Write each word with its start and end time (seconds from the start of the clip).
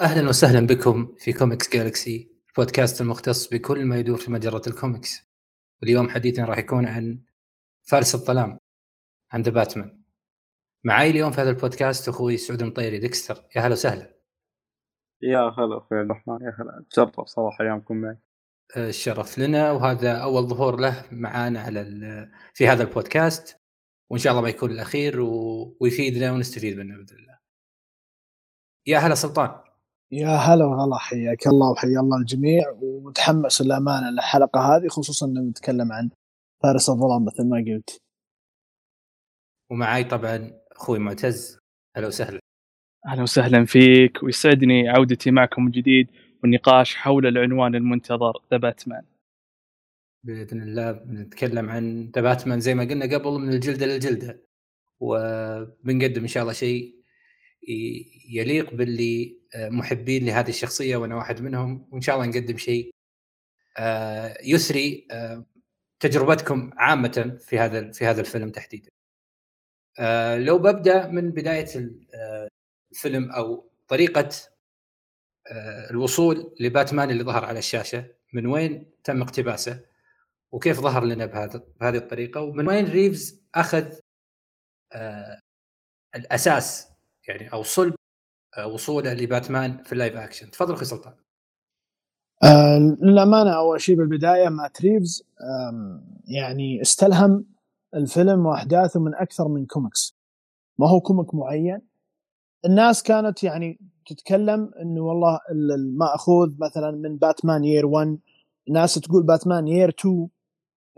أهلا 0.00 0.28
وسهلا 0.28 0.66
بكم 0.66 1.14
في 1.18 1.32
Comics 1.32 1.72
Galaxy 1.72 2.30
البودكاست 2.48 3.00
المختص 3.00 3.48
بكل 3.48 3.84
ما 3.84 3.98
يدور 3.98 4.16
في 4.16 4.30
مجرة 4.30 4.62
الكوميكس 4.66 5.22
اليوم 5.82 6.08
حديثنا 6.08 6.44
راح 6.44 6.58
يكون 6.58 6.86
عن 6.86 7.22
فارس 7.82 8.14
الظلام 8.14 8.58
عن 9.32 9.42
The 9.42 9.50
Batman 9.50 10.02
معي 10.84 11.10
اليوم 11.10 11.32
في 11.32 11.40
هذا 11.40 11.50
البودكاست 11.50 12.08
أخوي 12.08 12.36
سعود 12.36 12.62
المطيري. 12.62 12.98
ديكستر 12.98 13.44
يا 13.56 13.60
هلا 13.60 13.72
وسهلا. 13.72 14.14
يا 15.22 15.38
هلا 15.38 15.78
أخوي 15.78 15.98
عبد 15.98 16.10
الرحمن 16.10 16.34
يا 16.42 16.56
هلا. 16.58 16.84
تشرف 16.90 17.26
صراحة 17.26 17.64
أيامكم 17.64 17.96
معي. 17.96 18.18
الشرف 18.76 19.38
لنا 19.38 19.72
وهذا 19.72 20.16
أول 20.16 20.48
ظهور 20.48 20.80
له 20.80 21.04
معانا 21.12 21.60
على 21.60 22.30
في 22.54 22.68
هذا 22.68 22.82
البودكاست. 22.82 23.60
وإن 24.10 24.20
شاء 24.20 24.30
الله 24.30 24.42
ما 24.42 24.48
يكون 24.48 24.70
الأخير 24.70 25.20
و... 25.20 25.76
ويفيدنا 25.80 26.32
ونستفيد 26.32 26.76
منه 26.76 26.96
بإذن 26.96 27.16
الله. 27.18 27.38
يا 28.86 28.98
هلا 28.98 29.14
سلطان. 29.14 29.64
يا 30.12 30.28
هلا 30.28 30.64
وغلا 30.64 30.96
حياك 30.98 31.46
الله 31.46 31.70
وحيا 31.70 32.00
الله 32.00 32.18
الجميع 32.18 32.64
ومتحمس 32.82 33.62
للأمانة 33.62 34.10
للحلقة 34.10 34.60
هذه 34.60 34.88
خصوصا 34.88 35.26
ان 35.26 35.48
نتكلم 35.48 35.92
عن 35.92 36.10
فارس 36.62 36.90
الظلام 36.90 37.24
مثل 37.24 37.44
ما 37.48 37.56
قلت. 37.56 37.98
ومعي 39.70 40.04
طبعا 40.04 40.60
أخوي 40.72 40.98
معتز 40.98 41.58
أهلا 41.96 42.06
وسهلا. 42.06 42.40
أهلا 43.06 43.22
وسهلا 43.22 43.64
فيك 43.64 44.22
ويسعدني 44.22 44.88
عودتي 44.88 45.30
معكم 45.30 45.64
من 45.64 45.70
جديد 45.70 46.10
والنقاش 46.42 46.94
حول 46.94 47.26
العنوان 47.26 47.74
المنتظر 47.74 48.32
ذا 48.50 48.56
باتمان. 48.56 49.04
بإذن 50.24 50.62
الله 50.62 50.92
بنتكلم 50.92 51.70
عن 51.70 52.10
ذا 52.14 52.20
باتمان 52.20 52.60
زي 52.60 52.74
ما 52.74 52.84
قلنا 52.84 53.04
قبل 53.18 53.30
من 53.30 53.52
الجلدة 53.52 53.86
للجلدة 53.86 54.40
وبنقدم 55.00 56.20
إن 56.20 56.26
شاء 56.28 56.42
الله 56.42 56.52
شيء 56.52 57.03
يليق 58.28 58.74
باللي 58.74 59.38
آه، 59.54 59.68
محبين 59.68 60.26
لهذه 60.26 60.48
الشخصية 60.48 60.96
وأنا 60.96 61.16
واحد 61.16 61.42
منهم 61.42 61.88
وإن 61.92 62.00
شاء 62.00 62.16
الله 62.16 62.26
نقدم 62.26 62.56
شيء 62.56 62.94
آه، 63.78 64.38
يسري 64.42 65.08
آه، 65.10 65.46
تجربتكم 66.00 66.70
عامة 66.76 67.38
في 67.40 67.58
هذا 67.58 67.92
في 67.92 68.06
هذا 68.06 68.20
الفيلم 68.20 68.50
تحديدا. 68.50 68.90
لو 70.36 70.58
ببدأ 70.58 71.06
من 71.06 71.30
بداية 71.30 71.66
الفيلم 72.92 73.30
أو 73.32 73.70
طريقة 73.88 74.28
الوصول 75.90 76.54
لباتمان 76.60 77.10
اللي 77.10 77.24
ظهر 77.24 77.44
على 77.44 77.58
الشاشة 77.58 78.06
من 78.32 78.46
وين 78.46 78.90
تم 79.04 79.22
اقتباسه 79.22 79.84
وكيف 80.52 80.80
ظهر 80.80 81.04
لنا 81.04 81.26
بهذه 81.80 81.96
الطريقة 81.96 82.40
ومن 82.40 82.68
وين 82.68 82.90
ريفز 82.90 83.42
أخذ 83.54 83.98
الأساس 86.16 86.93
يعني 87.28 87.52
أو 87.52 87.62
صلب 87.62 87.94
آه، 88.58 88.66
وصوله 88.66 89.14
لباتمان 89.14 89.82
في 89.82 89.92
ال 89.92 89.97
live 89.97 90.16
action. 90.16 90.50
تفضل 90.50 90.74
أخي 90.74 90.84
سعود. 90.84 91.14
آه 92.44 92.78
للأمانة 92.78 93.50
أول 93.50 93.80
شيء 93.80 93.96
بالبداية 93.96 94.48
Matt 94.48 94.82
Reeves 94.82 95.24
يعني 96.28 96.82
استلهم 96.82 97.46
الفيلم 97.94 98.46
وأحداثه 98.46 99.00
من 99.00 99.14
أكثر 99.14 99.48
من 99.48 99.66
كوميكس. 99.66 100.16
ما 100.78 100.88
هو 100.88 101.00
comic 101.00 101.34
معين. 101.34 101.80
الناس 102.64 103.02
كانت 103.02 103.44
يعني 103.44 103.78
تتكلم 104.06 104.70
إنه 104.82 105.00
والله 105.00 105.40
المأخوذ 105.50 106.54
مثلا 106.58 106.90
من 106.90 107.16
Batman 107.16 107.64
Year 107.64 107.86
1 107.86 108.18
ناس 108.68 108.94
تقول 108.94 109.22
Batman 109.22 109.68
Year 109.68 109.88
2 109.88 110.28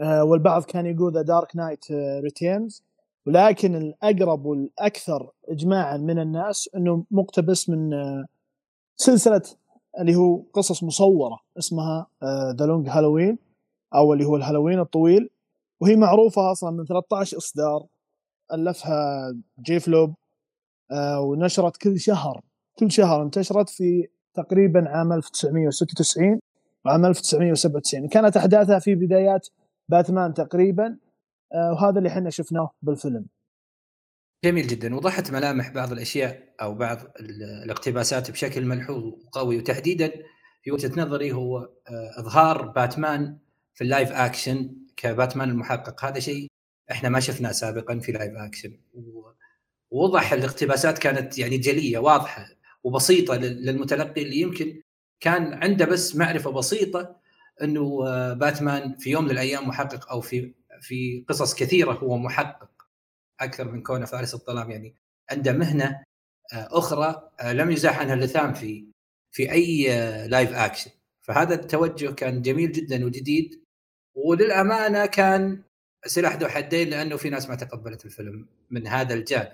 آه 0.01 0.25
والبعض 0.25 0.65
كان 0.65 0.87
يقول 0.87 1.13
The 1.15 1.23
Dark 1.23 1.57
Knight 1.57 1.85
Returns 2.23 2.85
ولكن 3.27 3.75
الأقرب 3.75 4.47
والأكثر 4.47 5.31
اجماعا 5.49 5.97
من 5.97 6.19
الناس 6.19 6.71
إنه 6.77 7.05
مقتبس 7.11 7.69
من 7.69 7.95
آه، 7.95 8.25
سلسلة 8.97 9.43
اللي 10.01 10.15
هو 10.15 10.43
قصص 10.53 10.83
مصورة 10.85 11.39
اسمها 11.59 12.07
The 12.59 12.67
Long 12.67 12.89
Halloween 12.89 13.39
أو 13.95 14.13
اللي 14.13 14.25
هو 14.25 14.37
الهالوين 14.37 14.81
الطويل 14.81 15.31
وهي 15.81 15.97
معروفة 15.97 16.53
أصلا 16.53 16.71
من 16.71 16.85
13 16.85 17.37
إصدار 17.37 17.87
ألفها 18.53 19.33
Jeph 19.61 19.89
Loeb 19.89 20.15
آه، 20.91 21.21
ونشرت 21.21 21.77
كل 21.77 22.01
شهر 22.01 22.41
كل 22.79 22.91
شهر 22.91 23.23
انتشرت 23.23 23.69
في 23.69 24.09
تقريبا 24.35 24.89
عام 24.89 25.13
1996 25.13 26.41
وعام 26.85 27.07
1997 27.07 28.09
كانت 28.09 28.37
أحداثها 28.37 28.79
في 28.79 28.95
بدايات 28.95 29.49
باتمان 29.89 30.35
تقريبا 30.35 30.97
وهذا 31.55 31.99
اللي 31.99 32.09
إحنا 32.09 32.31
شفناه 32.31 32.71
بالفيلم. 32.83 33.27
جميل 34.45 34.67
جدا. 34.67 34.95
وضحت 34.95 35.31
ملامح 35.31 35.71
بعض 35.71 35.93
الأشياء 35.93 36.55
أو 36.63 36.75
بعض 36.75 36.99
الاقتباسات 37.65 38.31
بشكل 38.31 38.65
ملحوظ 38.65 39.05
وقوي 39.05 39.57
وتحديدا 39.59 40.13
في 40.63 40.73
وجهة 40.73 41.01
نظري 41.01 41.33
هو 41.33 41.59
آه، 41.59 42.21
إظهار 42.21 42.67
باتمان 42.67 43.39
في 43.75 43.85
ال 43.85 43.90
live 43.90 44.13
action 44.13 44.77
كباتمان 44.97 45.51
المحقق. 45.51 46.05
هذا 46.05 46.19
شيء 46.21 46.51
إحنا 46.91 47.09
ما 47.09 47.21
شفناه 47.21 47.53
سابقا 47.53 47.99
في 47.99 48.13
live 48.13 48.33
action 48.37 48.79
ووضح 49.91 50.33
الاقتباسات 50.33 50.99
كانت 50.99 51.39
يعني 51.39 51.59
جلية 51.59 51.99
واضحة 51.99 52.47
وبسيطة 52.85 53.37
للمتلقي 53.37 54.23
اللي 54.23 54.41
يمكن 54.41 54.83
كان 55.21 55.55
عنده 55.55 55.85
بس 55.85 56.17
معرفة 56.17 56.51
بسيطة 56.51 57.17
إنه 57.63 58.07
آه، 58.07 58.33
باتمان 58.33 58.97
في 58.99 59.11
يوم 59.11 59.25
من 59.25 59.31
الأيام 59.31 59.69
محقق 59.69 60.11
أو 60.11 60.21
في 60.21 60.55
في 60.81 61.25
قصص 61.29 61.55
كثيرة 61.55 61.93
هو 61.93 62.19
محقق 62.19 62.71
أكثر 63.41 63.73
من 63.73 63.83
كونه 63.83 64.07
فارس 64.07 64.35
الظلام. 64.35 64.71
يعني 64.71 64.95
عنده 65.31 65.53
مهنة 65.53 66.05
آه، 66.53 66.69
أخرى 66.71 67.31
آه، 67.41 67.53
لم 67.53 67.71
يزاح 67.71 67.99
عنها 67.99 68.15
اللثام 68.15 68.55
في 68.55 68.87
في 69.33 69.53
أي 69.53 69.87
live 70.29 70.53
آه، 70.53 70.67
اكشن 70.67 70.91
فهذا 71.27 71.55
التوجه 71.55 72.13
كان 72.15 72.43
جميل 72.43 72.73
جدا 72.73 73.05
وجديد 73.07 73.65
وللأمانة 74.17 75.07
كان 75.07 75.63
سلاح 76.07 76.37
ذو 76.37 76.49
حدين 76.49 76.91
لأنه 76.91 77.17
في 77.17 77.31
ناس 77.31 77.49
ما 77.49 77.55
تقبلت 77.55 78.05
الفيلم 78.07 78.49
من 78.71 78.87
هذا 78.87 79.15
الجانب. 79.15 79.53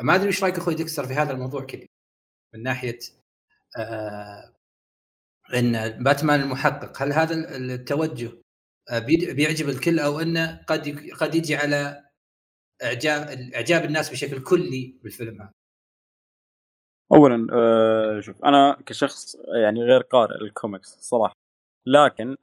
ما 0.00 0.14
أدري 0.14 0.26
إيش 0.26 0.42
رأيك 0.42 0.56
أخوي 0.58 0.74
ديكستر 0.74 1.06
في 1.06 1.14
هذا 1.14 1.32
الموضوع 1.32 1.64
كذا 1.64 1.86
من 2.54 2.62
ناحية 2.62 2.98
آه 3.78 4.54
إن 5.54 6.02
باتمان 6.02 6.40
المحقق 6.40 7.02
هل 7.02 7.12
هذا 7.12 7.56
التوجه 7.56 8.32
بيعجب 9.32 9.68
الكل 9.68 9.98
أو 9.98 10.20
أنه 10.20 10.62
قد 10.66 11.10
قد 11.20 11.34
يجي 11.34 11.56
على 11.56 12.04
إعجاب 12.82 13.50
إعجاب 13.54 13.84
الناس 13.84 14.10
بشكل 14.10 14.42
كلي 14.42 14.98
بالفيلم 15.02 15.42
هذا. 15.42 15.52
اولا 17.12 17.46
آه 17.52 18.20
شوف 18.20 18.44
أنا 18.44 18.82
كشخص 18.86 19.36
يعني 19.62 19.82
غير 19.82 20.00
قارئ 20.00 20.44
للكوميكس 20.44 20.88
صراحة 20.88 21.34
لكن 21.86 22.36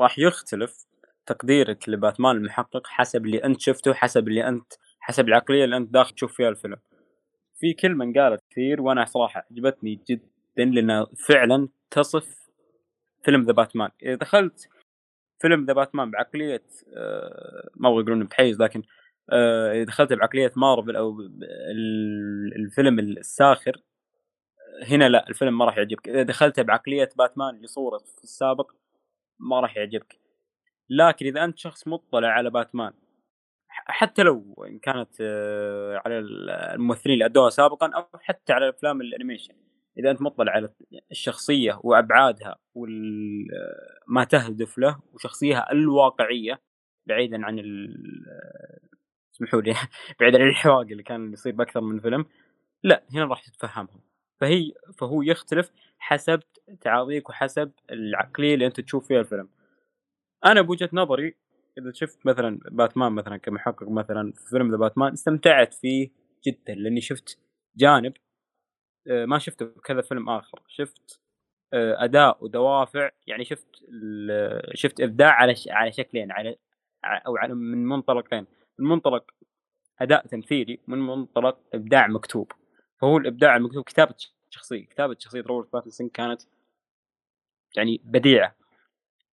راح 0.00 0.18
يختلف 0.18 0.86
تقديرك 1.26 1.88
لباتمان 1.88 2.36
المحقق 2.36 2.86
حسب 2.86 3.26
اللي 3.26 3.44
أنت 3.44 3.60
شفته 3.60 3.94
حسب 3.94 4.28
اللي 4.28 4.48
أنت 4.48 4.72
حسب 5.00 5.28
العقلية 5.28 5.64
اللي 5.64 5.76
أنت 5.76 5.90
داخل 5.90 6.14
تشوف 6.14 6.36
فيها 6.36 6.48
الفيلم. 6.48 6.76
في 7.54 7.72
كلمة 7.72 8.04
انقالت 8.04 8.42
كثير 8.50 8.82
وأنا 8.82 9.04
صراحة 9.04 9.46
عجبتني 9.50 10.00
جدا 10.10 10.64
لأنها 10.64 11.06
فعلا 11.28 11.68
تصف 11.90 12.41
فيلم 13.24 13.42
ذا 13.42 13.52
باتمان. 13.52 13.90
إذا 14.02 14.14
دخلت 14.14 14.68
فيلم 15.40 15.64
ذا 15.66 15.72
باتمان 15.72 16.10
بعقلية 16.10 16.64
آه، 16.96 17.70
ما 17.76 17.88
أبغى 17.88 18.00
يقولون 18.00 18.24
بحيز 18.24 18.62
لكن 18.62 18.82
آه، 19.30 19.72
إذا 19.72 19.84
دخلت 19.84 20.12
بعقلية 20.12 20.52
مارفل 20.56 20.96
أو 20.96 21.20
الفيلم 22.56 22.98
الساخر 22.98 23.82
هنا 24.82 25.08
لا 25.08 25.28
الفيلم 25.28 25.58
ما 25.58 25.64
راح 25.64 25.76
يعجبك. 25.78 26.08
إذا 26.08 26.22
دخلت 26.22 26.60
بعقلية 26.60 27.08
باتمان 27.16 27.54
اللي 27.56 27.66
صورت 27.66 28.08
في 28.08 28.24
السابق 28.24 28.72
ما 29.40 29.60
راح 29.60 29.76
يعجبك. 29.76 30.18
لكن 30.90 31.26
إذا 31.26 31.44
أنت 31.44 31.58
شخص 31.58 31.88
مطلع 31.88 32.28
على 32.28 32.50
باتمان 32.50 32.92
حتى 33.68 34.22
لو 34.22 34.64
إن 34.68 34.78
كانت 34.78 35.08
آه، 35.20 36.02
على 36.04 36.18
الممثلين 36.18 37.14
اللي 37.14 37.24
أدوها 37.24 37.50
سابقا 37.50 37.90
أو 37.94 38.18
حتى 38.18 38.52
على 38.52 38.68
أفلام 38.68 39.00
الأنيميشن. 39.00 39.54
إذا 39.98 40.10
أنت 40.10 40.22
مطلع 40.22 40.52
على 40.52 40.68
الشخصية 41.10 41.80
وأبعادها 41.82 42.56
وما 42.74 44.24
تهدف 44.24 44.78
له 44.78 45.00
وشخصيها 45.12 45.72
الواقعية 45.72 46.60
بعيدا 47.06 47.46
عن 47.46 47.58
اسمحوا 49.34 49.62
لي 49.62 49.74
بعيدا 50.20 50.42
عن 50.42 50.48
الحواق 50.48 50.80
اللي 50.80 51.02
كان 51.02 51.32
يصير 51.32 51.52
بأكثر 51.54 51.80
من 51.80 52.00
فيلم 52.00 52.26
لا 52.82 53.02
هنا 53.14 53.24
راح 53.24 53.42
تتفهمهم. 53.42 54.00
فهي 54.40 54.72
فهو 54.98 55.22
يختلف 55.22 55.70
حسب 55.98 56.40
تعاطيك 56.80 57.28
وحسب 57.28 57.72
العقلية 57.90 58.54
اللي 58.54 58.66
أنت 58.66 58.80
تشوف 58.80 59.08
فيها 59.08 59.20
الفيلم. 59.20 59.48
أنا 60.44 60.60
بوجهة 60.62 60.88
نظري 60.92 61.34
إذا 61.78 61.92
شفت 61.92 62.26
مثلا 62.26 62.60
باتمان 62.70 63.12
مثلا 63.12 63.36
كمحقق 63.36 63.88
مثلا 63.88 64.32
في 64.32 64.50
فيلم 64.50 64.70
ذا 64.70 64.76
باتمان 64.76 65.12
استمتعت 65.12 65.74
فيه 65.74 66.10
جدا 66.46 66.74
لأني 66.74 67.00
شفت 67.00 67.38
جانب 67.76 68.12
ما 69.06 69.38
شفته 69.38 69.66
بكذا 69.66 70.00
فيلم 70.00 70.28
آخر. 70.28 70.62
شفت 70.68 71.20
آه، 71.72 72.04
أداء 72.04 72.44
ودوافع 72.44 73.10
يعني 73.26 73.44
شفت 73.44 73.68
شفت 74.74 75.00
إبداع 75.00 75.30
على 75.32 75.54
على 75.70 75.92
شكلين 75.92 76.32
على 76.32 76.56
أو 77.04 77.36
على 77.36 77.54
من 77.54 77.86
منطلقين. 77.86 78.46
من 78.78 78.88
منطلق 78.88 79.30
أداء 80.00 80.26
تمثيلي 80.26 80.80
من 80.86 80.98
منطلق 80.98 81.58
إبداع 81.74 82.06
مكتوب. 82.06 82.52
فهو 83.00 83.16
الإبداع 83.16 83.56
المكتوب 83.56 83.84
كتابة 83.84 84.14
شخصية 84.50 84.86
كتابة 84.86 85.16
شخصية 85.18 85.40
روبرت 85.42 85.72
باتنسون 85.72 86.08
كانت 86.08 86.42
يعني 87.76 88.00
بديعة. 88.04 88.54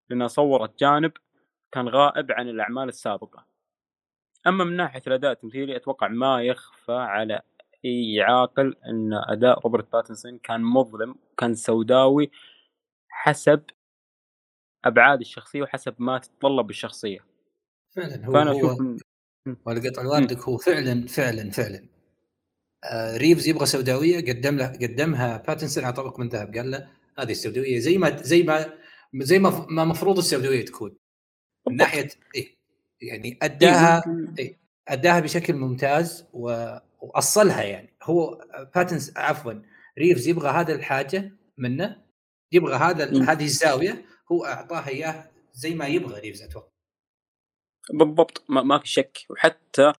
لانها 0.10 0.28
صورت 0.28 0.80
جانب 0.80 1.12
كان 1.72 1.90
غائب 1.90 2.32
عن 2.32 2.50
الأعمال 2.50 2.88
السابقة. 2.90 3.46
أما 4.48 4.64
من 4.64 4.76
ناحية 4.76 5.02
الأداء 5.08 5.32
التمثيلي 5.32 5.76
أتوقع 5.76 6.08
ما 6.08 6.44
يخفى 6.44 6.92
على 6.92 7.42
اي 7.86 8.22
عاقل 8.22 8.76
إن 8.86 9.14
أداء 9.14 9.60
روبرت 9.60 9.92
باتنسون 9.92 10.38
كان 10.38 10.62
مظلم 10.62 11.16
كان 11.38 11.56
سوداوي 11.56 12.32
حسب 13.10 13.64
أبعاد 14.86 15.20
الشخصية 15.20 15.62
وحسب 15.62 15.96
ما 16.00 16.18
تتطلب 16.18 16.70
الشخصيه 16.70 17.20
فعلا 17.96 18.26
هو 18.26 18.34
فأنا 18.34 18.52
هو 18.52 18.72
أشوف. 18.72 19.04
ولا 19.66 19.90
قطع 19.90 20.04
هو 20.48 20.58
فعلا 20.58 21.08
فعلا 21.08 21.52
فعلا. 21.52 21.86
آه 22.84 23.18
ريفز 23.18 23.48
يبغى 23.48 23.66
سوداوية 23.66 24.18
قدم 24.18 24.58
له 24.58 24.68
قدمها 24.68 25.38
باتنسون 25.38 25.84
على 25.84 25.94
طبق 25.94 26.20
من 26.20 26.30
ذهب 26.30 26.56
قال 26.56 26.72
له 26.72 26.90
هذه 27.20 27.32
السوداوية 27.32 27.80
زي 27.80 27.98
ما 27.98 28.22
زي 28.22 28.44
ما 28.44 28.74
زي 29.16 29.40
ما 29.40 29.66
ما 29.70 29.86
مفروض 29.86 30.18
السوداوية 30.18 30.66
تكون. 30.66 30.98
من 31.68 31.76
ناحية 31.76 32.08
إيه 32.36 32.58
يعني 33.02 33.40
أداها 33.42 34.04
إيه 34.40 34.60
أداها 34.88 35.20
بشكل 35.20 35.54
ممتاز 35.54 36.26
و... 36.34 36.78
وأصلها 37.02 37.64
يعني. 37.64 37.98
هو 38.04 38.46
باتنس 38.76 39.18
عفوا 39.18 39.54
ريفز 40.00 40.28
يبغى 40.28 40.50
هذا 40.50 40.76
الحاجة 40.76 41.32
منه 41.58 42.06
يبغى 42.52 42.76
هذا. 42.76 43.32
هذه 43.32 43.44
الزاوية 43.44 44.06
هو 44.32 44.46
اعطاها 44.46 44.88
إياه 44.88 45.32
زي 45.54 45.76
ما 45.76 45.88
يبغى 45.88 46.20
ريفز 46.20 46.42
أتوقع. 46.42 46.72
بالضبط. 47.94 48.44
ما, 48.50 48.64
ما 48.64 48.80
في 48.80 48.88
شك. 48.88 49.18
وحتى 49.30 49.94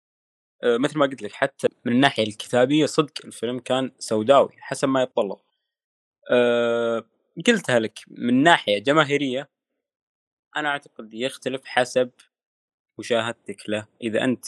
آه، 0.63 0.77
مثل 0.77 0.99
ما 0.99 1.07
قلت 1.07 1.23
لك 1.23 1.33
حتى 1.33 1.69
من 1.85 1.93
الناحية 1.93 2.23
الكتابية 2.23 2.87
صدق 2.87 3.13
الفيلم 3.25 3.59
كان 3.59 3.93
سوداوي 3.99 4.53
حسب 4.59 4.89
ما 4.89 5.03
يتطلب. 5.03 5.39
أه 6.31 7.05
قلتها 7.47 7.79
لك 7.79 7.99
من 8.09 8.43
ناحية 8.43 8.79
جماهيرية 8.79 9.51
أنا 10.57 10.69
أعتقد 10.69 11.15
يختلف 11.15 11.65
حسب 11.65 12.11
مشاهدتك 12.99 13.69
له. 13.69 13.87
إذا 14.03 14.25
أنت 14.25 14.47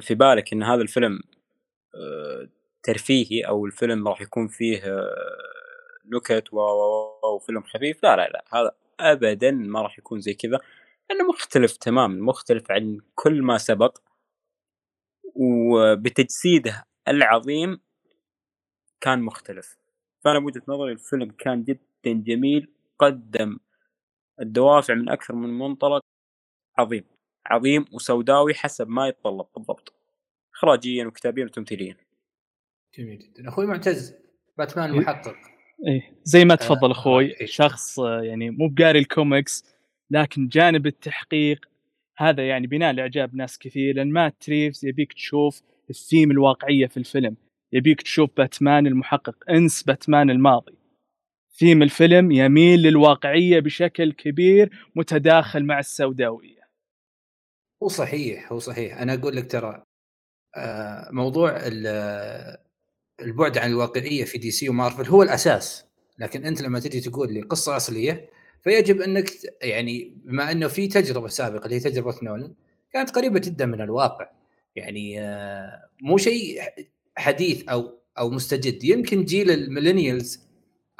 في 0.00 0.14
بالك 0.14 0.52
إن 0.52 0.62
هذا 0.62 0.82
الفيلم 0.82 1.20
أه 1.94 2.48
ترفيهي 2.82 3.42
أو 3.42 3.66
الفيلم 3.66 4.08
راح 4.08 4.20
يكون 4.20 4.48
فيه 4.48 4.82
أه 4.84 5.16
نكت 6.06 6.44
وفيلم 7.34 7.62
خفيف؟ 7.62 8.02
لا 8.02 8.16
لا 8.16 8.28
لا 8.28 8.44
هذا 8.52 8.72
ابدا 9.00 9.50
ما 9.50 9.82
راح 9.82 9.98
يكون 9.98 10.20
زي 10.20 10.34
كذا 10.34 10.60
لأنه 11.10 11.28
مختلف 11.28 11.76
تماما 11.76 12.22
مختلف 12.22 12.70
عن 12.70 13.00
كل 13.14 13.42
ما 13.42 13.58
سبق 13.58 13.98
وبتجسيده 15.34 16.86
العظيم 17.08 17.80
كان 19.00 19.22
مختلف. 19.22 19.78
فأنا 20.24 20.38
بوجهة 20.38 20.62
نظري 20.68 20.92
الفيلم 20.92 21.30
كان 21.30 21.64
جدا 21.64 21.80
جميل 22.06 22.72
قدم 22.98 23.58
الدوافع 24.40 24.94
من 24.94 25.08
أكثر 25.08 25.34
من 25.34 25.58
منطلق 25.58 26.02
عظيم. 26.78 27.15
عظيم 27.46 27.84
وسوداوي 27.92 28.54
حسب 28.54 28.88
ما 28.88 29.08
يتطلب 29.08 29.46
بالضبط. 29.56 29.92
اخراجيا 30.54 31.06
وكتابيا 31.06 31.44
وتمثيليا. 31.44 31.96
جميل 32.98 33.18
جدا. 33.18 33.48
أخوي 33.48 33.66
معتز 33.66 34.14
باتمان 34.58 34.90
إيه. 34.90 34.94
المحقق 34.98 35.34
إيه. 35.86 36.02
زي 36.22 36.44
ما 36.44 36.54
تفضل 36.54 36.88
آه، 36.88 36.92
أخوي 36.92 37.24
إيه. 37.40 37.46
شخص 37.46 38.00
آه، 38.00 38.22
يعني 38.22 38.50
مو 38.50 38.68
بقاري 38.68 38.98
الكوميكس 38.98 39.64
لكن 40.10 40.48
جانب 40.48 40.86
التحقيق 40.86 41.68
هذا 42.18 42.48
يعني 42.48 42.66
بناء 42.66 42.92
لإعجاب 42.92 43.34
ناس 43.34 43.58
كثير 43.58 43.96
لأن 43.96 44.12
Matt 44.12 44.34
Reeves 44.40 44.86
يبيك 44.86 45.12
تشوف 45.12 45.62
الثيم 45.90 46.30
الواقعية 46.30 46.86
في 46.86 46.96
الفيلم. 46.96 47.36
يبيك 47.72 48.02
تشوف 48.02 48.30
باتمان 48.36 48.86
المحقق 48.86 49.50
انسَ 49.50 49.82
باتمان 49.82 50.30
الماضي. 50.30 50.78
ثيم 51.58 51.82
الفيلم 51.82 52.32
يميل 52.32 52.82
للواقعية 52.82 53.60
بشكل 53.60 54.12
كبير 54.12 54.70
متداخل 54.96 55.64
مع 55.64 55.78
السوداويه 55.78 56.55
هو 57.82 57.88
صحيح 57.88 58.52
هو 58.52 58.58
صحيح. 58.58 58.98
أنا 59.00 59.14
أقول 59.14 59.36
لك 59.36 59.50
ترى 59.50 59.82
آه، 60.56 61.10
موضوع 61.12 61.50
ال- 61.56 62.58
البعد 63.22 63.58
عن 63.58 63.70
الواقعية 63.70 64.24
في 64.24 64.38
DC 64.38 64.50
و 64.50 64.68
Marvel 64.68 65.06
هو 65.08 65.22
الأساس. 65.22 65.84
لكن 66.18 66.44
أنت 66.46 66.62
لما 66.62 66.80
تجي 66.80 67.00
تقول 67.00 67.32
لي 67.34 67.40
قصة 67.42 67.76
أصلية 67.76 68.30
فيجب 68.64 69.00
أنك 69.00 69.30
يعني 69.62 70.14
بما 70.24 70.52
إنه 70.52 70.68
في 70.68 70.88
تجربة 70.88 71.28
سابقة 71.28 71.64
اللي 71.64 71.76
هي 71.76 71.80
تجربة 71.80 72.14
نولان 72.22 72.54
كانت 72.92 73.10
قريبة 73.10 73.38
جدا 73.40 73.66
من 73.66 73.80
الواقع. 73.80 74.30
يعني 74.76 75.20
آه، 75.20 75.90
مو 76.02 76.18
شيء 76.18 76.62
حديث 77.16 77.68
أو 77.68 77.98
أو 78.18 78.30
مستجد. 78.30 78.84
يمكن 78.84 79.24
جيل 79.24 79.50
ال 79.50 79.57
millennials 79.57 80.40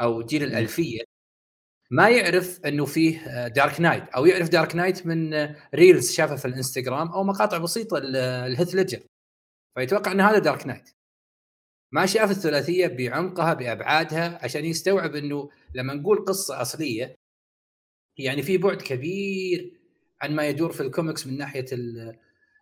أو 0.00 0.22
جيل 0.22 0.42
الألفية 0.42 1.00
ما 1.90 2.08
يعرف 2.10 2.60
إنه 2.66 2.84
فيه 2.84 3.46
Dark 3.48 3.80
Knight 3.80 4.08
أو 4.08 4.26
يعرف 4.26 4.48
Dark 4.48 4.76
Knight 4.76 5.06
من 5.06 5.34
آه، 5.34 5.56
reels 5.74 6.12
شافها 6.12 6.36
في 6.36 6.44
الإنستغرام 6.44 7.08
أو 7.08 7.24
مقاطع 7.24 7.58
بسيطة 7.58 7.98
ل 7.98 8.11
Heath 8.11 8.74
Ledger. 8.74 9.00
فيتوقع 9.74 10.12
إن 10.12 10.20
هذا 10.20 10.38
Dark 10.38 10.66
Knight 10.66 10.90
ما 11.92 12.06
شاف 12.06 12.30
الثلاثية 12.30 12.86
بعمقها 12.86 13.54
بأبعادها 13.54 14.38
عشان 14.44 14.64
يستوعب 14.64 15.14
إنه 15.14 15.50
لما 15.74 15.94
نقول 15.94 16.24
قصة 16.24 16.60
أصلية 16.62 17.14
يعني 18.18 18.42
في 18.42 18.58
بعد 18.58 18.76
كبير 18.82 19.72
عن 20.22 20.34
ما 20.36 20.48
يدور 20.48 20.72
في 20.72 20.80
الكوميكس 20.80 21.26
من 21.26 21.38
ناحية 21.38 21.64
ال- 21.72 22.18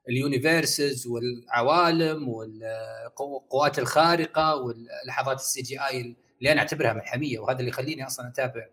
ال 0.09 0.19
universes 0.19 1.07
والعوالم 1.07 2.29
والقوات 2.29 3.79
الخارقة 3.79 4.57
واللحظات 4.57 5.37
ال 5.37 5.63
CGI 5.63 6.17
اللي 6.39 6.53
أنا 6.53 6.61
أعتبرها 6.61 6.93
ملحمية 6.93 7.39
وهذا 7.39 7.59
اللي 7.59 7.69
يخليني 7.71 8.07
أصلا 8.07 8.29
أتابع 8.29 8.67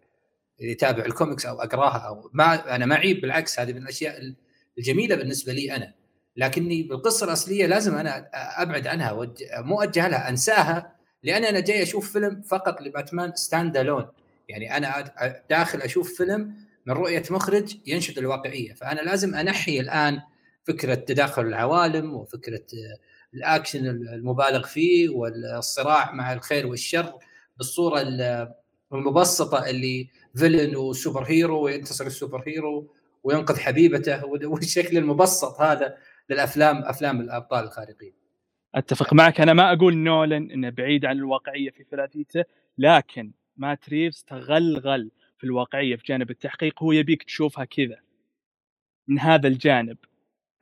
يتابع 0.62 1.06
الكوميكس 1.06 1.46
أو 1.46 1.62
أقراها 1.62 1.98
أو 2.08 2.30
ما 2.34 2.76
أنا 2.76 2.86
ما 2.86 2.96
اعيب 2.96 3.22
بالعكس 3.22 3.60
هذه 3.60 3.74
من 3.74 3.82
الأشياء 3.82 4.34
الجميلة 4.78 5.16
بالنسبة 5.16 5.54
لي 5.54 5.76
أنا 5.76 5.94
لكني 6.38 6.84
بالقصة 6.84 7.26
الأصلية 7.26 7.66
لازم 7.66 7.96
أنا 7.98 8.30
أبعد 8.34 8.88
عنها. 8.88 9.28
مو 9.58 9.82
اتجاهلها 9.82 10.30
أنساها 10.30 10.96
لأن 11.24 11.46
أنا 11.46 11.60
جاي 11.60 11.84
أشوف 11.84 12.12
فيلم 12.14 12.42
فقط 12.42 12.82
لباتمان 12.82 13.36
stand 13.36 13.78
alone 13.78 14.08
يعني 14.50 14.78
أنا 14.78 15.14
داخل 15.50 15.82
أشوف 15.82 16.14
فيلم 16.18 16.54
من 16.86 16.94
رؤية 16.94 17.24
مخرج 17.30 17.78
ينشد 17.88 18.18
الواقعية 18.18 18.74
فأنا 18.74 19.02
لازم 19.02 19.36
أنحي 19.36 19.80
الآن 19.80 20.20
فكرة 20.64 20.94
تداخل 20.96 21.42
العوالم 21.42 22.14
وفكرة 22.14 22.56
آه، 22.74 22.98
الأكشن 23.34 23.86
المبالغ 23.88 24.68
فيه 24.68 25.10
والصراع 25.10 26.12
مع 26.12 26.34
الخير 26.34 26.68
والشر 26.68 27.14
بالصورة 27.58 28.02
ال- 28.02 28.54
المبسطة 28.94 29.70
اللي 29.70 30.08
villain 30.36 30.76
و 30.76 30.84
super 30.84 31.24
hero 31.24 31.62
وينتصر 31.62 32.06
ال 32.06 32.12
super 32.12 32.44
hero 32.48 32.94
وينقذ 33.24 33.60
حبيبته 33.60 34.26
والشكل 34.52 34.98
المبسط 34.98 35.62
هذا 35.62 35.98
للأفلام 36.30 36.78
أفلام 36.78 37.22
الأبطال 37.22 37.66
الخارقين. 37.66 38.14
أتفق 38.76 39.14
معك. 39.14 39.42
أنا 39.42 39.54
ما 39.54 39.74
أقول 39.74 39.98
نولان 39.98 40.52
إنه 40.52 40.70
بعيد 40.70 41.06
عن 41.06 41.18
الواقعية 41.18 41.70
في 41.70 41.86
ثلاثيته 41.92 42.44
لكن 42.78 43.32
Matt 43.58 43.90
Reeves 43.90 44.24
تغلغل 44.28 45.12
في 45.38 45.44
الواقعية 45.44 45.96
في 45.96 46.04
جانب 46.06 46.30
التحقيق. 46.30 46.84
هو 46.84 46.92
يبيك 46.92 47.24
تشوفها 47.24 47.66
كذا 47.66 48.00
من 49.08 49.20
هذا 49.20 49.48
الجانب. 49.48 49.98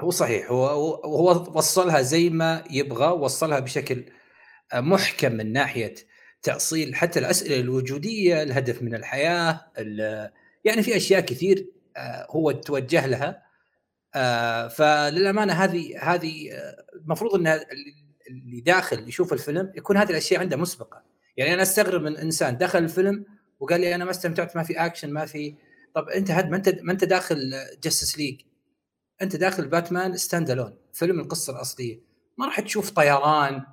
هو 0.01 0.09
صحيح. 0.09 0.51
هو 0.51 0.65
هو 1.05 1.57
وصلها 1.57 2.01
زي 2.01 2.29
ما 2.29 2.63
يبغى 2.71 3.07
وصلها 3.07 3.59
بشكل 3.59 4.03
محكم 4.73 5.31
من 5.31 5.53
ناحية 5.53 5.95
تاصيل 6.43 6.95
حتى 6.95 7.19
الأسئلة 7.19 7.59
الوجودية 7.59 8.43
الهدف 8.43 8.81
من 8.81 8.95
الحياة 8.95 9.65
ال- 9.77 10.31
يعني 10.65 10.83
في 10.83 10.97
أشياء 10.97 11.21
كثير 11.21 11.67
آه، 11.97 12.27
هو 12.29 12.51
توجه 12.51 13.05
لها. 13.07 13.41
آه، 14.15 14.67
فللأمانة 14.67 15.53
هذه 15.53 15.99
هذه 16.13 16.51
آه، 16.53 16.85
المفروض 16.95 17.35
إن 17.35 17.47
اللي 18.29 18.61
داخل 18.61 19.07
يشوف 19.09 19.33
الفيلم 19.33 19.71
يكون 19.75 19.97
هذه 19.97 20.09
الأشياء 20.09 20.39
عنده 20.41 20.57
مسبقة. 20.57 21.03
يعني 21.37 21.53
أنا 21.53 21.61
أستغرب 21.61 22.01
من 22.01 22.17
إنسان 22.17 22.57
دخل 22.57 22.79
الفيلم 22.79 23.25
وقال 23.59 23.81
لي 23.81 23.95
أنا 23.95 24.05
ما 24.05 24.11
استمتعت 24.11 24.55
ما 24.55 24.63
في 24.63 24.73
أكشن 24.85 25.13
ما 25.13 25.25
في 25.25 25.55
طب 25.95 26.09
أنت 26.09 26.31
هد 26.31 26.49
ما 26.49 26.57
أنت 26.57 26.69
ما 26.81 26.91
أنت 26.91 27.03
داخل 27.03 27.53
Justice 27.83 28.17
League 28.17 28.41
أنت 29.21 29.35
داخل 29.35 29.67
باتمان 29.67 30.17
stand 30.17 30.49
alone 30.51 30.77
فيلم 30.93 31.19
القصة 31.19 31.53
الأصلية. 31.55 31.99
ما 32.37 32.45
راح 32.45 32.59
تشوف 32.59 32.89
طيران 32.91 33.63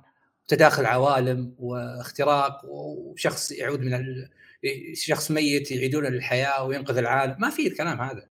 تداخل 0.47 0.85
عوالم 0.85 1.55
واختراق 1.59 2.65
وشخص 2.65 3.51
يعود 3.51 3.81
من 3.81 3.93
ال... 3.93 4.29
شخص 4.93 5.31
ميت 5.31 5.71
يعيدونه 5.71 6.09
للحياه 6.09 6.63
وينقذ 6.63 6.97
العالم. 6.97 7.35
ما 7.39 7.49
في 7.49 7.67
الكلام 7.67 8.01
هذا. 8.01 8.29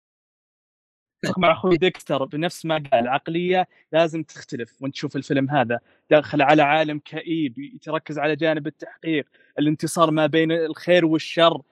مع 1.39 1.53
أخوي 1.53 1.77
ديكستر 1.77 2.25
بنفس 2.25 2.67
ما 2.67 2.75
قال 2.75 2.95
العقلية 2.95 3.69
لازم 3.93 4.23
تختلف 4.23 4.83
وأنت 4.83 4.95
تشوف 4.95 5.17
الفيلم 5.17 5.51
هذا. 5.51 5.81
داخل 6.11 6.43
على 6.43 6.63
عالم 6.63 6.99
كئيب 6.99 7.59
يتركز 7.59 8.19
على 8.19 8.37
جانب 8.37 8.67
التحقيق 8.67 9.27
الانتصار 9.59 10.11
ما 10.11 10.27
بين 10.27 10.53
الخير 10.53 11.07
والشر. 11.07 11.63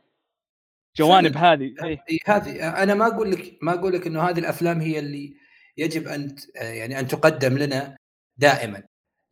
جوانب 0.96 1.36
هذه 1.36 1.74
إيه. 1.84 2.04
إيه 2.10 2.18
هذه 2.26 2.82
أنا 2.82 2.94
ما 2.94 3.06
أقول 3.06 3.30
لك 3.30 3.58
ما 3.62 3.74
أقول 3.74 3.92
لك 3.92 4.06
إنه 4.06 4.22
هذه 4.22 4.38
الأفلام 4.38 4.80
هي 4.80 4.98
اللي 4.98 5.36
يجب 5.76 6.08
أن 6.08 6.36
يعني 6.54 7.00
أن 7.00 7.08
تقدم 7.08 7.58
لنا 7.58 7.96
دائما. 8.36 8.82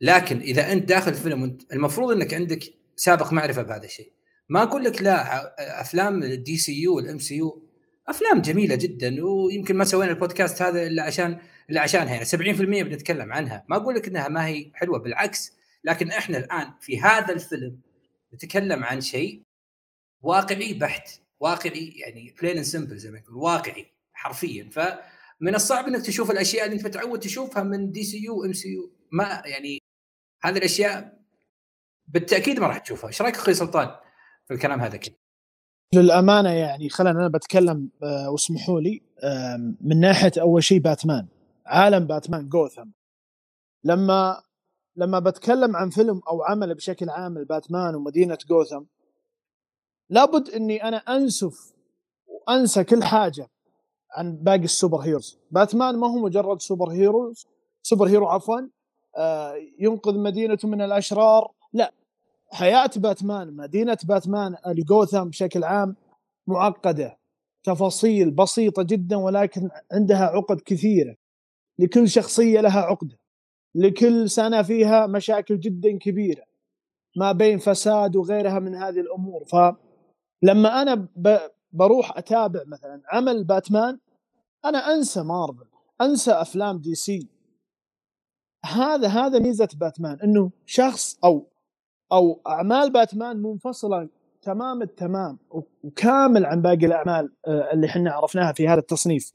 لكن 0.03 0.39
إذا 0.39 0.71
أنت 0.71 0.89
داخل 0.89 1.11
الفيلم 1.11 1.57
المفروض 1.73 2.11
إنك 2.11 2.33
عندك 2.33 2.59
سابق 2.95 3.33
معرفة 3.33 3.61
بهذا 3.61 3.85
الشيء. 3.85 4.11
ما 4.49 4.63
أقول 4.63 4.83
لك 4.83 5.01
لا 5.01 5.81
أفلام 5.81 6.23
ال 6.23 6.32
DCU 6.32 6.57
وال 6.57 6.81
MCU 6.81 7.69
أفلام 8.07 8.41
جميلة 8.41 8.75
جدا 8.75 9.25
ويمكن 9.25 9.75
ما 9.75 9.85
سوينا 9.85 10.11
البودكاست 10.11 10.61
هذا 10.61 10.87
إلا 10.87 11.03
عشان 11.03 11.39
إلا 11.69 11.81
عشانها 11.81 12.13
يعني. 12.13 12.25
70% 12.25 12.83
بنتكلم 12.83 13.33
عنها. 13.33 13.65
ما 13.69 13.75
أقول 13.75 13.95
لك 13.95 14.07
إنها 14.07 14.27
ما 14.27 14.47
هي 14.47 14.71
حلوة 14.73 14.99
بالعكس. 14.99 15.53
لكن 15.83 16.11
إحنا 16.11 16.37
الآن 16.37 16.73
في 16.81 17.01
هذا 17.01 17.33
الفيلم 17.33 17.79
نتكلم 18.33 18.83
عن 18.83 19.01
شيء 19.01 19.43
واقعي 20.21 20.73
بحت 20.73 21.09
واقعي 21.39 21.93
يعني 21.95 22.35
plain 22.41 22.55
and 22.55 22.65
simple 22.65 22.97
زي 22.97 23.11
ما 23.11 23.17
يقول 23.19 23.35
واقعي 23.35 23.85
حرفيا. 24.13 24.69
فمن 24.71 25.55
الصعب 25.55 25.87
إنك 25.87 26.05
تشوف 26.05 26.31
الأشياء 26.31 26.65
اللي 26.65 26.75
أنت 26.77 26.85
متعود 26.85 27.19
تشوفها 27.19 27.63
من 27.63 27.91
دي 27.91 28.03
سي 28.03 28.23
يو 28.23 28.45
ام 28.45 28.53
سي 28.53 28.69
يو 28.69 28.91
ما 29.11 29.41
يعني 29.45 29.82
هذه 30.43 30.57
الأشياء 30.57 31.19
بالتأكيد 32.07 32.59
ما 32.59 32.67
راح 32.67 32.77
تشوفها. 32.77 33.07
إيش 33.07 33.21
رأيك 33.21 33.35
أخوي 33.35 33.53
سلطان 33.53 33.95
في 34.47 34.53
الكلام 34.53 34.81
هذا 34.81 34.97
كله؟ 34.97 35.15
للأمانة 35.93 36.49
يعني 36.49 36.89
خلينا 36.89 37.19
أنا 37.19 37.27
بتكلم 37.27 37.89
آه، 38.03 38.29
واسمحوا 38.29 38.79
لي 38.81 39.01
من 39.81 39.99
ناحية 39.99 40.31
أول 40.41 40.63
شيء 40.63 40.79
باتمان 40.79 41.27
عالم 41.65 42.07
باتمان 42.07 42.49
جوثم. 42.49 42.89
لما 43.83 44.43
لما 44.95 45.19
بتكلم 45.19 45.75
عن 45.75 45.89
فيلم 45.89 46.21
أو 46.27 46.43
عمل 46.43 46.75
بشكل 46.75 47.09
عام 47.09 47.37
الباتمان 47.37 47.95
ومدينة 47.95 48.37
جوثم 48.47 48.83
لابد 50.09 50.49
إني 50.49 50.83
أنا 50.83 50.97
أنسف 50.97 51.73
وأنسى 52.25 52.83
كل 52.83 53.03
حاجة 53.03 53.49
عن 54.11 54.35
باقي 54.35 54.63
ال 54.63 54.97
superheroes. 54.97 55.39
باتمان 55.51 55.97
ما 55.97 56.07
هو 56.07 56.19
مجرد 56.19 56.61
superheroes 56.61 57.47
superhero 57.83 58.27
عفوا 58.27 58.59
ينقذ 59.79 60.17
مدينته 60.17 60.67
من 60.67 60.81
الأشرار. 60.81 61.51
لا 61.73 61.93
حياة 62.51 62.89
باتمان 62.95 63.53
مدينة 63.55 63.97
باتمان 64.03 64.55
لجوثم 64.67 65.29
بشكل 65.29 65.63
عام 65.63 65.95
معقدة. 66.47 67.17
تفاصيل 67.63 68.31
بسيطة 68.31 68.83
جدا 68.83 69.15
ولكن 69.15 69.69
عندها 69.91 70.25
عقد 70.25 70.61
كثيرة. 70.61 71.15
لكل 71.79 72.09
شخصية 72.09 72.61
لها 72.61 72.81
عقدة. 72.81 73.17
لكل 73.75 74.29
سنة 74.29 74.61
فيها 74.61 75.07
مشاكل 75.07 75.59
جدا 75.59 75.97
كبيرة 75.97 76.43
ما 77.15 77.31
بين 77.31 77.57
فساد 77.57 78.15
وغيرها 78.15 78.59
من 78.59 78.75
هذه 78.75 78.99
الأمور. 78.99 79.45
فلما 79.45 80.81
أنا 80.81 81.07
بروح 81.71 82.17
أتابع 82.17 82.63
مثلا 82.67 83.01
عمل 83.11 83.43
باتمان 83.43 83.99
أنا 84.65 84.77
أنسى 84.77 85.23
مارفل 85.23 85.65
أنسى 86.01 86.31
أفلام 86.31 86.77
دي 86.77 86.95
سي. 86.95 87.27
هذا 88.65 89.07
هذا 89.07 89.39
ميزة 89.39 89.69
باتمان 89.79 90.19
إنه 90.23 90.51
شخص 90.65 91.19
أو 91.23 91.47
أو 92.11 92.41
أعمال 92.47 92.91
باتمان 92.91 93.37
منفصلة 93.37 94.09
تمام 94.41 94.81
التمام 94.81 95.39
وكامل 95.83 96.45
عن 96.45 96.61
باقي 96.61 96.85
الأعمال 96.85 97.33
آه، 97.47 97.73
اللي 97.73 97.87
إحنا 97.87 98.11
عرفناها 98.11 98.53
في 98.53 98.67
هذا 98.67 98.79
التصنيف. 98.79 99.33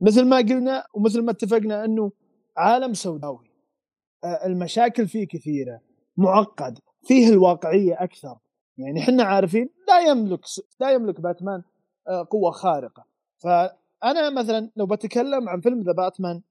مثل 0.00 0.24
ما 0.24 0.36
قلنا 0.36 0.86
ومثل 0.94 1.22
ما 1.22 1.30
اتفقنا 1.30 1.84
إنه 1.84 2.12
عالم 2.56 2.94
سوداوي 2.94 3.50
آه، 4.24 4.46
المشاكل 4.46 5.08
فيه 5.08 5.26
كثيرة 5.26 5.80
معقد 6.16 6.78
فيه 7.02 7.28
الواقعية 7.28 8.02
أكثر. 8.02 8.38
يعني 8.78 9.00
إحنا 9.00 9.22
عارفين 9.22 9.68
لا 9.88 10.00
يملك 10.00 10.40
لا 10.80 10.90
يملك 10.90 11.20
باتمان 11.20 11.62
آه، 12.08 12.26
قوة 12.30 12.50
خارقة. 12.50 13.04
فأنا 13.38 14.30
مثلا 14.30 14.70
لو 14.76 14.86
بتكلم 14.86 15.48
عن 15.48 15.60
فيلم 15.60 15.82
ذا 15.82 15.92
باتمان 15.92 16.42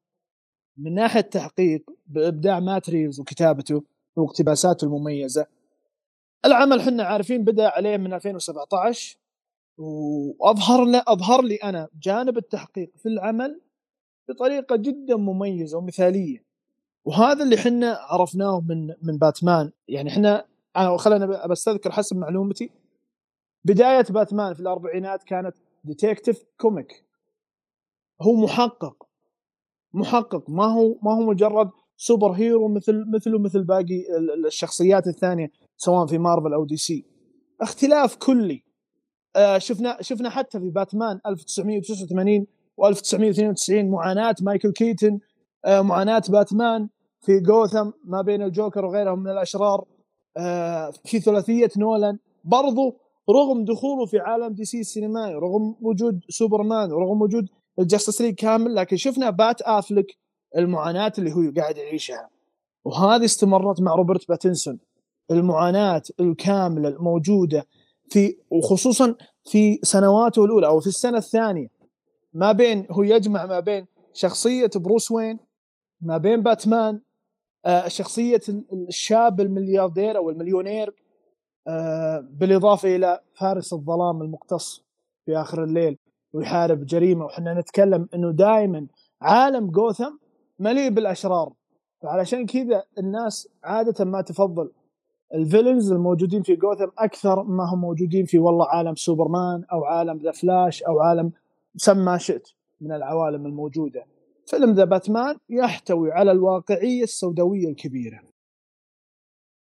من 0.78 0.94
ناحية 0.94 1.22
تحقيق 1.22 1.90
بإبداع 2.08 2.60
مات 2.60 2.90
ريفز 2.90 3.20
وكتابته 3.20 3.84
واقتباساته 4.16 4.86
المميزة. 4.86 5.46
العمل 6.46 6.82
حنا 6.82 7.04
عارفين 7.04 7.44
بدأ 7.44 7.68
عليه 7.70 7.98
من 7.98 8.14
2017 8.14 9.18
وأظهر 9.78 10.86
لنا 10.86 11.04
أظهر 11.08 11.42
لي 11.42 11.56
أنا 11.56 11.88
جانب 12.02 12.38
التحقيق 12.38 12.92
في 12.98 13.10
العمل 13.10 13.62
بطريقة 14.30 14.76
جدا 14.76 15.16
مميزة 15.16 15.78
ومثالية. 15.78 16.46
وهذا 17.06 17.44
اللي 17.44 17.58
حنا 17.58 17.98
عرفناه 18.02 18.60
من 18.70 18.88
من 19.02 19.18
باتمان. 19.18 19.72
يعني 19.88 20.10
إحنا 20.10 20.46
خلينا 20.98 21.48
بستذكر 21.48 21.92
حسب 21.92 22.18
معلومتي 22.18 22.70
بداية 23.66 24.06
باتمان 24.10 24.54
في 24.54 24.60
الأربعينات 24.60 25.24
كانت 25.24 25.56
detective 25.84 26.46
comic 26.58 27.06
هو 28.22 28.34
محقق. 28.36 29.05
محقق. 29.96 30.50
ما 30.50 30.66
هو 30.66 30.96
ما 31.04 31.14
هو 31.16 31.22
مجرد 31.22 31.70
superhero 31.98 32.68
مثل 32.68 33.06
مثله 33.16 33.40
مثل 33.40 33.64
باقي 33.64 34.04
الشخصيات 34.48 35.08
الثانية 35.08 35.52
سواء 35.78 36.06
في 36.06 36.18
مارفل 36.18 36.54
أو 36.54 36.66
دي 36.66 36.78
سي. 36.78 37.06
اختلاف 37.62 38.16
كلي. 38.16 38.64
آه 39.36 39.58
شفنا 39.58 39.98
شفنا 40.02 40.30
حتى 40.30 40.60
في 40.60 40.70
باتمان 40.70 41.20
1989 41.28 42.46
و1992 42.82 43.92
معاناة 43.92 44.36
مايكل 44.42 44.72
كيتن 44.72 45.20
آه 45.66 45.82
معاناة 45.82 46.24
باتمان 46.30 46.90
في 47.22 47.40
جوثم 47.40 47.90
ما 48.06 48.22
بين 48.22 48.42
الجوكر 48.42 48.86
وغيرهم 48.86 49.20
من 49.20 49.32
الأشرار. 49.32 49.86
آه 50.38 50.92
في 51.06 51.20
ثلاثية 51.20 51.70
نولان. 51.78 52.18
برضو 52.44 52.98
رغم 53.30 53.66
دخوله 53.66 54.06
في 54.06 54.20
عالم 54.20 54.54
دي 54.54 54.66
سي 54.66 54.80
السينمائي 54.80 55.34
رغم 55.34 55.76
وجود 55.82 56.20
سوبرمان 56.30 56.92
ورغم 56.92 57.22
وجود 57.22 57.46
ال 57.80 57.85
Justice 57.85 58.22
League 58.22 58.36
كامل 58.36 58.76
لكن 58.76 58.98
شفنا 58.98 59.30
بات 59.30 59.62
أفلك 59.62 60.18
المعاناة 60.58 61.14
اللي 61.18 61.34
هو 61.34 61.52
قاعد 61.58 61.78
يعيشها. 61.78 62.30
وهذه 62.86 63.26
استمرت 63.26 63.82
مع 63.82 63.96
روبرت 63.96 64.28
باتنسون. 64.28 64.80
المعاناة 65.32 66.02
الكاملة 66.20 66.90
الموجودة 66.90 67.68
في 68.10 68.38
وخصوصا 68.50 69.16
في 69.46 69.80
سنواته 69.84 70.46
الأولى 70.46 70.68
أو 70.68 70.80
في 70.80 70.88
السنة 70.88 71.18
الثانية. 71.18 71.68
ما 72.34 72.52
بين 72.52 72.88
هو 72.92 73.04
يجمع 73.04 73.46
ما 73.46 73.60
بين 73.60 73.86
شخصية 74.14 74.70
بروس 74.76 75.12
وين 75.12 75.40
ما 76.02 76.18
بين 76.18 76.44
باتمان 76.44 77.02
آه 77.66 77.88
شخصية 77.88 78.42
الشاب 78.74 79.42
الملياردير 79.42 80.18
أو 80.18 80.30
المليونير 80.30 80.94
آه 81.68 82.28
بالإضافة 82.32 82.96
إلى 82.96 83.20
فارس 83.34 83.74
الظلام 83.74 84.22
المقتص 84.22 84.84
في 85.26 85.38
آخر 85.38 85.64
الليل. 85.64 85.98
ويحارب 86.36 86.86
جريمة 86.86 87.26
وحنا 87.26 87.60
نتكلم 87.60 88.08
إنه 88.14 88.32
دائما 88.32 88.88
عالم 89.22 89.72
جوثم 89.72 90.12
مليء 90.60 90.90
بالأشرار. 90.90 91.54
فعلشان 92.02 92.46
كذا 92.46 92.84
الناس 92.98 93.50
عادة 93.64 94.06
ما 94.06 94.22
تفضل 94.22 94.72
ال 95.34 95.40
villains 95.40 95.92
الموجودين 95.92 96.42
في 96.42 96.56
جوثم 96.56 96.88
أكثر 96.98 97.44
ما 97.44 97.64
هم 97.74 97.82
موجودين 97.82 98.26
في 98.26 98.40
والله 98.40 98.68
عالم 98.68 98.96
سوبرمان 98.96 99.64
أو 99.72 99.86
عالم 99.86 100.18
The 100.18 100.32
Flash 100.32 100.84
أو 100.84 101.00
عالم 101.00 101.32
سم 101.76 102.06
ما 102.06 102.18
شئت 102.18 102.50
من 102.82 102.92
العوالم 102.92 103.46
الموجودة. 103.46 104.06
فيلم 104.48 104.74
The 104.74 104.86
Batman 104.86 105.38
يحتوي 105.50 106.12
على 106.12 106.32
الواقعية 106.32 107.04
السوداوية 107.04 107.70
الكبيرة. 107.70 108.20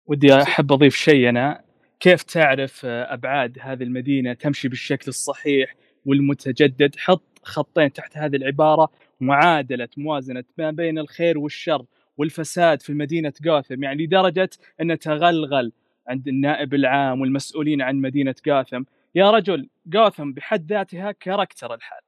ودي 0.07 0.35
أحب 0.35 0.73
أضيف 0.73 0.95
شيء 0.95 1.29
أنا. 1.29 1.65
كيف 2.01 2.23
تعرف 2.23 2.85
أبعاد 2.85 3.59
هذه 3.61 3.83
المدينة 3.83 4.35
تمشي 4.35 4.69
بالشكل 4.69 5.09
الصحيح 5.09 5.75
والمتجدد 6.07 6.97
حط 6.97 7.39
خطين 7.43 7.93
تحت 7.93 8.17
هذه 8.17 8.37
العبارة 8.37 8.91
معادلة 9.21 9.89
موازنة 9.97 10.45
ما 10.59 10.71
بين 10.71 10.99
الخير 10.99 11.39
والشر 11.39 11.85
والفساد 12.17 12.83
في 12.83 12.95
مدينة 12.95 13.33
جوثم 13.43 13.83
يعني 13.83 14.05
لدرجة 14.05 14.51
أن 14.81 14.99
تغلغل 14.99 15.73
عند 16.09 16.29
النائب 16.29 16.75
العام 16.75 17.21
والمسؤولين 17.21 17.83
عن 17.83 17.97
مدينة 17.97 18.35
جوثم 18.47 18.83
يا 19.15 19.31
رجل 19.31 19.69
جوثم 19.87 20.33
بحد 20.33 20.73
ذاتها 20.73 21.13
كاركتر 21.13 21.75
الحال. 21.75 22.01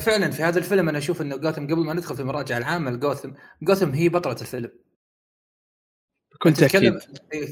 فعلا 0.00 0.30
في 0.30 0.42
هذا 0.42 0.58
الفيلم 0.58 0.88
أنا 0.88 0.98
أشوف 0.98 1.22
انه 1.22 1.36
جوثم 1.36 1.64
قبل 1.64 1.84
ما 1.84 1.94
ندخل 1.94 2.14
في 2.14 2.22
المراجعه 2.22 2.58
العامة 2.58 2.90
لجوثم 2.90 3.30
جوثم 3.62 3.90
هي 3.90 4.08
بطلة 4.08 4.36
الفيلم. 4.40 4.70
كنت 6.38 6.62
أكيد 6.62 6.98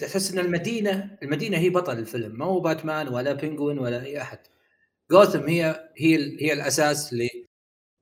تحس 0.00 0.32
أن 0.32 0.38
المدينة 0.38 1.18
المدينة 1.22 1.58
هي 1.58 1.70
بطل 1.70 1.98
الفيلم 1.98 2.38
ما 2.38 2.44
هو 2.44 2.60
باتمان 2.60 3.08
ولا 3.08 3.32
بينجوين 3.32 3.78
ولا 3.78 4.02
أي 4.02 4.22
أحد. 4.22 4.38
جوثم 5.10 5.48
هي 5.48 5.90
هي 5.96 6.16
هي 6.42 6.52
الأساس 6.52 7.14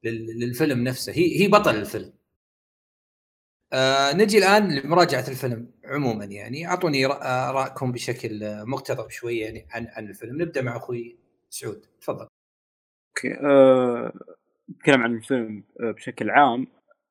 للفيلم 0.05 0.85
نفسه. 0.85 1.13
هي 1.13 1.43
هي 1.43 1.49
بطل 1.49 1.75
الفيلم. 1.77 2.13
آه 3.73 4.13
نجي 4.13 4.39
الآن 4.39 4.79
لمراجعة 4.79 5.29
الفيلم 5.29 5.71
عموما 5.85 6.25
يعني. 6.25 6.67
أعطوني 6.67 7.07
ارائكم 7.07 7.93
بشكل 7.93 8.41
مقتضب 8.67 9.11
شوي 9.11 9.39
يعني 9.39 9.67
عن 9.71 9.87
عن 9.87 10.09
الفيلم. 10.09 10.43
نبدأ 10.43 10.63
مع 10.63 10.77
أخوي 10.77 11.19
سعود. 11.51 11.87
تفضل. 12.01 12.29
okay. 13.09 13.35
أه... 13.35 14.13
نتكلم 14.71 15.03
عن 15.03 15.15
الفيلم 15.17 15.65
آه، 15.81 15.91
بشكل 15.91 16.31
عام. 16.31 16.67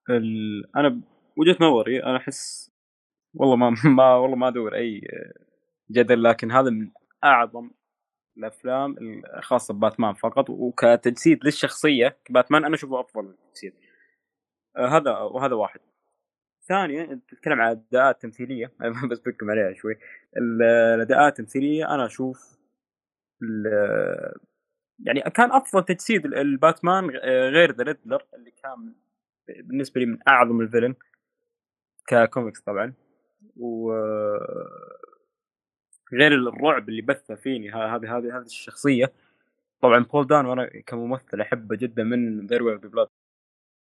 ال... 0.09 0.65
أنا 0.77 1.01
وجهة 1.37 1.57
نظري 1.61 2.03
أنا 2.03 2.17
أحس 2.17 2.71
والله 3.33 3.55
ما 3.55 3.69
ما 3.97 4.15
والله 4.15 4.35
ما 4.37 4.47
أدور 4.47 4.75
أي 4.75 5.01
جدل 5.91 6.23
لكن 6.23 6.51
هذا 6.51 6.69
من 6.69 6.91
أعظم 7.23 7.71
الأفلام 8.37 8.95
الخاصه 9.37 9.73
بباتمان 9.73 10.13
فقط 10.13 10.49
وكتجسيد 10.49 11.45
للشخصية 11.45 12.17
باتمان 12.29 12.65
أنا 12.65 12.75
أشوفه 12.75 12.99
أفضل 12.99 13.35
تجسيد 13.51 13.73
آه 14.77 14.87
هذا 14.87 15.11
وهذا 15.17 15.53
واحد. 15.55 15.79
ثانيا 16.67 17.19
تتكلم 17.29 17.61
عن 17.61 17.71
الأداءات 17.71 18.15
التمثيلية. 18.15 18.71
بس 19.11 19.19
بكم 19.19 19.51
عليها 19.51 19.73
شوي. 19.73 19.93
ال- 20.37 20.63
الأداءات 20.95 21.39
التمثيلية 21.39 21.95
أنا 21.95 22.05
أشوف 22.05 22.57
يعني 24.99 25.21
كان 25.21 25.51
أفضل 25.51 25.85
تجسيد 25.85 26.25
ال- 26.25 26.35
الباتمان 26.35 27.09
غير 27.49 27.71
The 27.75 27.83
Riddler 27.83 28.25
اللي 28.33 28.51
كان 28.51 28.93
بالنسبة 29.63 29.99
لي 30.01 30.05
من 30.05 30.17
أعظم 30.27 30.61
ال 30.61 30.66
villain 30.66 30.95
ك 32.07 32.15
comics 32.15 32.61
طبعا. 32.61 32.93
و 33.57 33.91
غير 36.13 36.33
الرعب 36.33 36.89
اللي 36.89 37.01
بثه 37.01 37.35
فيني. 37.35 37.71
هذه 37.71 38.17
هذه 38.17 38.37
هذه 38.37 38.45
الشخصية. 38.45 39.11
طبعا 39.81 39.99
بول 39.99 40.27
دانو 40.27 40.45
أنا 40.45 40.69
كممثل 40.87 41.41
أحبه 41.41 41.75
جدا 41.75 42.03
من 42.03 42.47
There 42.47 42.63
Will 42.63 42.77
Be 42.77 42.86
Blood 42.86 43.07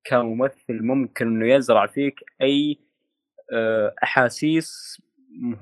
كممثل 0.04 0.82
ممكن 0.82 1.26
إنه 1.26 1.46
يزرع 1.54 1.86
فيك 1.86 2.20
أي 2.42 2.78
آه، 3.52 3.94
أحاسيس 4.02 5.02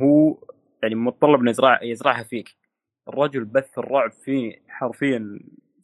هو 0.00 0.38
يعني 0.82 0.94
متطلب 0.94 1.40
إنه 1.40 1.50
يزرع 1.50 1.82
يزرعها 1.82 2.22
فيك. 2.22 2.56
الرجل 3.08 3.44
بث 3.44 3.78
الرعب 3.78 4.12
فيه 4.12 4.62
حرفيا 4.68 5.40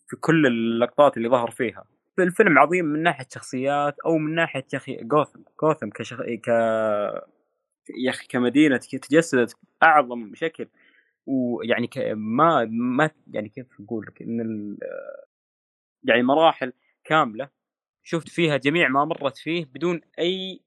في 0.08 0.16
كل 0.16 0.46
اللقطات 0.46 1.16
اللي 1.16 1.28
ظهر 1.28 1.50
فيها. 1.50 1.84
الفيلم 2.18 2.58
عظيم 2.58 2.84
من 2.84 3.02
ناحية 3.02 3.26
شخصيات 3.34 3.96
أو 4.06 4.18
من 4.18 4.34
ناحية 4.34 4.64
يا 4.72 4.78
أخي 4.78 4.96
جوثم 4.96 5.40
جوثم 5.62 5.90
كشخ... 5.90 6.22
ك 6.22 6.50
يا 7.90 8.10
أخي 8.10 8.26
كمدينة 8.26 8.76
تجسدت 8.76 9.56
باعظم 9.80 10.34
شكل 10.34 10.68
ويعني. 11.26 11.90
ما 12.14 12.64
ما 12.64 13.10
يعني 13.32 13.48
كيف 13.48 13.66
أقول 13.80 14.06
لك 14.06 14.22
إن. 14.22 14.78
يعني 16.04 16.22
مراحل 16.22 16.72
كاملة 17.04 17.48
شفت 18.02 18.28
فيها 18.28 18.56
جميع 18.56 18.88
ما 18.88 19.04
مرت 19.04 19.36
فيه 19.36 19.64
بدون 19.64 20.00
أي 20.18 20.60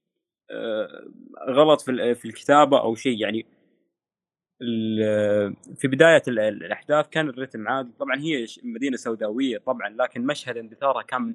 آه، 0.50 1.08
غلط 1.48 1.80
في 1.80 1.90
ال- 1.90 2.14
في 2.14 2.24
الكتابة 2.24 2.80
أو 2.80 2.94
شيء 2.94 3.20
يعني 3.20 3.46
في 5.76 5.88
بداية 5.88 6.22
ال- 6.28 6.38
الأحداث 6.38 7.08
كان 7.08 7.28
الرتم 7.28 7.68
عادي 7.68 7.92
طبعا 7.98 8.16
هي 8.16 8.46
مدينة 8.62 8.96
سوداوية 8.96 9.58
طبعا 9.58 9.88
لكن 9.88 10.26
مشهد 10.26 10.56
اندثارها 10.56 11.02
كان 11.02 11.34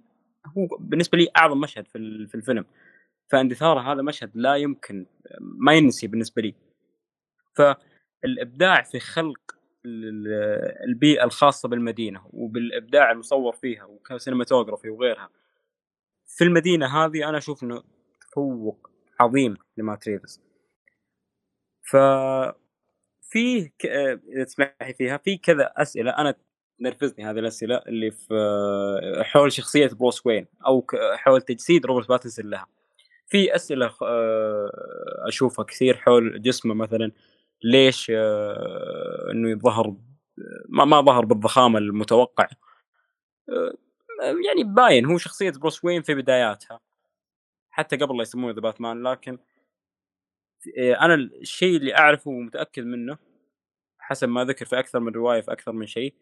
هو 0.57 0.67
بالنسبة 0.79 1.17
لي 1.17 1.27
أعظم 1.37 1.59
مشهد 1.59 1.87
في 1.87 1.97
الفيلم 2.35 2.65
فاندثارها 3.31 3.93
هذا 3.93 4.01
مشهد 4.01 4.31
لا 4.35 4.55
يمكن 4.55 5.05
ما 5.41 5.73
ينسي 5.73 6.07
بالنسبة 6.07 6.41
لي. 6.41 6.55
فالإبداع 7.53 8.81
في 8.81 8.99
خلق 8.99 9.55
ال- 9.85 10.83
البيئة 10.89 11.23
الخاصة 11.23 11.69
بالمدينة 11.69 12.29
وبالإبداع 12.33 13.11
المصور 13.11 13.53
فيها 13.53 13.83
وك 13.85 13.98
cinematography 13.98 14.89
وغيرها. 14.89 15.29
في 16.27 16.43
المدينة 16.43 16.85
هذه 17.05 17.29
أنا 17.29 17.37
أشوف 17.37 17.63
إنه 17.63 17.83
تفوق 18.21 18.89
عظيم 19.19 19.57
لمات 19.77 20.07
ريفز 20.07 20.41
ف 21.81 21.97
فيه 23.21 23.71
ك... 23.79 23.85
إذا 23.85 24.43
تسمحي 24.43 24.93
فيها 24.93 25.17
في 25.17 25.37
كذا 25.37 25.73
أسئلة. 25.77 26.11
أنا 26.11 26.35
نرفزني 26.79 27.25
هذه 27.25 27.39
الأسئلة 27.39 27.77
اللي 27.77 28.11
في 28.11 28.33
حول 29.23 29.51
شخصية 29.51 29.87
بروس 29.87 30.25
وين 30.25 30.47
أو 30.65 30.85
حول 31.15 31.41
تجسيد 31.41 31.85
روبرت 31.85 32.09
باتنسون 32.09 32.49
لها. 32.49 32.67
في 33.27 33.55
أسئلة 33.55 33.95
آه، 34.01 34.71
أشوفها 35.27 35.65
كثير 35.65 35.97
حول 35.97 36.41
جسمه 36.41 36.73
مثلا 36.73 37.11
ليش 37.63 38.11
آه، 38.15 39.31
إنه 39.31 39.49
يظهر 39.49 39.95
ما 40.69 40.85
ما 40.85 41.01
ظهر 41.01 41.25
بالضخامة 41.25 41.79
المتوقع؟ 41.79 42.47
آه، 43.49 43.73
يعني 44.23 44.63
باين 44.63 45.05
هو 45.05 45.17
شخصية 45.17 45.51
بروس 45.51 45.85
وين 45.85 46.01
في 46.01 46.15
بداياتها 46.15 46.79
حتى 47.69 47.97
قبل 47.97 48.17
لا 48.17 48.21
يسمونه 48.21 48.53
ذا 48.53 48.61
باتمان 48.61 49.03
لكن 49.03 49.37
أنا 50.77 51.15
الشيء 51.15 51.77
اللي 51.77 51.97
أعرفه 51.97 52.31
ومتأكد 52.31 52.83
منه 52.83 53.17
حسب 53.99 54.29
ما 54.29 54.43
ذكر 54.43 54.65
في 54.65 54.79
أكثر 54.79 54.99
من 54.99 55.11
رواية 55.11 55.41
في 55.41 55.51
أكثر 55.51 55.71
من 55.71 55.85
شيء 55.85 56.13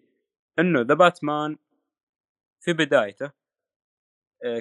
إنه 0.60 0.82
ذا 0.82 0.94
باتمان 0.94 1.58
في 2.60 2.74
بدايته 2.74 3.32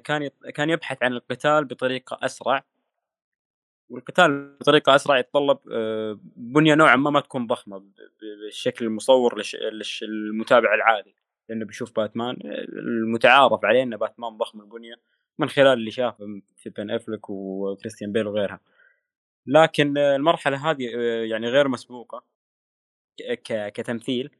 كان 0.04 0.28
يط- 0.28 0.50
كان 0.50 0.70
يبحث 0.70 1.02
عن 1.02 1.12
القتال 1.12 1.64
بطريقة 1.64 2.18
أسرع. 2.22 2.64
والقتال 3.90 4.56
بطريقة 4.60 4.94
أسرع 4.94 5.18
يتطلب 5.18 5.58
آه، 5.72 6.18
بنية 6.36 6.74
نوعا 6.74 6.96
ما 6.96 7.10
ما 7.10 7.20
تكون 7.20 7.46
ضخمة 7.46 7.84
بالشكل 8.20 8.84
المصور 8.84 9.42
للمتابع 10.02 10.74
العادي. 10.74 11.14
لأنه 11.48 11.64
بيشوف 11.66 11.96
باتمان 11.96 12.36
آه، 12.44 12.64
المتعارف 12.78 13.64
عليه 13.64 13.82
ان 13.82 13.96
باتمان 13.96 14.36
ضخم 14.38 14.60
البنية 14.60 14.94
من 15.38 15.48
خلال 15.48 15.72
اللي 15.78 15.90
شافه 15.90 16.42
في 16.56 16.70
بن 16.70 16.90
أفلك 16.90 17.30
وكريستيان 17.30 18.12
بيل 18.12 18.26
وغيرها. 18.26 18.60
لكن 19.46 19.98
آه، 19.98 20.16
المرحلة 20.16 20.70
هذه 20.70 20.90
آه، 20.96 21.24
يعني 21.24 21.48
غير 21.48 21.68
مسبوقة 21.68 22.24
كتمثيل. 23.74 24.30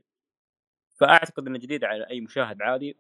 فأعتقد 1.01 1.47
انها 1.47 1.61
جديده 1.61 1.87
على 1.87 2.11
أي 2.11 2.21
مشاهد 2.21 2.63
عادي. 2.63 2.97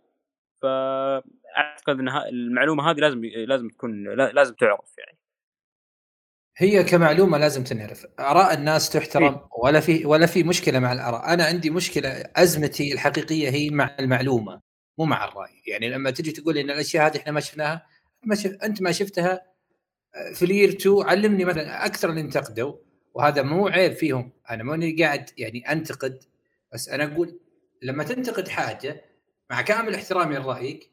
فأعتقد 0.62 1.98
إن 2.00 2.08
المعلومة 2.08 2.90
هذه 2.90 2.96
لازم 2.96 3.24
لازم 3.24 3.68
تكون 3.68 4.04
لا- 4.16 4.32
لازم 4.32 4.54
تعرف 4.54 4.94
يعني. 4.98 5.18
هي 6.56 6.84
كمعلومة 6.84 7.38
لازم 7.38 7.64
تنعرف. 7.64 8.06
آراء 8.20 8.54
الناس 8.54 8.90
تحترم 8.90 9.40
ولا 9.62 9.80
في 9.80 10.06
ولا 10.06 10.26
في 10.26 10.42
مشكلة 10.42 10.78
مع 10.78 10.92
الآراء. 10.92 11.32
أنا 11.34 11.44
عندي 11.44 11.70
مشكلة 11.70 12.08
أزمتي 12.36 12.92
الحقيقية 12.92 13.50
هي 13.50 13.70
مع 13.70 13.96
المعلومة 14.00 14.60
مو 14.98 15.04
مع 15.04 15.24
الرأي. 15.28 15.62
يعني 15.66 15.88
لما 15.90 16.10
تجي 16.10 16.32
تقول 16.32 16.58
إن 16.58 16.70
الأشياء 16.70 17.06
هذه 17.06 17.16
إحنا 17.16 17.32
ما 17.32 17.40
شفناها 17.40 17.86
ما 18.24 18.34
شف... 18.34 18.50
أنت 18.62 18.82
ما 18.82 18.92
شفتها 18.92 19.32
آه، 20.14 20.32
في 20.32 20.44
الير 20.44 20.68
2 20.68 21.02
علمني 21.02 21.44
مثلا 21.44 21.86
أكثر 21.86 22.10
اللي 22.10 22.20
انتقدوا 22.20 22.74
وهذا 23.14 23.42
مو 23.42 23.68
عيب 23.68 23.92
فيهم. 23.92 24.32
أنا 24.50 24.62
ماني 24.62 25.02
قاعد 25.02 25.30
يعني 25.38 25.72
أنتقد 25.72 26.18
بس 26.72 26.88
أنا 26.88 27.04
أقول 27.04 27.40
لما 27.82 28.04
تنتقد 28.04 28.48
حاجة 28.48 29.04
مع 29.52 29.60
كامل 29.62 29.94
احترامي 29.94 30.36
لرايك 30.36 30.90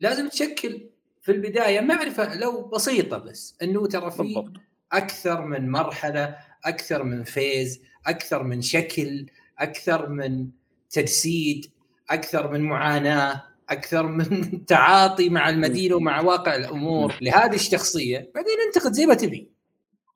لازم 0.00 0.28
تشكل 0.28 0.90
في 1.22 1.32
البداية 1.32 1.80
معرفه 1.80 2.34
لو 2.34 2.68
بسيطة 2.68 3.18
بس 3.18 3.58
إنه 3.62 3.86
ترى 3.86 4.10
في 4.10 4.22
بالضبط. 4.22 4.52
أكثر 4.92 5.44
من 5.44 5.70
مرحلة 5.70 6.36
أكثر 6.64 7.02
من 7.02 7.24
فيز 7.24 7.82
أكثر 8.06 8.42
من 8.42 8.62
شكل 8.62 9.26
أكثر 9.58 10.08
من 10.08 10.48
تجسيد 10.90 11.66
أكثر 12.10 12.52
من 12.52 12.60
معاناة 12.60 13.42
أكثر 13.68 14.06
من 14.06 14.26
تعاطي 14.66 15.28
مع 15.28 15.48
المدينة 15.48 15.94
ومع 15.96 16.20
واقع 16.20 16.56
الأمور 16.56 17.14
لهذه 17.20 17.54
الشخصية 17.54 18.30
بعدين 18.34 18.56
انتقد 18.66 18.92
زي 18.92 19.06
ما 19.06 19.14
تبي. 19.14 19.50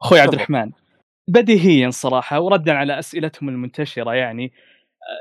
أخوي 0.02 0.20
عبد. 0.20 0.34
الرحمن 0.34 0.70
بديهيا 1.28 1.90
صراحة 1.90 2.40
وردا 2.40 2.72
على 2.72 2.98
أسئلتهم 2.98 3.48
المنتشرة 3.48 4.14
يعني. 4.14 4.52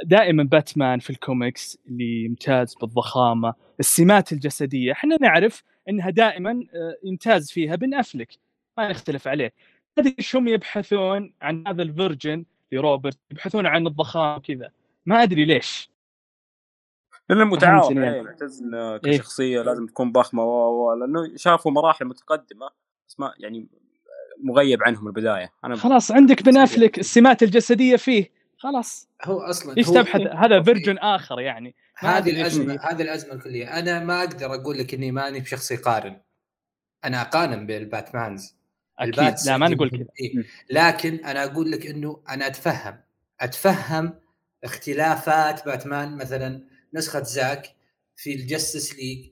دائما 0.04 0.44
باتمان 0.44 1.00
في 1.00 1.10
الكوميكس 1.10 1.78
اللي 1.88 2.24
يمتاز 2.26 2.76
بالضخامة 2.76 3.54
السمات 3.80 4.32
الجسدية. 4.32 4.92
إحنا 4.92 5.18
نعرف 5.22 5.64
إنها 5.90 6.10
دائما 6.10 6.52
آه، 6.52 6.96
يمتاز 7.04 7.52
فيها 7.52 7.76
بن 7.76 7.94
أفلك. 7.94 8.38
ما 8.78 8.90
نختلف 8.90 9.28
عليه. 9.28 9.54
إيش 10.20 10.36
هم 10.36 10.48
يبحثون 10.48 11.34
عن 11.42 11.68
هذا 11.68 11.82
الفيرجن 11.82 12.46
لروبرت 12.72 13.18
يبحثون 13.32 13.66
عن 13.66 13.88
الضخامة 13.88 14.40
كذا 14.40 14.72
ما 15.06 15.24
أدري 15.24 15.46
ليش. 15.46 15.90
لأنه 17.30 17.46
عليه 18.00 18.02
يعني. 18.02 18.22
معتز 18.22 18.62
إنه 18.62 18.94
إيه. 18.94 18.98
كشخصية 18.98 19.62
لازم 19.62 19.86
تكون 19.88 20.12
ضخمة 20.12 20.44
و- 20.44 20.94
لأنه 20.94 21.36
شافوا 21.36 21.72
مراحل 21.72 22.06
متقدمة 22.06 22.70
بس 23.08 23.20
ما 23.20 23.34
يعني 23.40 23.68
مغيب 24.44 24.84
عنهم 24.84 25.08
البداية. 25.08 25.52
أنا 25.66 25.76
خلاص 25.76 26.12
عندك 26.12 26.44
بن 26.44 26.58
أفلك 26.58 27.00
السمات 27.00 27.44
الجسدية 27.44 27.96
فيه. 27.96 28.39
خلاص. 28.60 29.08
هو 29.24 29.40
أصلا 29.42 29.72
هو- 29.88 29.94
تبحث؟ 29.94 30.22
هذا 30.22 30.58
هو- 30.60 30.64
فيرجن 30.64 30.98
آخر 30.98 31.40
يعني. 31.40 31.76
هذه 31.98 32.30
الأزمة. 32.30 32.80
هذه 32.82 33.02
الأزمة 33.02 33.34
الكلية. 33.34 33.80
أنا 33.80 34.00
ما 34.00 34.20
أقدر 34.20 34.54
أقول 34.56 34.78
لك 34.78 34.94
إني 34.94 35.12
ماني 35.12 35.40
بشخص 35.40 35.72
يقارن 35.72 36.22
أنا 37.06 37.22
أقارن 37.22 37.66
بال 37.66 37.86
Batmans 37.86 38.56
أكيد. 39.00 39.36
لا 39.46 39.58
ما 39.58 39.68
نقول 39.68 39.90
كذا. 39.90 40.06
إيه. 40.22 40.34
لكن 40.70 41.26
أنا 41.26 41.44
أقول 41.44 41.72
لك 41.72 41.88
إنه 41.88 42.24
أنا 42.30 42.48
أتفهم. 42.48 43.00
أتفهم 43.42 44.14
اختلافات 44.64 45.66
باتمان. 45.66 46.18
مثلا 46.18 46.64
نسخة 46.94 47.24
زاك 47.24 47.76
في 48.16 48.34
ال 48.36 48.43
Justice 48.43 48.96
League 48.96 49.30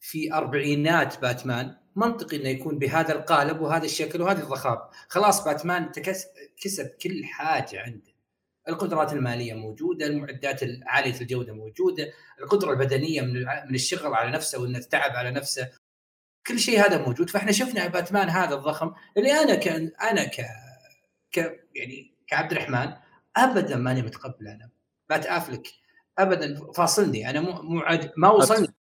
في 0.00 0.32
أربعينات 0.34 1.20
باتمان. 1.22 1.76
منطقي 1.96 2.36
إنه 2.36 2.48
يكون 2.48 2.78
بهذا 2.78 3.12
القالب 3.12 3.60
وهذا 3.60 3.84
الشكل 3.84 4.22
وهذه 4.22 4.38
الضخامة. 4.40 4.82
خلاص 5.08 5.44
باتمان 5.44 5.92
تكس- 5.92 6.26
كسب 6.62 6.86
كل 7.02 7.24
حاجة 7.24 7.82
عنده. 7.82 8.13
القدرات 8.68 9.12
المالية 9.12 9.54
موجودة 9.54 10.06
المعدات 10.06 10.60
عاليه 10.86 11.20
الجودة 11.20 11.52
موجودة 11.52 12.12
القدرة 12.40 12.72
البدنية 12.72 13.20
من 13.20 13.32
من 13.68 13.74
الشغل 13.74 14.14
على 14.14 14.30
نفسه 14.30 14.60
وإنه 14.60 14.78
تعب 14.78 15.10
على 15.10 15.30
نفسه. 15.30 15.70
كل 16.46 16.58
شيء 16.58 16.80
هذا 16.80 17.06
موجود. 17.06 17.30
فإحنا 17.30 17.52
شفنا 17.52 17.86
باتمان 17.86 18.28
هذا 18.28 18.54
الضخم 18.54 18.92
اللي 19.16 19.32
أنا 19.32 19.54
ك 19.54 19.68
أنا 20.02 20.24
ك 20.24 20.46
ك 21.32 21.36
يعني 21.74 22.14
كعبد 22.26 22.52
الرحمن 22.52 22.92
ابدا 23.36 23.76
ماني 23.76 24.02
متقبل 24.02 24.48
أنا. 24.48 24.70
بات 25.08 25.26
أفلك. 25.26 25.68
ابدا 26.18 26.72
فاصلني. 26.72 27.30
أنا 27.30 27.40
مو 27.40 27.62
مو 27.62 27.80
عاد 27.80 28.12
ما 28.16 28.30
وصلني. 28.30 28.74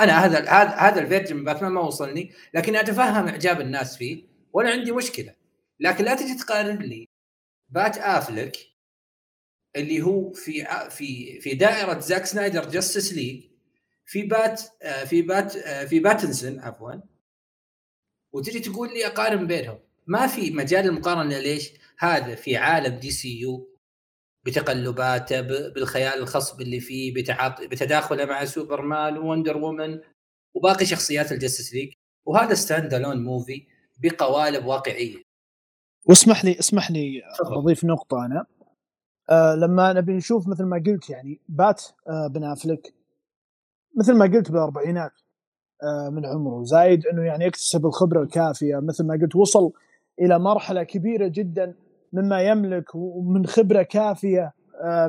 أنا 0.00 0.24
هذا 0.24 0.38
هذا 0.38 0.70
هذا 0.70 1.00
الفيرجن 1.00 1.36
من 1.36 1.44
باتمان 1.44 1.72
ما 1.72 1.80
وصلني. 1.80 2.32
لكن 2.54 2.76
أتفهم 2.76 3.28
إعجاب 3.28 3.60
الناس 3.60 3.96
فيه 3.96 4.26
ولا 4.52 4.70
عندي 4.70 4.92
مشكلة. 4.92 5.34
لكن 5.80 6.04
لا 6.04 6.14
تجي 6.14 6.34
تقارن 6.34 6.76
لي 6.76 7.08
بات 7.68 7.98
أفلك 7.98 8.71
اللي 9.76 10.02
هو 10.02 10.32
في 10.32 10.66
في 10.90 11.40
في 11.40 11.54
دائرة 11.54 11.98
زاك 11.98 12.26
سنايدر 12.26 12.70
Justice 12.70 13.12
League 13.12 13.44
في 14.06 14.22
بات 14.22 14.62
آه، 14.82 15.04
في 15.04 15.22
بات 15.22 15.56
آه، 15.56 15.84
في 15.84 16.00
باتنسون 16.00 16.60
عفوا 16.60 16.92
وتجي 18.32 18.60
تقول 18.60 18.88
لي 18.88 19.06
أقارن 19.06 19.46
بينهم. 19.46 19.78
ما 20.06 20.26
في 20.26 20.50
مجال 20.50 20.86
المقارنة 20.86 21.38
ليش؟ 21.38 21.70
هذا 21.98 22.34
في 22.34 22.56
عالم 22.56 22.98
DCU 22.98 23.72
بتقلباته 24.44 25.40
بالخيال 25.40 26.18
الخصب 26.18 26.60
اللي 26.60 26.80
فيه 26.80 27.14
بتعاط... 27.14 27.60
بتداخله 27.60 28.24
مع 28.24 28.44
سوبرمان 28.44 29.18
Wonder 29.18 29.56
Woman 29.56 30.00
وباقي 30.54 30.86
شخصيات 30.86 31.32
ال 31.32 31.37
Justice 31.37 31.74
League 31.74 31.92
وهذا 32.26 32.54
standalone 32.54 33.24
movie 33.24 33.66
بقوالب 33.98 34.64
واقعية. 34.66 35.22
واسمح 36.04 36.44
لي 36.44 36.58
اسمح 36.58 36.90
لي 36.90 37.22
بضيف 37.56 37.84
نقطة 37.84 38.26
أنا. 38.26 38.46
آه 39.30 39.54
لما 39.54 39.92
نبي 39.92 40.12
نشوف 40.12 40.48
مثل 40.48 40.64
ما 40.64 40.82
قلت 40.86 41.10
يعني 41.10 41.40
بات 41.48 41.82
آه 42.08 42.26
بن 42.26 42.44
أفليك. 42.44 42.94
مثل 43.98 44.14
ما 44.16 44.24
قلت 44.24 44.50
بالأربعينات 44.50 45.12
آه 45.82 46.08
من 46.10 46.26
عمره. 46.26 46.62
زايد 46.64 47.06
إنه 47.06 47.22
يعني 47.22 47.44
يكتسب 47.44 47.86
الخبرة 47.86 48.22
الكافية. 48.22 48.76
مثل 48.76 49.06
ما 49.06 49.18
قلت 49.22 49.36
وصل 49.36 49.72
إلى 50.20 50.38
مرحلة 50.38 50.82
كبيرة 50.82 51.28
جدا 51.28 51.74
مما 52.12 52.42
يملك 52.42 52.94
ومن 52.94 53.46
خبرة 53.46 53.82
كافية 53.82 54.52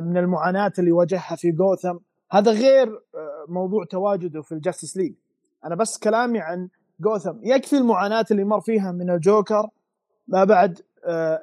من 0.02 0.16
المعاناة 0.16 0.72
اللي 0.78 0.92
واجهها 0.92 1.36
في 1.36 1.50
جوثام. 1.50 1.96
هذا 2.30 2.52
غير 2.52 3.00
موضوع 3.48 3.84
تواجده 3.84 4.42
في 4.42 4.52
ال 4.52 4.57
Justice 4.57 4.96
League. 4.96 5.14
أنا 5.64 5.74
بس 5.74 5.98
كلامي 5.98 6.40
عن 6.40 6.68
جوثم. 7.00 7.36
يكفي 7.42 7.76
المعاناة 7.76 8.24
اللي 8.30 8.44
مر 8.44 8.60
فيها 8.60 8.92
من 8.92 9.10
الجوكر 9.10 9.68
ما 10.28 10.44
بعد 10.44 10.80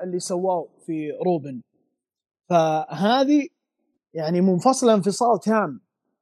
اللي 0.04 0.20
سواه 0.20 0.68
في 0.86 1.12
روبن. 1.26 1.62
فهذه 2.52 3.48
يعني 4.14 4.42
منفصلة 4.42 4.94
انفصال 4.94 5.40
تام. 5.40 5.82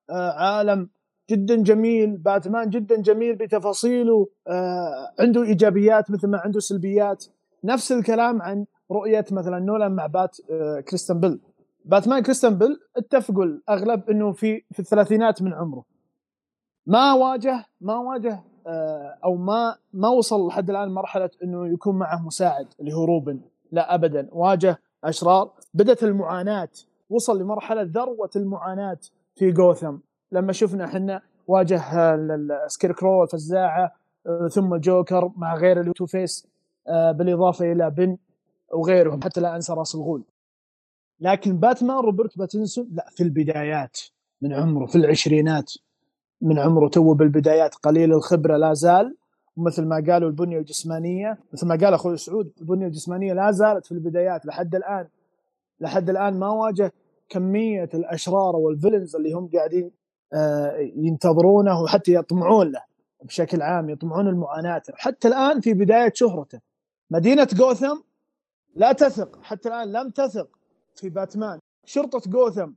آه 0.09 0.31
عالم 0.31 0.89
جدا 1.29 1.55
جميل 1.55 2.17
باتمان 2.17 2.69
جدا 2.69 3.01
جميل 3.01 3.35
بتفاصيله. 3.35 4.27
آه 4.47 5.13
عنده 5.19 5.43
إيجابيات 5.43 6.11
مثل 6.11 6.27
ما 6.27 6.37
عنده 6.37 6.59
سلبيات. 6.59 7.25
نفس 7.63 7.91
الكلام 7.91 8.41
عن 8.41 8.65
رؤية 8.91 9.25
مثلا 9.31 9.59
نولان 9.59 9.91
مع 9.91 10.05
بات 10.05 10.37
آه 10.51 10.79
كريستن 10.79 11.19
بيل. 11.19 11.39
باتمان 11.85 12.23
كريستن 12.23 12.57
بيل 12.57 12.79
اتفقوا 12.97 13.43
الأغلب 13.43 14.09
إنه 14.09 14.31
في 14.31 14.63
في 14.71 14.79
الثلاثينات 14.79 15.41
من 15.41 15.53
عمره. 15.53 15.85
ما 16.85 17.13
واجه 17.13 17.65
ما 17.81 17.97
واجه 17.97 18.43
أو 19.23 19.35
ما 19.35 19.75
ما 19.93 20.09
وصل 20.09 20.47
لحد 20.47 20.69
الآن 20.69 20.89
مرحلة 20.89 21.29
إنه 21.43 21.67
يكون 21.67 21.95
معه 21.95 22.25
مساعد 22.25 22.67
اللي 22.79 22.93
هو 22.93 23.05
روبن. 23.05 23.39
لا 23.71 23.95
ابدا. 23.95 24.27
واجه 24.31 24.79
أشرار 25.03 25.51
بدت 25.73 26.03
المعاناة. 26.03 26.69
وصل 27.09 27.41
لمرحلة 27.41 27.81
ذروة 27.81 28.29
المعاناة 28.35 28.99
في 29.35 29.51
جوثم. 29.51 29.97
لما 30.31 30.53
شفنا 30.53 30.85
إحنا 30.85 31.21
واجه 31.47 31.81
ال 32.15 32.91
Scarecrow 32.91 33.23
الفزاعه 33.23 33.95
ثم 34.51 34.75
جوكر 34.75 35.31
مع 35.37 35.55
غير 35.55 35.81
ال 35.81 36.05
Two-Face 36.05 36.47
بالإضافة 36.87 37.71
إلى 37.71 37.89
بين 37.89 38.17
وغيرهم 38.73 39.21
حتى 39.23 39.41
لا 39.41 39.55
انسى 39.55 39.73
راس 39.73 39.95
الغول 39.95 40.23
لكن 41.19 41.57
باتمان 41.57 41.97
روبرت 41.97 42.37
باتنسون 42.37 42.89
لا 42.91 43.09
في 43.15 43.23
البدايات 43.23 43.99
من 44.41 44.53
عمره 44.53 44.85
في 44.85 44.95
العشرينات 44.95 45.73
من 46.41 46.59
عمره 46.59 46.87
تو 46.87 47.13
بالبدايات 47.13 47.75
قليل 47.75 48.13
الخبرة 48.13 48.57
لا 48.57 48.73
زال 48.73 49.17
ومثل 49.59 49.85
ما 49.85 50.03
قالوا 50.07 50.29
البنية 50.29 50.57
الجسمانية 50.57 51.37
مثل 51.53 51.67
ما 51.67 51.75
قال 51.75 51.93
أخوي 51.93 52.17
سعود 52.17 52.51
البنية 52.61 52.85
الجسمانية 52.85 53.33
لا 53.33 53.51
زالت 53.51 53.85
في 53.85 53.91
البدايات 53.91 54.45
لحد 54.45 54.75
الآن. 54.75 55.07
لحد 55.79 56.09
الآن 56.09 56.39
ما 56.39 56.49
واجه 56.49 56.91
كمية 57.29 57.89
الأشرار 57.93 58.55
والفيلنز 58.55 59.15
اللي 59.15 59.33
هم 59.33 59.49
قاعدين 59.53 59.91
ينتظرونه 60.95 61.81
وحتى 61.81 62.13
يطمعون 62.13 62.71
له 62.71 62.83
بشكل 63.23 63.61
عام 63.61 63.89
يطمعون 63.89 64.27
المعاناه 64.27 64.81
حتى 64.93 65.27
الآن 65.27 65.61
في 65.61 65.73
بداية 65.73 66.11
شهرته. 66.15 66.59
مدينة 67.11 67.47
جوثم 67.53 67.97
لا 68.75 68.91
تثق 68.91 69.39
حتى 69.41 69.69
الآن 69.69 69.91
لم 69.91 70.09
تثق 70.09 70.49
في 70.95 71.09
باتمان. 71.09 71.59
شرطة 71.85 72.31
جوثم 72.31 72.71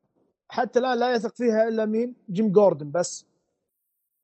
حتى 0.48 0.78
الآن 0.78 0.98
لا 0.98 1.14
يثق 1.14 1.34
فيها 1.34 1.68
إلا 1.68 1.86
مين؟ 1.86 2.14
جيم 2.30 2.52
جوردن 2.52 2.90
بس. 2.90 3.26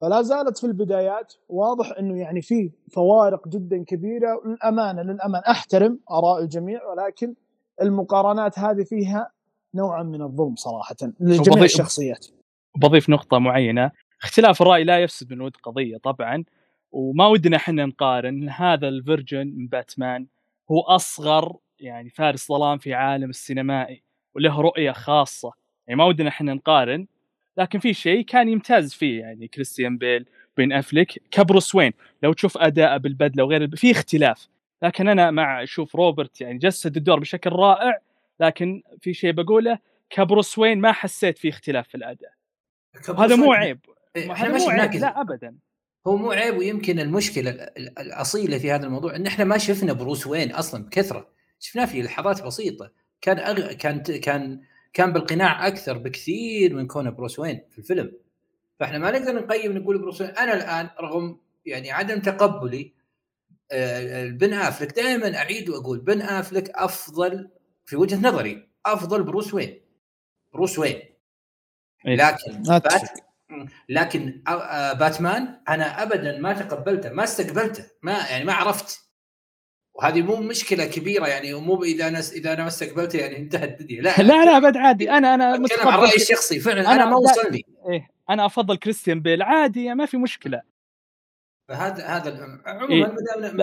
فلا 0.01 0.23
زالت 0.23 0.59
في 0.59 0.67
البدايات 0.67 1.35
واضح 1.49 1.93
إنه 1.99 2.21
يعني 2.21 2.43
في 2.43 2.71
فوارق 2.93 3.49
جدا 3.49 3.85
كبيرة. 3.85 4.43
للأمانة 4.47 5.03
للأمانة 5.03 5.45
أحترم 5.49 5.99
آراء 6.11 6.43
الجميع 6.43 6.81
ولكن 6.85 7.35
المقارنات 7.83 8.59
هذه 8.59 8.83
فيها 8.85 9.31
نوعا 9.75 10.03
من 10.03 10.23
الظلم 10.23 10.55
صراحة 10.57 10.97
لجميع 11.21 11.65
الشخصيات. 11.65 12.27
بضيف 12.77 13.09
نقطة 13.09 13.39
معينة. 13.39 13.91
اختلاف 14.23 14.63
الرأي 14.63 14.85
لا 14.85 14.99
يفسد 14.99 15.33
من 15.33 15.41
ود 15.41 15.57
قضية 15.57 15.97
طبعا 15.97 16.45
وما 16.93 17.27
ودنا 17.27 17.57
إحنا 17.57 17.87
نقارن. 17.87 18.49
هذا 18.49 18.89
ال 18.89 18.96
version 18.96 19.47
من 19.57 19.67
باتمان 19.67 20.27
هو 20.71 20.81
أصغر 20.81 21.57
يعني 21.81 22.11
فارس 22.11 22.49
ظلام 22.49 22.79
في 22.79 22.95
عالم 22.95 23.31
السينمائي 23.31 24.03
وله 24.35 24.61
رؤية 24.61 24.93
خاصة. 24.93 25.53
يعني 25.87 25.99
ما 25.99 26.05
ودنا 26.05 26.29
إحنا 26.29 26.55
نقارن. 26.55 27.07
لكن 27.59 27.79
في 27.79 27.95
شيء 27.95 28.25
كان 28.25 28.49
يمتاز 28.49 28.95
فيه 28.95 29.21
يعني 29.21 29.49
كريستيان 29.49 29.99
بيل 29.99 30.27
بين 30.57 30.73
أفليك 30.73 31.23
كبروس 31.31 31.75
وين. 31.75 31.93
لو 32.23 32.33
تشوف 32.33 32.59
اداءه 32.59 32.97
بالبدلة 32.97 33.45
وغير 33.45 33.77
في 33.77 33.91
اختلاف. 33.91 34.49
لكن 34.83 35.09
أنا 35.09 35.31
مع 35.31 35.63
أشوف 35.63 35.97
روبرت 35.97 36.41
يعني 36.41 36.59
جسد 36.59 36.97
الدور 36.97 37.21
بشكل 37.21 37.51
رائع 37.51 37.99
لكن 38.41 38.83
في 39.01 39.15
شيء 39.15 39.33
بقوله 39.33 39.79
كبروس 40.11 40.59
وين 40.59 40.81
ما 40.81 40.93
حسيت 40.93 41.39
في 41.39 41.49
اختلاف 41.49 41.89
في 41.89 41.95
الأداء. 41.95 42.33
هذا 43.19 43.37
مو 43.37 43.53
عيب. 43.53 43.79
هذا 44.17 44.59
مو 44.59 44.69
عيب. 44.71 44.95
لا 44.95 45.21
ابدا. 45.21 45.55
هو 46.07 46.17
مو 46.17 46.31
عيب 46.31 46.57
ويمكن 46.57 47.01
المشكلة 47.01 47.51
الأصيلة 48.01 48.59
في 48.59 48.73
هذا 48.73 48.87
الموضوع 48.87 49.17
إن 49.17 49.27
إحنا 49.27 49.45
ما 49.45 49.59
شفنا 49.59 49.93
بروس 49.93 50.27
وين 50.27 50.53
أصلا 50.53 50.85
بكثرة. 50.85 51.29
شفناه 51.61 51.85
في 51.85 52.03
لحظات 52.03 52.43
بسيطة. 52.43 52.93
كان 53.21 53.39
أغ... 53.39 53.73
كان 53.73 54.03
كان 54.03 54.61
كان 54.93 55.13
بالقناع 55.13 55.67
أكثر 55.67 55.99
بكثير 55.99 56.75
من 56.75 56.87
كونه 56.87 57.11
بروس 57.11 57.39
وين 57.39 57.61
في 57.71 57.79
الفيلم. 57.79 58.13
فإحنا 58.81 58.99
ما 58.99 59.11
نقدر 59.11 59.35
نقيم 59.35 59.79
نقول 59.79 59.99
بروس 59.99 60.21
وين. 60.21 60.31
أنا 60.31 60.55
الآن 60.55 60.91
رغم 61.01 61.41
يعني 61.67 61.91
عدم 61.91 62.21
تقبلي 62.21 62.95
بن 64.25 64.55
أفليك 64.55 64.97
دائما 64.97 65.37
أعيد 65.37 65.69
وأقول 65.69 65.99
بن 65.99 66.23
أفليك 66.23 66.71
أفضل 66.71 67.51
في 67.85 67.97
وجهة 67.97 68.29
نظري 68.29 68.69
أفضل 68.87 69.23
بروس 69.23 69.55
وين. 69.55 69.81
بروس 70.53 70.79
وين. 70.79 71.03
لكن 72.05 72.63
بات 72.63 72.93
لكن 73.89 74.43
باتمان 74.99 75.61
أنا 75.69 76.03
ابدا 76.03 76.39
ما 76.39 76.53
تقبلته 76.53 77.11
ما 77.11 77.25
استقبلته 77.25 77.85
ما 78.03 78.13
يعني 78.13 78.45
ما 78.45 78.53
عرفت. 78.53 79.08
وهذه 79.99 80.23
مو 80.23 80.37
مشكلة 80.37 80.87
كبيرة 80.87 81.27
يعني 81.27 81.55
مو 81.55 81.83
إذا 81.85 82.09
أنا 82.09 82.21
إذا 82.33 82.53
أنا 82.53 82.63
ما 82.63 82.69
استقبلته 82.69 83.19
يعني 83.19 83.37
انتهت 83.37 83.81
الدنيا. 83.81 84.03
لا 84.03 84.17
لا 84.19 84.45
لا 84.45 84.57
أبد 84.57 84.77
عادي. 84.77 85.11
أنا 85.11 85.35
أنا 85.35 85.55
أتكلم 85.55 85.89
عن 85.89 85.99
رأيي 85.99 86.17
الشخصي 86.17 86.61
فعلا 86.61 86.81
أنا, 86.81 86.95
أنا 86.95 87.05
ما 87.05 87.17
وصلني 87.17 87.65
إيه 87.91 88.09
أنا 88.31 88.47
أفضل 88.47 88.77
كريستيان 88.77 89.21
بيل. 89.21 89.43
عادي 89.43 89.95
ما 89.95 90.07
في 90.07 90.17
مشكلة. 90.17 90.63
فهذا 91.69 92.07
هذا 92.07 92.61
عموما 92.67 92.95
إيه؟ 92.95 93.17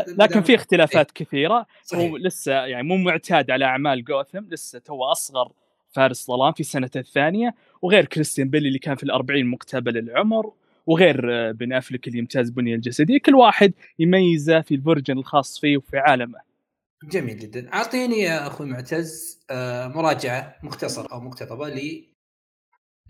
لكن 0.08 0.42
في 0.42 0.56
اختلافات 0.56 1.12
كثيرة. 1.12 1.66
صحيح. 1.84 2.10
هو 2.10 2.18
لسه 2.18 2.52
يعني 2.52 2.88
مو 2.88 2.98
معتاد 2.98 3.52
على 3.52 3.66
أعمال 3.66 4.04
جوثم 4.04 4.46
لسه 4.50 4.80
تو 4.80 5.04
أصغر 5.04 5.52
فارس 5.92 6.28
ظلام 6.28 6.54
في 6.54 6.64
سنته 6.64 7.00
الثانية. 7.00 7.56
وغير 7.82 8.06
كريستيان 8.06 8.50
بيل 8.50 8.68
اللي 8.68 8.80
كان 8.80 8.96
في 8.96 9.04
الأربعين 9.04 9.48
مقتبل 9.48 9.98
العمر. 9.98 10.52
وغير 10.86 11.52
بن 11.52 11.74
أفلك 11.74 12.08
اللي 12.08 12.20
يمتاز 12.20 12.50
بنية 12.50 12.76
الجسدية. 12.76 13.20
كل 13.20 13.36
واحد 13.36 13.74
يميزه 14.00 14.62
في 14.62 14.76
الفرجن 14.76 15.18
الخاص 15.18 15.60
فيه 15.60 15.78
وفي 15.78 15.98
عالمه. 15.98 16.40
جميل 17.04 17.40
جدا. 17.40 17.74
أعطيني 17.74 18.20
يا 18.20 18.48
أخوي 18.48 18.68
معتز 18.68 19.40
مراجعة 19.96 20.56
مختصرة 20.64 21.14
أو 21.14 21.20
مقتضبه 21.22 21.70
ل 21.70 22.06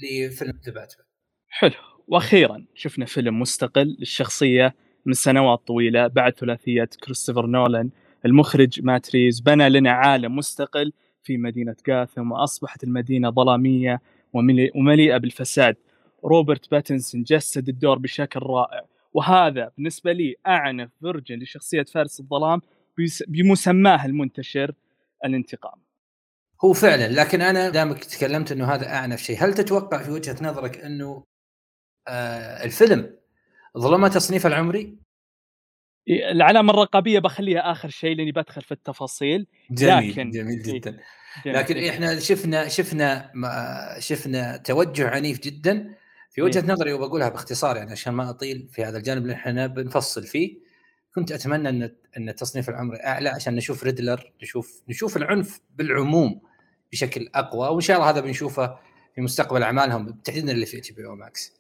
لفيلم 0.02 0.60
ذا 0.66 0.74
باتمان 0.74 1.08
حلو. 1.48 1.72
وأخيرا 2.08 2.66
شفنا 2.74 3.06
فيلم 3.06 3.40
مستقل 3.40 3.96
للشخصية 4.00 4.76
من 5.06 5.14
سنوات 5.14 5.68
طويلة 5.68 6.08
بعد 6.08 6.34
ثلاثية 6.34 6.90
كريستوفر 7.04 7.46
نولان 7.46 7.90
المخرج 8.26 8.82
مات 8.82 9.16
ريفز 9.16 9.40
بنى 9.40 9.70
لنا 9.70 9.92
عالم 9.92 10.36
مستقل 10.36 10.94
في 11.24 11.38
مدينة 11.38 11.76
جاثم 11.88 12.32
وأصبحت 12.32 12.84
المدينة 12.84 13.30
ظلامية 13.30 14.02
ومليئة 14.76 15.18
بالفساد. 15.18 15.76
روبرت 16.26 16.72
باتنسون 16.72 17.24
جسد 17.24 17.70
الدور 17.70 17.98
بشكل 18.00 18.40
رائع. 18.40 18.86
وهذا 19.14 19.72
بالنسبة 19.78 20.12
لي 20.12 20.36
أعنف 20.48 20.90
version 21.00 21.40
لشخصية 21.40 21.84
فارس 21.84 22.20
الظلام 22.20 22.62
بمسماه 23.28 24.06
المنتشر 24.06 24.76
الانتقام. 25.26 25.80
هو 26.66 26.74
فعلا 26.74 27.08
لكن 27.22 27.42
أنا 27.42 27.70
دامك 27.70 28.04
تكلمت 28.04 28.52
إنه 28.52 28.66
هذا 28.74 28.88
أعنف 28.88 29.22
شيء 29.22 29.44
هل 29.44 29.54
تتوقع 29.54 30.04
في 30.04 30.12
وجهة 30.12 30.36
نظرك 30.42 30.78
إنه 30.78 31.24
آه 32.08 32.64
الفيلم 32.64 33.16
ظلمة 33.78 34.08
تصنيفه 34.08 34.48
العمري؟ 34.50 34.98
العلامة 36.10 36.74
الرقابية 36.74 37.20
بخليها 37.20 37.72
آخر 37.72 37.90
شيء 37.90 38.16
لأني 38.16 38.32
بدخل 38.32 38.62
في 38.62 38.72
التفاصيل. 38.72 39.48
جميل 39.72 40.12
لكن 40.12 40.30
جميل 40.32 40.64
إيه، 40.66 40.74
جدا. 40.74 41.00
جميل. 41.46 41.58
لكن 41.58 41.78
إحنا 41.78 42.20
شفنا 42.20 42.68
شفنا 42.68 43.32
ما- 43.34 43.96
شفنا 44.00 44.58
توجه 44.58 45.10
عنيف 45.10 45.40
جدا. 45.40 45.96
في 46.36 46.42
وجهة 46.42 46.62
إيه. 46.62 46.72
نظري 46.72 46.94
وبقولها 46.94 47.30
باختصار 47.30 47.78
يعني 47.78 47.92
عشان 47.92 48.14
ما 48.14 48.30
أطيل 48.30 48.68
في 48.72 48.84
هذا 48.84 48.98
الجانب 48.98 49.22
اللي 49.22 49.34
إحنا 49.34 49.68
بنفصل 49.68 50.24
فيه 50.24 50.58
كنت 51.16 51.32
أتمنى 51.32 51.70
إن 51.70 51.96
إن 52.18 52.30
التصنيف 52.30 52.70
العمري 52.70 52.98
أعلى 52.98 53.30
عشان 53.30 53.56
نشوف 53.56 53.84
ريدلر 53.84 54.34
نشوف 54.44 54.84
نشوف 54.90 55.18
العنف 55.18 55.62
بالعموم 55.76 56.42
بشكل 56.92 57.30
أقوى 57.36 57.68
وإن 57.68 57.82
شاء 57.82 57.98
الله 57.98 58.10
هذا 58.10 58.22
بنشوفه 58.22 58.80
في 59.16 59.22
مستقبل 59.22 59.64
أعمالهم 59.64 60.12
تحديدا 60.24 60.52
اللي 60.52 60.66
في 60.66 60.78
HBO 60.78 61.06
Max. 61.06 61.54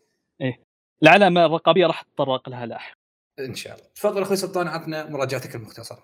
العلامة 1.03 1.45
الرقابية 1.45 1.87
راح 1.87 2.01
اتطرق 2.01 2.49
لها 2.49 2.65
لاحقا 2.65 2.97
إن 3.39 3.55
شاء 3.55 3.75
الله. 3.75 3.85
تفضل 3.95 4.21
أخوي 4.21 4.37
سلطان 4.37 4.67
عطنا 4.67 5.09
مراجعتك 5.09 5.55
المختصرة. 5.55 6.03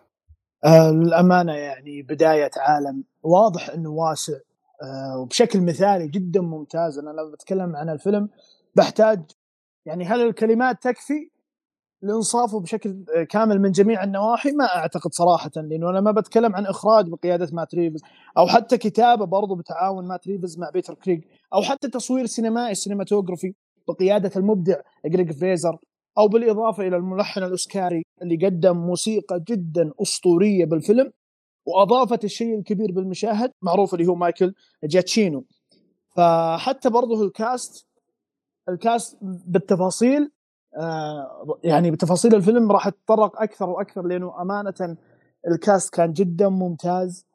آه 0.65 0.91
للأمانة 0.91 1.53
يعني 1.53 2.01
بداية 2.01 2.51
عالم 2.57 3.03
واضح 3.23 3.69
إنه 3.69 3.89
واسع 3.89 4.33
آه 4.83 5.17
وبشكل 5.17 5.61
مثالي 5.61 6.07
جدا 6.07 6.41
ممتاز. 6.41 6.97
أنا 6.97 7.09
لما 7.09 7.31
بتكلم 7.33 7.75
عن 7.75 7.89
الفيلم 7.89 8.29
بحتاج 8.75 9.23
يعني 9.85 10.05
هل 10.05 10.21
الكلمات 10.21 10.83
تكفي 10.83 11.29
لإنصافه 12.01 12.59
بشكل 12.59 13.05
كامل 13.29 13.61
من 13.61 13.71
جميع 13.71 14.03
النواحي؟ 14.03 14.51
ما 14.51 14.65
أعتقد 14.65 15.13
صراحة 15.13 15.51
لأنه 15.55 15.89
أنا 15.89 16.01
ما 16.01 16.11
بتكلم 16.11 16.55
عن 16.55 16.65
إخراج 16.65 17.09
بقيادة 17.09 17.49
مات 17.53 17.75
ريفز 17.75 18.01
أو 18.37 18.47
حتى 18.47 18.77
كتابة 18.77 19.25
برضو 19.25 19.55
بتعاون 19.55 20.07
مات 20.07 20.27
ريفز 20.27 20.59
مع 20.59 20.69
بيتر 20.69 20.93
كريغ 20.93 21.19
أو 21.53 21.61
حتى 21.61 21.89
تصوير 21.89 22.25
سينمائي 22.25 22.75
cinematography 22.75 23.53
بقيادة 23.87 24.31
المبدع 24.35 24.75
جريج 25.05 25.31
فريزر 25.31 25.77
أو 26.17 26.27
بالإضافة 26.27 26.87
إلى 26.87 26.97
الملحن 26.97 27.43
الأوسكاري 27.43 28.03
اللي 28.21 28.45
قدم 28.45 28.77
موسيقى 28.77 29.43
جدا 29.47 29.91
أسطورية 30.01 30.65
بالفيلم 30.65 31.11
وأضافت 31.65 32.23
الشيء 32.23 32.59
الكبير 32.59 32.91
بالمشاهد 32.91 33.51
معروف 33.61 33.93
اللي 33.93 34.07
هو 34.07 34.15
مايكل 34.15 34.53
جاتشينو. 34.83 35.45
فحتى 36.15 36.89
برضه 36.89 37.23
ال 37.23 37.36
cast 37.36 37.87
ال 38.69 38.79
cast 38.79 39.17
بالتفاصيل 39.21 40.31
آه 40.77 41.59
يعني 41.63 41.91
بتفاصيل 41.91 42.35
الفيلم 42.35 42.71
راح 42.71 42.87
اتطرق 42.87 43.41
أكثر 43.41 43.69
وأكثر 43.69 44.01
لأنه 44.01 44.41
أمانة 44.41 44.97
الكاست 45.47 45.93
كان 45.93 46.13
جدا 46.13 46.49
ممتاز. 46.49 47.25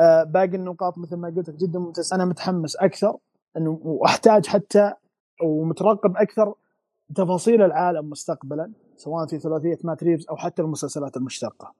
آه 0.00 0.22
باقي 0.22 0.56
النقاط 0.56 0.98
مثل 0.98 1.16
ما 1.16 1.34
قلت 1.36 1.50
جدا 1.50 1.78
ممتاز. 1.78 2.12
أنا 2.12 2.24
متحمس 2.24 2.76
أكثر 2.76 3.16
إنه 3.56 3.80
وأحتاج 3.82 4.46
حتى 4.46 4.92
ومترقب 5.42 6.16
أكثر 6.16 6.54
تفاصيل 7.14 7.62
العالم 7.62 8.10
مستقبلا 8.10 8.72
سواء 8.96 9.26
في 9.26 9.38
ثلاثية 9.38 9.78
مات 9.84 10.02
ريفز 10.02 10.26
أو 10.30 10.36
حتى 10.36 10.62
المسلسلات 10.62 11.16
المشتقة. 11.16 11.74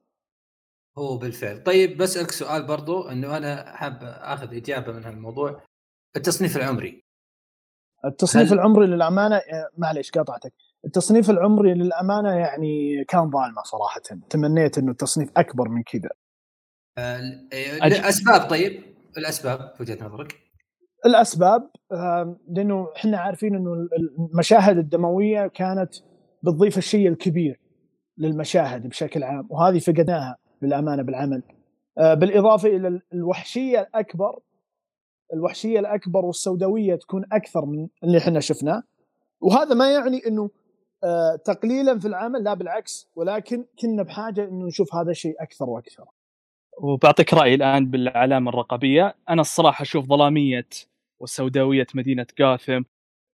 هو 0.97 1.17
بالفعل. 1.17 1.63
طيب 1.63 1.97
بسألك 1.97 2.31
سؤال 2.31 2.67
برضو 2.67 3.01
إنه 3.01 3.37
أنا 3.37 3.75
حاب 3.75 3.99
أخذ 4.03 4.55
إجابة 4.55 4.93
من 4.93 5.03
هالموضوع. 5.03 5.61
التصنيف 6.15 6.57
العمري. 6.57 7.06
التصنيف 8.07 8.47
هل- 8.51 8.53
العمري 8.53 8.87
للأمانة 8.87 9.35
آه، 9.35 9.69
معليش 9.77 10.11
قاطعتك. 10.11 10.53
التصنيف 10.85 11.29
العمري 11.29 11.73
للأمانة 11.73 12.29
يعني 12.35 13.03
كان 13.07 13.31
ظالمه 13.31 13.61
صراحة. 13.63 14.01
تمنيت 14.29 14.77
إنه 14.77 14.91
التصنيف 14.91 15.29
أكبر 15.37 15.69
من 15.69 15.83
كذا. 15.83 16.09
آه،. 16.97 17.19
الأسباب 17.83 18.49
طيب؟ 18.49 18.81
الأسباب 19.17 19.73
وجهة 19.79 20.05
نظرك. 20.05 20.35
الأسباب 21.05 21.69
آه، 21.91 22.37
لأنه 22.49 22.87
إحنا 22.95 23.17
عارفين 23.17 23.55
إنه 23.55 23.73
المشاهد 24.19 24.77
الدموية 24.77 25.47
كانت 25.47 25.93
بتضيف 26.43 26.77
الشيء 26.77 27.07
الكبير 27.07 27.59
للمشاهد 28.17 28.87
بشكل 28.87 29.23
عام 29.23 29.47
وهذه 29.49 29.79
فقدناها 29.79 30.37
للأمانة 30.61 31.01
بالعمل. 31.03 31.43
بالإضافة 31.97 32.69
إلى 32.69 32.87
ال- 32.87 33.01
الوحشية 33.13 33.79
الأكبر 33.81 34.39
الوحشية 35.33 35.79
الأكبر 35.79 36.25
والسوداوية 36.25 36.95
تكون 36.95 37.25
أكثر 37.31 37.65
من 37.65 37.87
اللي 38.03 38.17
إحنا 38.17 38.39
شفناه. 38.39 38.83
وهذا 39.41 39.75
ما 39.75 39.91
يعني 39.91 40.27
إنه 40.27 40.49
آه، 41.03 41.35
تقليلا 41.35 41.99
في 41.99 42.07
العمل 42.07 42.43
لا 42.43 42.53
بالعكس 42.53 43.07
ولكن 43.15 43.65
كنا 43.81 44.03
بحاجة 44.03 44.43
إنه 44.47 44.65
نشوف 44.65 44.95
هذا 44.95 45.11
الشيء 45.11 45.35
أكثر 45.39 45.69
وأكثر. 45.69 46.05
وبعطيك 46.81 47.33
رأيي 47.33 47.55
الآن 47.55 47.89
بالعلامة 47.89 48.49
الرقابية. 48.49 49.15
أنا 49.29 49.41
الصراحة 49.41 49.81
أشوف 49.81 50.05
ظلامية 50.05 50.67
وسوداويه 51.19 51.87
مدينة 51.95 52.25
جاثم 52.39 52.81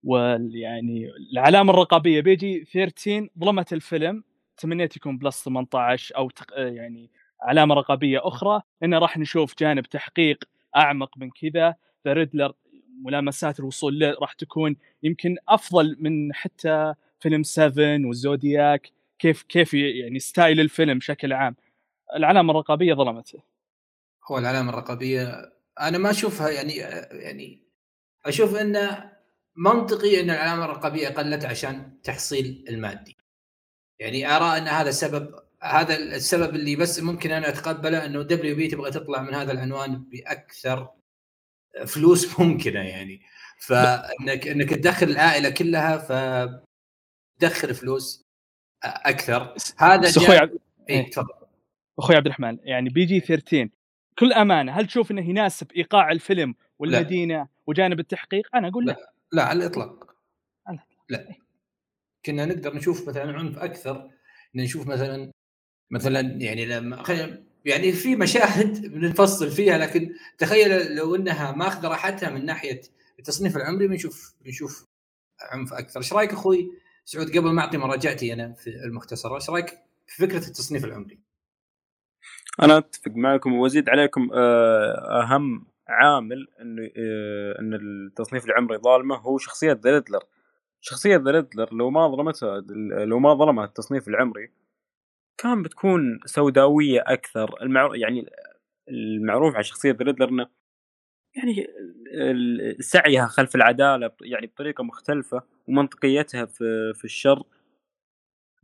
ويعني 0.03 1.09
العلامة 1.33 1.73
الرقابية. 1.73 2.21
بيجي 2.21 2.65
13 2.73 3.29
ظلمت 3.39 3.73
الفيلم 3.73 4.23
تمنيت 4.57 4.97
يكون 4.97 5.17
بلس 5.17 5.43
18 5.43 6.17
أو 6.17 6.29
تق... 6.29 6.53
يعني 6.57 7.09
علامة 7.41 7.75
رقابية 7.75 8.19
أخرى. 8.23 8.61
لأن 8.81 8.93
راح 8.93 9.17
نشوف 9.17 9.53
جانب 9.59 9.83
تحقيق 9.85 10.43
أعمق 10.75 11.17
من 11.17 11.29
كذا 11.29 11.75
The 12.05 12.13
Riddler 12.13 12.53
ملامسات 13.03 13.59
الوصول 13.59 13.99
له 13.99 14.15
راح 14.21 14.33
تكون 14.33 14.75
يمكن 15.03 15.35
أفضل 15.49 15.97
من 15.99 16.33
حتى 16.33 16.93
فيلم 17.19 17.43
7 17.43 18.07
وال 18.07 18.28
Zodiac 18.28 18.91
كيف 19.19 19.43
كيف 19.43 19.73
يعني 19.73 20.19
style 20.19 20.59
الفيلم 20.59 20.97
بشكل 20.97 21.33
عام. 21.33 21.55
العلامة 22.15 22.51
الرقابية 22.51 22.93
ظلمته 22.93 23.43
هو 24.31 24.37
العلامة 24.37 24.69
الرقابية 24.69 25.51
أنا 25.81 25.97
ما 25.97 26.09
أشوفها 26.09 26.49
يعني 26.49 26.73
يعني 27.11 27.63
أشوف 28.25 28.55
إنه 28.55 29.11
منطقي 29.55 30.21
إن 30.21 30.29
العلامة 30.29 30.65
الرقابية 30.65 31.09
قلت 31.09 31.45
عشان 31.45 32.01
تحصيل 32.03 32.65
المادي. 32.69 33.17
يعني 33.99 34.27
أرى 34.27 34.57
إن 34.57 34.67
هذا 34.67 34.91
سبب 34.91 35.35
هذا 35.63 35.97
السبب 35.97 36.55
اللي 36.55 36.75
بس 36.75 36.99
ممكن 36.99 37.31
أنا 37.31 37.49
أتقبله 37.49 38.05
إنه 38.05 38.21
WB 38.21 38.67
تبغى 38.67 38.91
تطلع 38.91 39.21
من 39.21 39.33
هذا 39.33 39.51
العنوان 39.51 40.03
بأكثر 40.03 40.89
فلوس 41.85 42.27
ممكنة 42.39 42.79
يعني. 42.79 43.21
فإنك 43.59 44.47
إنك 44.47 44.69
تدخل 44.69 45.09
العائلة 45.09 45.49
كلها 45.49 45.97
فتدخل 45.97 47.73
فلوس 47.73 48.21
أكثر. 48.83 49.55
هذا 49.77 50.01
بس 50.01 50.17
أخوي 50.17 50.37
عبد... 50.37 50.59
اي 50.89 51.03
تفضل. 51.03 51.33
أخوي 51.99 52.15
عبد 52.15 52.25
الرحمن 52.25 52.57
يعني 52.63 52.89
بي 52.89 53.05
جي 53.05 53.19
13 53.19 53.69
كل 54.19 54.33
أمانة 54.33 54.71
هل 54.71 54.87
تشوف 54.87 55.11
إنه 55.11 55.29
يناسب 55.29 55.71
إيقاع 55.71 56.11
الفيلم 56.11 56.55
والمدينة 56.79 57.47
وجانب 57.67 57.99
التحقيق؟ 57.99 58.55
أنا 58.55 58.67
أقول 58.67 58.85
لا, 58.85 59.13
لا. 59.31 59.43
على 59.43 59.63
الإطلاق. 59.63 60.15
على 60.67 60.79
لا. 61.09 61.35
كنا 62.25 62.45
نقدر 62.45 62.75
نشوف 62.75 63.09
مثلا 63.09 63.37
عنف 63.37 63.57
أكثر 63.57 64.11
نشوف 64.55 64.87
مثلا 64.87 65.31
مثلا 65.93 66.19
يعني 66.19 66.65
لما 66.65 67.03
يعني 67.65 67.91
في 67.91 68.15
مشاهد 68.15 68.87
بنفصل 68.93 69.51
فيها 69.51 69.77
لكن 69.77 70.13
تخيل 70.37 70.95
لو 70.95 71.15
إنها 71.15 71.51
ماخذة 71.51 71.87
راحتها 71.87 72.29
من 72.29 72.45
ناحية 72.45 72.81
التصنيف 73.19 73.57
العمري 73.57 73.87
بنشوف 73.87 74.35
بنشوف 74.41 74.87
عنف 75.51 75.73
أكثر، 75.73 75.99
إيش 75.99 76.13
رأيك 76.13 76.33
أخوي 76.33 76.71
سعود؟ 77.05 77.37
قبل 77.37 77.51
ما 77.51 77.61
أعطي 77.61 77.77
مراجعتي 77.77 78.33
أنا 78.33 78.53
في 78.53 78.69
المختصره، 78.69 79.35
إيش 79.35 79.49
رأيك 79.49 79.69
في 80.07 80.27
فكرة 80.27 80.47
التصنيف 80.47 80.85
العمري؟ 80.85 81.19
أنا 82.61 82.77
أتفق 82.77 83.11
معكم 83.11 83.53
وأزيد 83.53 83.89
عليكم 83.89 84.29
آه، 84.33 85.23
أهم 85.23 85.65
عامل 85.87 86.47
انه 86.61 86.83
آه، 86.97 87.59
إن 87.59 87.73
التصنيف 87.73 88.45
العمري 88.45 88.77
ظالمه 88.77 89.15
هو 89.15 89.37
شخصية 89.37 89.79
ذا 89.83 90.03
شخصية 90.81 91.17
ذا 91.17 91.47
لو 91.71 91.89
ما 91.89 92.07
ظلمتها 92.07 92.61
لو 93.05 93.19
ما 93.19 93.33
ظلمها 93.33 93.65
التصنيف 93.65 94.07
العمري 94.07 94.62
كان 95.37 95.63
بتكون 95.63 96.19
سوداوية 96.25 97.03
أكثر. 97.07 97.61
المعروف 97.61 97.95
يعني 97.95 98.29
المعروف 98.89 99.55
عن 99.55 99.63
شخصية 99.63 99.97
ريدلر 100.01 100.29
إنه 100.29 100.47
يعني 101.35 101.67
سعيها 102.79 103.27
خلف 103.27 103.55
العدالة 103.55 104.11
يعني 104.21 104.47
بطريقة 104.47 104.83
مختلفة 104.83 105.43
ومنطقيتها 105.67 106.45
في 106.45 106.93
في 106.95 107.05
الشر. 107.05 107.43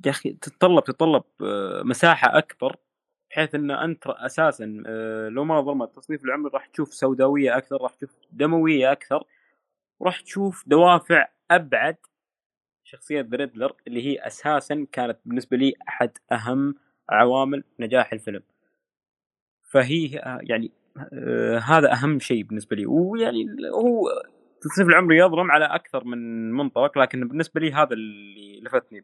يا 0.05 0.11
أخي 0.11 0.33
تتطلب 0.33 0.83
تتطلب 0.83 1.23
مساحة 1.85 2.37
أكبر 2.37 2.75
بحيث 3.31 3.55
إن 3.55 3.71
أنت 3.71 4.07
أساسا 4.07 4.65
لو 5.31 5.43
ما 5.45 5.61
ظلمت 5.61 5.87
التصنيف 5.87 6.23
العمري 6.25 6.51
راح 6.53 6.65
تشوف 6.67 6.93
سوداوية 6.93 7.57
أكثر 7.57 7.81
راح 7.81 7.93
تشوف 7.95 8.15
دموية 8.31 8.91
أكثر 8.91 9.23
وراح 9.99 10.21
تشوف 10.21 10.63
دوافع 10.67 11.27
أبعد 11.51 11.97
شخصية 12.89 13.21
بريدلر 13.21 13.75
اللي 13.87 14.05
هي 14.07 14.27
أساسا 14.27 14.87
كانت 14.91 15.17
بالنسبة 15.25 15.57
لي 15.57 15.73
أحد 15.89 16.11
أهم 16.31 16.75
عوامل 17.09 17.63
نجاح 17.79 18.13
الفيلم. 18.13 18.41
فهي 19.71 20.07
يعني 20.41 20.71
آه 21.13 21.57
هذا 21.57 21.93
أهم 21.93 22.19
شيء 22.19 22.43
بالنسبة 22.43 22.75
لي. 22.75 22.85
ويعني 22.85 23.45
هو 23.73 24.09
التصنيف 24.55 24.87
العمري 24.89 25.17
يظلم 25.17 25.51
على 25.51 25.65
أكثر 25.65 26.03
من 26.03 26.51
منطلق 26.51 26.97
لكن 26.97 27.27
بالنسبة 27.27 27.61
لي 27.61 27.71
هذا 27.71 27.93
اللي 27.93 28.61
لفتني 28.61 29.03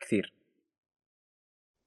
كثير. 0.00 0.32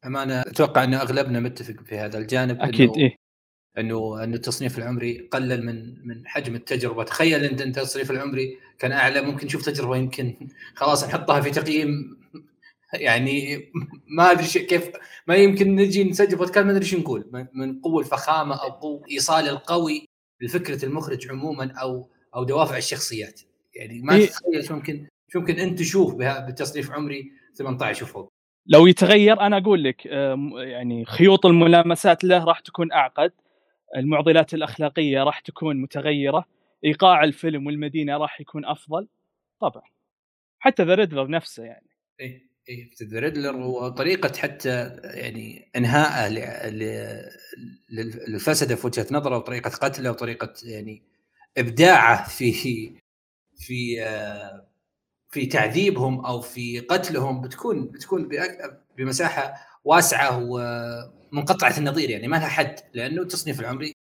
أمانة 0.05 0.41
أتوقع 0.41 0.83
إن 0.83 0.93
أغلبنا 0.93 1.39
متفق 1.39 1.83
في 1.83 1.97
هذا 1.97 2.17
الجانب 2.17 2.61
أكيد 2.61 2.89
إنه 2.89 2.97
إيه. 2.97 3.20
إنه 3.77 4.23
انه 4.23 4.35
التصنيف 4.35 4.77
العمري 4.77 5.27
قلل 5.31 5.65
من 5.65 6.07
من 6.07 6.27
حجم 6.27 6.55
التجربة، 6.55 7.03
تخيل 7.03 7.45
انت 7.45 7.61
أنت 7.61 7.77
التصنيف 7.77 8.11
العمري 8.11 8.57
كان 8.79 8.91
أعلى 8.91 9.21
ممكن 9.21 9.45
نشوف 9.45 9.65
تجربة 9.65 9.97
يمكن 9.97 10.47
خلاص 10.75 11.03
نحطها 11.07 11.41
في 11.41 11.51
تقييم. 11.51 12.21
يعني 12.93 13.71
ما 14.17 14.31
أدري 14.31 14.45
كيف 14.45 14.89
ما 15.27 15.35
يمكن 15.35 15.75
نجي 15.75 16.03
نسجل 16.03 16.37
بودكاست 16.37 16.65
ما 16.65 16.71
أدري 16.71 16.85
شو 16.85 16.97
نقول. 16.97 17.47
من 17.53 17.81
قوة 17.81 18.01
الفخامة 18.01 18.55
أو 18.55 18.69
قوة 18.69 19.03
إيصال 19.11 19.49
القوي 19.49 20.05
لفكرة 20.41 20.85
المخرج 20.85 21.31
عموما 21.31 21.71
أو 21.71 22.09
أو 22.35 22.43
دوافع 22.43 22.77
الشخصيات. 22.77 23.41
يعني 23.75 24.01
ما 24.01 24.15
إيه؟ 24.15 24.27
تتخيل 24.27 24.65
شو 24.65 24.75
ممكن 24.75 25.07
شو 25.33 25.39
ممكن 25.39 25.59
أنت 25.59 25.79
تشوف 25.79 26.15
بتصنيف 26.19 26.91
عمري 26.91 27.31
18 27.55 28.03
وفوق 28.03 28.29
لو 28.67 28.87
يتغير 28.87 29.39
أنا 29.39 29.57
أقول 29.57 29.83
لك 29.83 30.05
يعني 30.55 31.05
خيوط 31.05 31.45
الملامسات 31.45 32.23
له 32.23 32.43
راح 32.43 32.59
تكون 32.59 32.91
أعقد. 32.91 33.31
المعضلات 33.97 34.53
الأخلاقية 34.53 35.23
راح 35.23 35.39
تكون 35.39 35.81
متغيرة 35.81 36.45
إيقاع 36.85 37.23
الفيلم 37.23 37.67
والمدينة 37.67 38.17
راح 38.17 38.41
يكون 38.41 38.65
أفضل 38.65 39.07
طبعا. 39.59 39.83
حتى 40.59 40.83
The 40.83 40.95
Riddler 40.95 41.29
نفسه 41.29 41.63
يعني. 41.63 41.89
إيه 42.19 42.51
إيه 42.69 42.89
The 43.03 43.19
Riddler 43.19 43.55
وطريقة 43.55 44.39
حتى 44.39 44.99
يعني 45.03 45.71
انهائه 45.75 46.29
للفسده 48.27 48.75
في 48.75 48.87
وجهة 48.87 49.07
نظره 49.11 49.37
وطريقة 49.37 49.69
قتله 49.69 50.11
وطريقة 50.11 50.53
يعني 50.63 51.03
إبداعه 51.57 52.29
في 52.29 52.53
في 53.57 54.05
في 55.29 55.45
تعذيبهم 55.45 56.25
أو 56.25 56.41
في 56.41 56.79
قتلهم 56.79 57.41
بتكون 57.41 57.87
بتكون 57.87 58.29
بمساحة 58.97 59.53
واسعة 59.83 60.39
ومنقطعه 60.43 61.77
النظير 61.77 62.09
يعني 62.09 62.27
ما 62.27 62.35
لها 62.35 62.47
حد 62.47 62.75
لأنه 62.93 63.21
التصنيف 63.21 63.59
العمري 63.59 63.93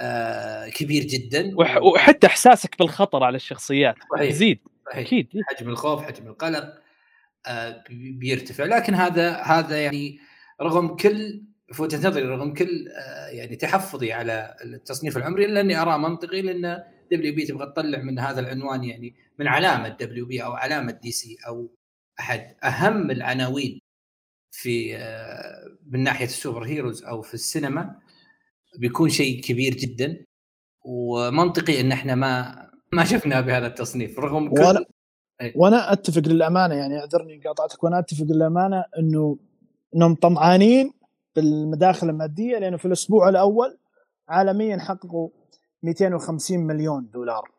آه، 0.00 0.68
كبير 0.68 1.02
جدا. 1.02 1.52
وحتى 1.94 2.26
إحساسك 2.26 2.78
بالخطر 2.78 3.24
على 3.24 3.36
الشخصيات 3.36 3.94
صحيح. 4.16 4.30
يزيد 4.30 4.58
أكيد. 4.88 5.28
حجم 5.46 5.68
الخوف 5.68 6.02
حجم 6.02 6.26
القلق 6.26 6.74
آه، 7.46 7.84
بيرتفع. 7.90 8.64
لكن 8.64 8.94
هذا 8.94 9.36
هذا 9.36 9.82
يعني 9.82 10.18
رغم 10.62 10.96
كل 10.96 11.42
في 11.72 11.82
وجهة 11.82 12.08
نظري 12.08 12.22
رغم 12.22 12.54
كل 12.54 12.88
يعني 13.30 13.56
تحفظي 13.56 14.12
على 14.12 14.56
التصنيف 14.64 15.16
العمري 15.16 15.44
إلا 15.44 15.60
إني 15.60 15.82
أراه 15.82 15.96
منطقي 15.96 16.42
لأن 16.42 16.82
WB 17.12 17.46
تبغى 17.46 17.66
تطلع 17.66 17.98
من 17.98 18.18
هذا 18.18 18.40
العنوان 18.40 18.84
يعني 18.84 19.14
من 19.38 19.48
علامة 19.48 19.88
WB 19.88 20.44
أو 20.44 20.52
علامة 20.52 20.92
DC 20.92 21.36
أو 21.46 21.70
أحد. 22.20 22.56
أهم 22.64 23.10
العناوين 23.10 23.80
في 24.50 24.96
آه، 24.96 25.76
من 25.86 26.02
ناحية 26.02 26.24
السوبر 26.24 26.64
هيروز 26.64 27.04
أو 27.04 27.22
في 27.22 27.34
السينما 27.34 27.94
بيكون 28.78 29.08
شيء 29.08 29.42
كبير 29.42 29.74
جدا 29.74 30.24
ومنطقي 30.84 31.80
إن 31.80 31.92
إحنا 31.92 32.14
ما 32.14 32.64
ما 32.92 33.04
شفنا 33.04 33.40
بهذا 33.40 33.66
التصنيف 33.66 34.18
رغم 34.18 34.48
كل 34.54 34.60
وأنا, 34.60 34.84
وأنا 35.54 35.92
أتفق 35.92 36.28
للأمانة 36.28 36.74
يعني 36.74 36.98
أعذرني 36.98 37.40
قاطعتك 37.40 37.84
وأنا 37.84 37.98
أتفق 37.98 38.24
للأمانة 38.24 38.84
إنه 38.98 39.38
إنهم 39.94 40.14
طمعانين 40.14 40.92
بالمداخل 41.36 42.08
المادية 42.08 42.58
لأنه 42.58 42.76
في 42.76 42.84
الأسبوع 42.84 43.28
الأول 43.28 43.78
عالميا 44.28 44.78
حققوا 44.78 45.28
250 45.82 46.58
مليون 46.58 47.10
دولار. 47.10 47.50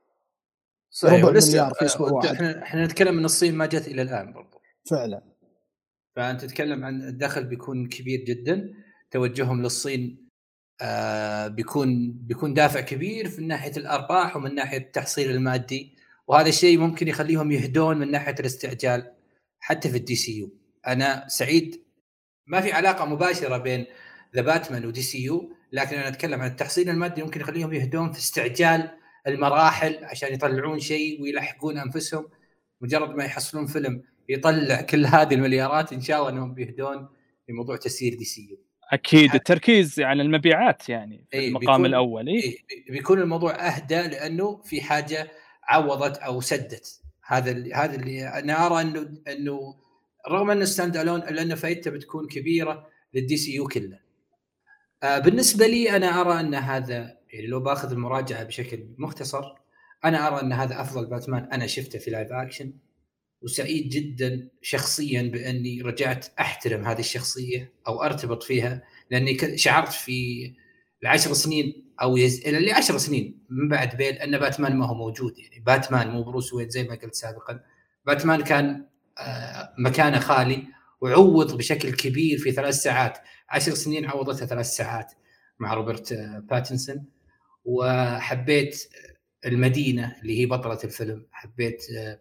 صحيح 0.89 1.25
ربع 1.25 1.31
مليار 1.31 1.73
في 1.73 1.85
أسبوع 1.85 2.11
واحد. 2.11 2.27
إحنا 2.27 2.63
إحنا 2.63 2.85
نتكلم 2.85 3.15
من 3.15 3.25
الصين 3.25 3.55
ما 3.55 3.65
جت 3.65 3.87
إلى 3.87 4.01
الآن 4.01 4.33
برضو. 4.33 4.57
فعلا. 4.89 5.21
فانت 6.19 6.41
تتكلم 6.41 6.85
عن 6.85 7.01
الدخل 7.01 7.43
بيكون 7.43 7.87
كبير 7.87 8.19
جدا 8.19 8.73
توجههم 9.11 9.61
للصين 9.61 10.29
آه 10.81 11.47
بيكون 11.47 12.11
بيكون 12.11 12.53
دافع 12.53 12.81
كبير 12.81 13.31
من 13.37 13.47
ناحية 13.47 13.71
الأرباح 13.77 14.35
ومن 14.35 14.55
ناحية 14.55 14.77
التحصيل 14.77 15.31
المادي. 15.31 15.95
وهذا 16.27 16.49
الشيء 16.49 16.77
ممكن 16.77 17.07
يخليهم 17.07 17.51
يهدون 17.51 17.97
من 17.97 18.11
ناحية 18.11 18.35
الاستعجال 18.39 19.11
حتى 19.59 19.89
في 19.89 19.97
ال 19.97 20.15
DCU. 20.15 20.49
أنا 20.87 21.27
سعيد. 21.27 21.83
ما 22.47 22.61
في 22.61 22.71
علاقة 22.71 23.05
مباشرة 23.05 23.57
بين 23.57 23.85
The 24.35 24.41
Batman 24.41 24.85
و 24.85 25.01
DCU 25.01 25.53
لكن 25.71 25.97
أنا 25.97 26.07
أتكلم 26.07 26.41
عن 26.41 26.47
التحصيل 26.51 26.89
المادي 26.89 27.23
ممكن 27.23 27.41
يخليهم 27.41 27.73
يهدون 27.73 28.11
في 28.11 28.19
استعجال 28.19 28.91
المراحل 29.27 30.05
عشان 30.05 30.33
يطلعون 30.33 30.79
شيء 30.79 31.21
ويلحقون 31.21 31.77
أنفسهم. 31.77 32.29
مجرد 32.81 33.09
ما 33.09 33.23
يحصلون 33.23 33.65
فيلم 33.65 34.03
يطلع 34.29 34.81
كل 34.81 35.05
هذه 35.05 35.33
المليارات 35.33 35.93
إن 35.93 36.01
شاء 36.01 36.19
الله 36.19 36.29
إنهم 36.29 36.53
بيهدون 36.53 37.09
في 37.47 37.53
موضوع 37.53 37.77
تسيير 37.77 38.15
DC 38.15 38.59
أكيد 38.91 39.35
التركيز 39.35 39.99
على 39.99 40.21
المبيعات 40.21 40.89
يعني 40.89 41.25
في 41.31 41.37
أي 41.37 41.47
المقام 41.47 41.85
الأول 41.85 42.27
إيه؟ 42.27 42.57
بيكون 42.89 43.21
الموضوع 43.21 43.67
أهدى 43.67 43.95
لأنه 43.95 44.61
في 44.61 44.81
حاجة 44.81 45.31
عوضت 45.63 46.17
أو 46.17 46.41
سدت 46.41 47.01
هذا 47.25 47.51
اللي 47.51 47.73
هذا 47.73 47.95
اللي 47.95 48.27
أنا 48.27 48.65
أرى 48.65 48.81
إنه 48.81 49.21
إنه 49.27 49.75
رغم 50.29 50.51
إنه 50.51 50.65
standalone 50.65 51.19
إلا 51.19 51.41
إنه 51.41 51.55
فائدته 51.55 51.91
بتكون 51.91 52.27
كبيرة 52.27 52.87
لل 53.13 53.37
DCU 53.37 53.67
كله. 53.67 53.99
آه 55.03 55.19
بالنسبة 55.19 55.67
لي 55.67 55.95
أنا 55.95 56.21
أرى 56.21 56.39
إن 56.39 56.55
هذا 56.55 57.17
يعني 57.33 57.47
لو 57.47 57.59
باخذ 57.59 57.91
المراجعة 57.91 58.43
بشكل 58.43 58.85
مختصر 58.97 59.43
أنا 60.05 60.27
أرى 60.27 60.41
إن 60.41 60.53
هذا 60.53 60.81
أفضل 60.81 61.05
باتمان 61.05 61.49
أنا 61.53 61.67
شفته 61.67 61.99
في 61.99 62.11
live 62.11 62.31
action 62.31 62.73
وسعيد 63.41 63.89
جدا 63.89 64.49
شخصيا 64.61 65.21
بأني 65.21 65.81
رجعت 65.81 66.27
أحترم 66.39 66.85
هذه 66.85 66.99
الشخصية 66.99 67.73
أو 67.87 68.03
أرتبط 68.03 68.43
فيها 68.43 68.83
لأني 69.11 69.57
شعرت 69.57 69.91
في 69.91 70.53
العشر 71.03 71.33
سنين 71.33 71.89
أو 72.01 72.17
يز... 72.17 72.47
إلى 72.47 72.71
عشر 72.71 72.97
سنين 72.97 73.45
من 73.49 73.69
بعد 73.69 73.97
بيل 73.97 74.13
أن 74.13 74.37
باتمان 74.37 74.75
ما 74.75 74.85
هو 74.85 74.93
موجود. 74.93 75.39
يعني 75.39 75.59
باتمان 75.59 76.09
مو 76.09 76.23
بروس 76.23 76.53
وين 76.53 76.69
زي 76.69 76.83
ما 76.83 76.95
قلت 76.95 77.15
سابقا. 77.15 77.59
باتمان 78.05 78.43
كان 78.43 78.85
آه، 79.19 79.73
مكانه 79.77 80.19
خالي 80.19 80.63
وعوض 81.01 81.57
بشكل 81.57 81.91
كبير 81.91 82.37
في 82.37 82.51
ثلاث 82.51 82.75
ساعات. 82.75 83.17
عشر 83.49 83.73
سنين 83.73 84.05
عوضتها 84.05 84.45
ثلاث 84.45 84.65
ساعات 84.65 85.11
مع 85.59 85.73
روبرت 85.73 86.11
آه، 86.11 86.39
باتنسون. 86.49 87.05
وحبيت 87.65 88.83
المدينة 89.45 90.15
اللي 90.21 90.39
هي 90.39 90.45
بطلة 90.45 90.79
الفيلم. 90.83 91.25
حبيت 91.31 91.83
آه، 91.97 92.19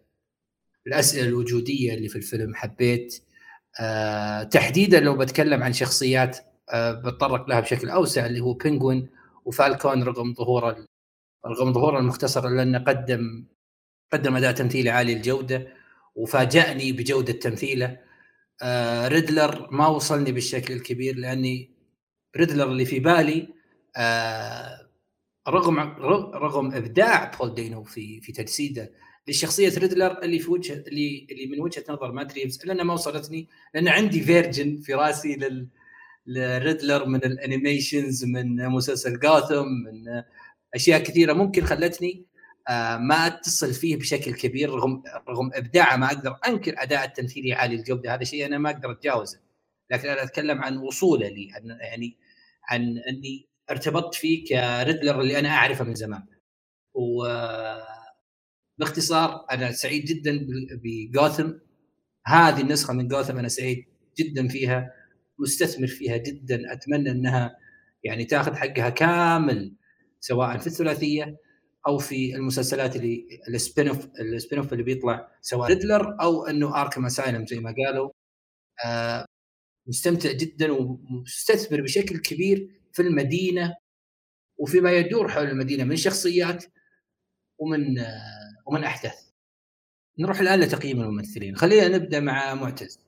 الأسئلة 0.87 1.27
الوجودية 1.27 1.93
اللي 1.93 2.09
في 2.09 2.15
الفيلم 2.15 2.55
حبيت 2.55 3.23
آه، 3.79 4.43
تحديدا 4.43 4.99
لو 4.99 5.17
بتكلم 5.17 5.63
عن 5.63 5.73
شخصيات 5.73 6.37
آه، 6.69 6.91
بتطرق 6.91 7.49
لها 7.49 7.59
بشكل 7.59 7.89
أوسع 7.89 8.25
اللي 8.25 8.39
هو 8.39 8.53
بينجوين 8.53 9.09
وفالكون 9.45 10.03
رغم 10.03 10.33
ظهور 10.33 10.85
رغم 11.45 11.73
ظهوره 11.73 11.99
المختصر 11.99 12.47
الا 12.47 12.63
انه 12.63 12.79
قدم 12.79 13.45
قدم 14.13 14.35
أداء 14.35 14.51
تمثيلي 14.51 14.89
عالي 14.89 15.13
الجوده 15.13 15.67
وفاجأني 16.15 16.91
بجودة 16.91 17.33
تمثيله. 17.33 17.97
ريدلر 19.07 19.67
ما 19.71 19.87
وصلني 19.87 20.31
بالشكل 20.31 20.73
الكبير 20.73 21.15
لأني 21.15 21.71
ريدلر 22.37 22.71
اللي 22.71 22.85
في 22.85 22.99
بالي 22.99 23.47
رغم 25.47 25.79
رغم 26.33 26.73
إبداع 26.73 27.31
بول 27.39 27.53
دانو 27.55 27.83
في 27.83 28.21
في 28.21 28.31
تجسيده 28.31 28.91
لشخصية 29.29 29.73
ريدلر 29.77 30.23
اللي 30.23 30.39
في 30.39 30.51
وجه 30.51 30.73
اللي 30.87 31.27
اللي 31.31 31.45
من 31.45 31.59
وجهة 31.59 31.83
نظر 31.89 32.11
مات 32.11 32.33
ريفز 32.33 32.65
لأنها 32.65 32.83
ما 32.83 32.93
وصلتني 32.93 33.47
لأن 33.73 33.87
عندي 33.87 34.21
version 34.21 34.77
في 34.77 34.93
رأسي 34.93 35.35
لل 35.35 35.67
لريدلر 36.25 37.05
من 37.05 37.25
ال 37.25 37.34
animations 37.34 38.25
من 38.25 38.67
مسلسل 38.67 39.19
جاثم 39.19 39.65
من 39.65 40.23
أشياء 40.75 41.03
كثيرة 41.03 41.33
ممكن 41.33 41.65
خلتني 41.65 42.25
آه، 42.69 42.97
ما 42.97 43.27
أتصل 43.27 43.73
فيه 43.73 43.95
بشكل 43.95 44.33
كبير 44.33 44.69
رغم 44.69 45.03
رغم 45.29 45.51
إبداعه 45.53 45.95
ما 45.97 46.05
أقدر 46.05 46.37
أنكر 46.47 46.75
أداء 46.77 47.05
التمثيلي 47.05 47.53
عالي 47.53 47.75
الجودة 47.75 48.13
هذا 48.13 48.23
شيء 48.23 48.45
أنا 48.45 48.57
ما 48.57 48.69
أقدر 48.69 48.91
أتجاوزه. 48.91 49.39
لكن 49.91 50.09
أنا 50.09 50.23
أتكلم 50.23 50.61
عن 50.61 50.77
وصوله 50.77 51.27
لي 51.27 51.47
يعني 51.81 52.17
عن 52.69 52.97
أني 52.97 53.47
ارتبطت 53.71 54.15
فيه 54.15 54.45
كريدلر 54.45 55.21
اللي 55.21 55.39
أنا 55.39 55.49
أعرفه 55.49 55.85
من 55.85 55.95
زمان. 55.95 56.23
و 56.93 57.25
باختصار 58.79 59.45
أنا 59.51 59.71
سعيد 59.71 60.05
جدا 60.05 60.47
بجوثم 60.83 61.51
هذه 62.25 62.61
النسخة 62.61 62.93
من 62.93 63.07
جوثم 63.07 63.37
أنا 63.37 63.47
سعيد 63.47 63.85
جدا 64.19 64.47
فيها 64.47 64.93
مستثمر 65.39 65.87
فيها 65.87 66.17
جدا. 66.17 66.73
أتمنى 66.73 67.11
إنها 67.11 67.55
يعني 68.03 68.25
تأخذ 68.25 68.55
حقها 68.55 68.89
كامل 68.89 69.75
سواء 70.19 70.57
في 70.57 70.67
الثلاثية 70.67 71.37
أو 71.87 71.97
في 71.97 72.35
المسلسلات 72.35 72.95
اللي 72.95 73.27
ال 73.47 73.51
spin-off 73.51 73.87
ال 73.87 74.07
spin 74.19 74.59
اللي 74.71 74.83
بيطلع 74.83 75.31
سواء 75.41 75.69
ريدلر 75.69 76.21
أو 76.21 76.45
إنه 76.45 76.81
Arkham 76.81 77.05
Asylum 77.05 77.45
زي 77.45 77.59
ما 77.59 77.75
قالوا. 77.85 78.09
آه 78.85 79.25
مستمتع 79.87 80.31
جدا 80.31 80.71
ومستثمر 80.71 81.81
بشكل 81.81 82.17
كبير 82.17 82.81
في 82.93 83.01
المدينة 83.01 83.75
وفيما 84.57 84.91
يدور 84.91 85.29
حول 85.29 85.47
المدينة 85.47 85.83
من 85.83 85.95
شخصيات 85.95 86.65
ومن 87.59 87.99
ومن 88.69 88.83
احداث. 88.83 89.29
نروح 90.19 90.39
الآن 90.39 90.59
لتقييم 90.59 91.01
الممثلين، 91.01 91.55
خلينا 91.55 91.87
نبدأ 91.87 92.19
مع 92.19 92.53
معتز. 92.53 92.99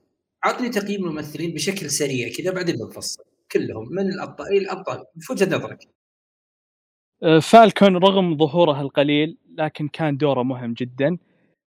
عطني 0.44 0.68
تقييم 0.68 1.04
الممثلين 1.04 1.54
بشكل 1.54 1.90
سريع 1.90 2.28
كذا 2.38 2.52
بعدين 2.52 2.76
بنفصل 2.76 3.24
كلهم 3.52 3.88
من 3.90 4.12
الأبطال 4.12 4.46
إلى 4.46 4.58
الأبطال 4.58 5.04
في 5.20 5.32
وجهة 5.32 5.56
نظرك. 5.56 5.78
أه، 7.22 7.38
فالكون 7.38 7.96
رغم 7.96 8.36
ظهوره 8.36 8.80
القليل 8.80 9.38
لكن 9.58 9.88
كان 9.88 10.16
دوره 10.16 10.42
مهم 10.42 10.72
جدا. 10.72 11.18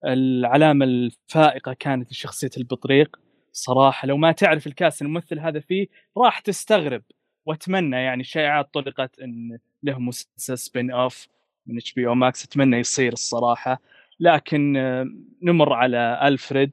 العلامة 0.05 0.85
الفائقة 0.85 1.73
كانت 1.73 2.13
شخصيه 2.13 2.49
البطريق 2.57 3.19
صراحة 3.51 4.07
لو 4.07 4.17
ما 4.17 4.31
تعرف 4.31 4.67
ال 4.67 4.74
cast 4.74 5.01
الممثل 5.01 5.39
هذا 5.39 5.59
فيه 5.59 5.87
راح 6.17 6.39
تستغرب 6.39 7.03
وأتمنى 7.45 7.95
يعني 7.95 8.21
الشائعات 8.21 8.73
طلقت 8.73 9.19
إن 9.19 9.57
له 9.83 9.99
مسلسل 9.99 10.57
spin-off 10.57 11.27
من 11.67 11.77
HBO 11.77 12.07
Max 12.07 12.43
أتمنى 12.43 12.77
يصير 12.77 13.13
الصراحة. 13.13 13.81
لكن 14.19 14.77
آه، 14.77 15.05
نمر 15.41 15.73
على 15.73 16.19
ألفريد. 16.23 16.71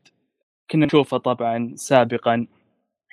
كنا 0.71 0.87
نشوفه 0.87 1.17
طبعا 1.17 1.73
سابقا 1.75 2.47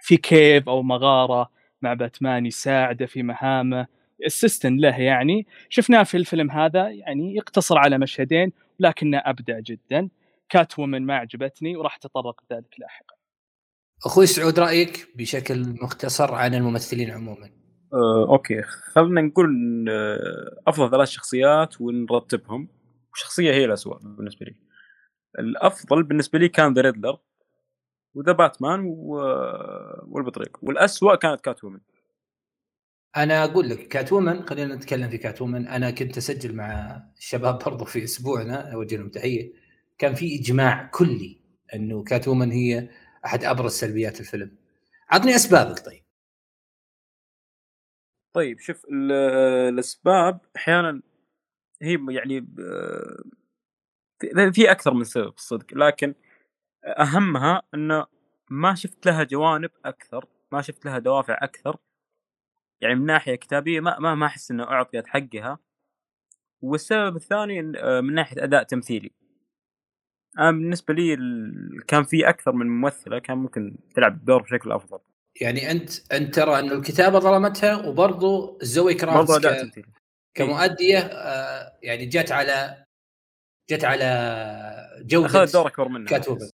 في 0.01 0.17
كهف 0.18 0.70
أو 0.69 0.84
مغارة 0.84 1.49
مع 1.82 1.93
باتمان 1.93 2.45
يساعده 2.45 3.05
في 3.05 3.23
مهامه. 3.23 3.88
assistant 4.28 4.78
له 4.77 4.99
يعني. 4.99 5.47
شفناه 5.69 6.03
في 6.03 6.17
الفيلم 6.17 6.51
هذا 6.51 6.89
يعني 6.89 7.36
يقتصر 7.36 7.77
على 7.77 7.97
مشهدين 7.97 8.51
لكنه 8.80 9.17
أبدع 9.17 9.59
جدا. 9.59 10.09
Catwoman 10.49 11.05
ما 11.05 11.15
عجبتني 11.15 11.75
وراح 11.75 11.95
اتطرق 11.95 12.41
ذلك 12.53 12.75
لاحقا. 12.80 13.15
أخوي 14.05 14.25
سعود 14.25 14.59
رأيك 14.59 15.07
بشكل 15.15 15.75
مختصر 15.82 16.36
عن 16.36 16.55
الممثلين 16.55 17.11
عموما؟ 17.11 17.59
آه، 17.94 18.30
okay. 18.30 18.62
خلينا 18.62 19.22
نقول 19.22 19.86
آه، 19.90 20.62
أفضل 20.68 20.92
ثلاث 20.92 21.10
شخصيات 21.10 21.82
ونرتبهم. 21.82 22.68
وشخصيه 23.14 23.52
هي 23.52 23.66
الاسوء 23.66 23.98
بالنسبة 23.98 24.46
لي. 24.46 24.56
الأفضل 25.40 26.04
بالنسبة 26.04 26.40
لي 26.40 26.50
كان 26.50 26.74
The 26.74 26.82
Riddler 26.82 27.18
و 28.14 28.18
The 28.18 28.32
Batman 28.32 28.80
و... 28.86 29.16
والبطريق. 30.08 30.58
والاسوء 30.62 31.16
كانت 31.16 31.42
كات 31.42 31.64
وومن 31.64 31.80
أنا 33.18 33.44
أقول 33.44 33.70
لك 33.70 33.88
Catwoman 33.88 34.47
خلينا 34.48 34.76
نتكلم 34.76 35.10
في 35.10 35.18
Catwoman 35.18 35.68
أنا 35.68 35.92
كنت 35.92 36.18
أسجل 36.18 36.56
مع 36.56 37.02
الشباب 37.18 37.60
برضو 37.66 37.86
في 37.86 38.04
أسبوعنا 38.04 38.74
أوجه 38.74 38.96
لهم 38.96 39.10
تحية. 39.10 39.54
كان 39.98 40.14
في 40.14 40.40
إجماع 40.40 40.90
كلي 40.94 41.40
إنه 41.76 42.04
Catwoman 42.03 42.51
هي 42.52 42.90
أحد 43.26 43.44
أبرز 43.44 43.72
سلبيات 43.72 44.20
الفيلم. 44.20 44.52
عطني 45.10 45.36
أسبابك 45.36 45.86
طيب. 45.86 46.04
طيب 48.34 48.59
شوف 48.59 48.86
الأسباب 48.91 50.39
أحيانا 50.55 51.01
هي 51.82 51.99
يعني 52.09 52.47
في 54.53 54.71
أكثر 54.71 54.93
من 54.93 55.03
سبب 55.03 55.34
الصدق 55.34 55.73
لكن 55.73 56.15
أهمها 56.86 57.61
إنه 57.73 58.05
ما 58.49 58.75
شفت 58.75 59.05
لها 59.05 59.23
جوانب 59.23 59.71
أكثر 59.86 60.25
ما 60.51 60.61
شفت 60.61 60.86
لها 60.86 60.99
دوافع 60.99 61.38
أكثر. 61.41 61.77
يعني 62.82 62.95
من 62.95 63.05
ناحية 63.05 63.36
كتابية 63.36 63.80
ما 63.80 63.99
ما 63.99 64.15
ما 64.15 64.25
أحس 64.25 64.51
إنه 64.51 64.63
أعطيت 64.63 65.07
حقها. 65.07 65.59
والسبب 66.61 67.15
الثاني 67.15 67.61
من 68.01 68.13
ناحية 68.13 68.43
أداء 68.43 68.63
تمثيلي. 68.63 69.11
أنا 70.39 70.51
بالنسبة 70.51 70.93
لي 70.93 71.15
كان 71.88 72.03
في 72.03 72.30
أكثر 72.30 72.51
من 72.51 72.67
ممثلة 72.67 73.19
كان 73.19 73.38
ممكن 73.38 73.77
تلعب 73.95 74.13
الدور 74.13 74.41
بشكل 74.41 74.71
أفضل. 74.71 74.99
يعني 75.41 75.71
أنت 75.71 76.13
أنت 76.13 76.36
ترى 76.36 76.59
انه 76.59 76.73
الكتابة 76.73 77.19
ظلمتها 77.19 77.88
وبرضه 77.88 78.57
زوي 78.61 78.93
كرافت 78.93 79.17
برضو 79.17 79.36
اداء 79.36 79.63
تمثيلي 79.63 79.88
كمؤدية 80.34 80.99
آه 80.99 81.77
يعني 81.84 82.05
جت 82.05 82.32
على 82.32 82.86
جت 83.71 83.86
على 83.86 84.99
جودة 85.01 85.25
أخذت 85.25 85.53
دور 85.53 85.67
أكبر 85.67 85.88
منها. 85.88 86.07
كاتوبا 86.07 86.49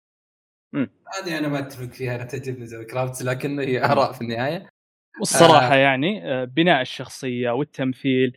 هذه 0.75 1.39
أنا 1.39 1.49
ما 1.49 1.59
أتفق 1.59 1.93
فيها 1.93 2.15
أنا 2.15 2.25
تعجبني 2.25 2.67
زوي 2.67 2.85
كرافت 2.85 3.23
لكن 3.23 3.61
هي 3.61 3.85
آراء 3.85 4.13
في 4.13 4.21
النهاية. 4.21 4.69
والصراحة 5.21 5.75
آه. 5.75 5.77
يعني 5.77 6.33
آه، 6.33 6.45
بناء 6.45 6.81
الشخصية 6.81 7.51
والتمثيل 7.51 8.37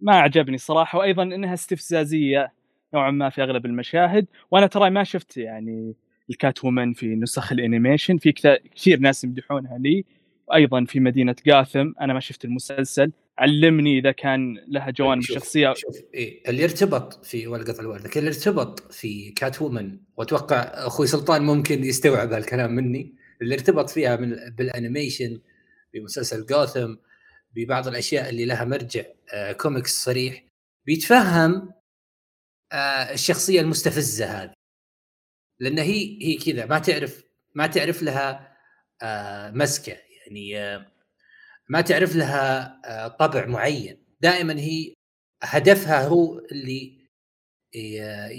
ما 0.00 0.16
عجبني 0.16 0.58
صراحة 0.58 0.98
وأيضا 0.98 1.22
إنها 1.22 1.54
استفزازية 1.54 2.52
نوعا 2.94 3.10
ما 3.10 3.30
في 3.30 3.42
أغلب 3.42 3.66
المشاهد 3.66 4.26
وأنا 4.50 4.66
ترى 4.66 4.90
ما 4.90 5.04
شفت 5.04 5.36
يعني 5.36 5.94
الكات 6.30 6.64
وومن 6.64 6.92
في 6.92 7.06
نسخ 7.06 7.52
الانيميشن. 7.52 8.18
في 8.18 8.32
كثير 8.74 8.98
ناس 8.98 9.24
يمدحونها 9.24 9.78
لي. 9.78 10.04
وأيضا 10.48 10.84
في 10.84 11.00
مدينة 11.00 11.36
جاثم. 11.46 11.92
أنا 12.00 12.12
ما 12.12 12.20
شفت 12.20 12.44
المسلسل. 12.44 13.12
علمني 13.38 13.98
إذا 13.98 14.12
كان 14.12 14.56
لها 14.68 14.90
جوانب 14.90 15.22
شوف 15.22 15.36
شخصية. 15.36 15.74
شوف 15.74 15.96
إيه 16.14 16.50
اللي 16.50 16.64
ارتبط 16.64 17.24
في 17.24 17.46
والقطع 17.46 17.80
الوالده 17.80 18.10
اللي 18.16 18.28
ارتبط 18.28 18.92
في 18.92 19.30
كات 19.30 19.62
وومن 19.62 19.98
وأتوقع 20.16 20.56
أخوي 20.62 21.06
سلطان 21.06 21.42
ممكن 21.42 21.84
يستوعب 21.84 22.32
هالكلام 22.32 22.74
مني. 22.74 23.14
اللي 23.42 23.54
ارتبط 23.54 23.90
فيها 23.90 24.16
من 24.16 24.36
بالانيميشن 24.58 25.40
بمسلسل 25.94 26.46
جوثم 26.46 26.94
ببعض 27.54 27.88
الأشياء 27.88 28.28
اللي 28.30 28.44
لها 28.44 28.64
مرجع 28.64 29.04
آه 29.32 29.52
كوميكس 29.52 30.04
صريح 30.04 30.44
بيتفهم 30.86 31.72
آه 32.72 32.76
الشخصية 33.12 33.60
المستفزة 33.60 34.26
هذه. 34.26 34.52
لأن 35.60 35.78
هي 35.78 36.18
هي 36.22 36.36
كذا 36.36 36.66
ما 36.66 36.78
تعرف 36.78 37.24
ما 37.54 37.66
تعرف 37.66 38.02
لها 38.02 38.56
آه 39.02 39.50
مسكة. 39.50 39.96
يعني 40.26 40.58
آه 40.60 40.86
ما 41.68 41.80
تعرف 41.80 42.16
لها 42.16 42.80
آه 42.84 43.08
طبع 43.08 43.46
معين. 43.46 44.04
دائما 44.20 44.60
هي 44.60 44.94
هدفها 45.42 46.06
هو 46.06 46.38
اللي 46.38 47.04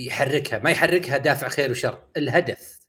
يحركها. 0.05 0.59
ما 0.59 0.71
يحركها 0.71 1.17
دافع 1.17 1.47
خير 1.47 1.71
وشر. 1.71 2.03
الهدف 2.17 2.79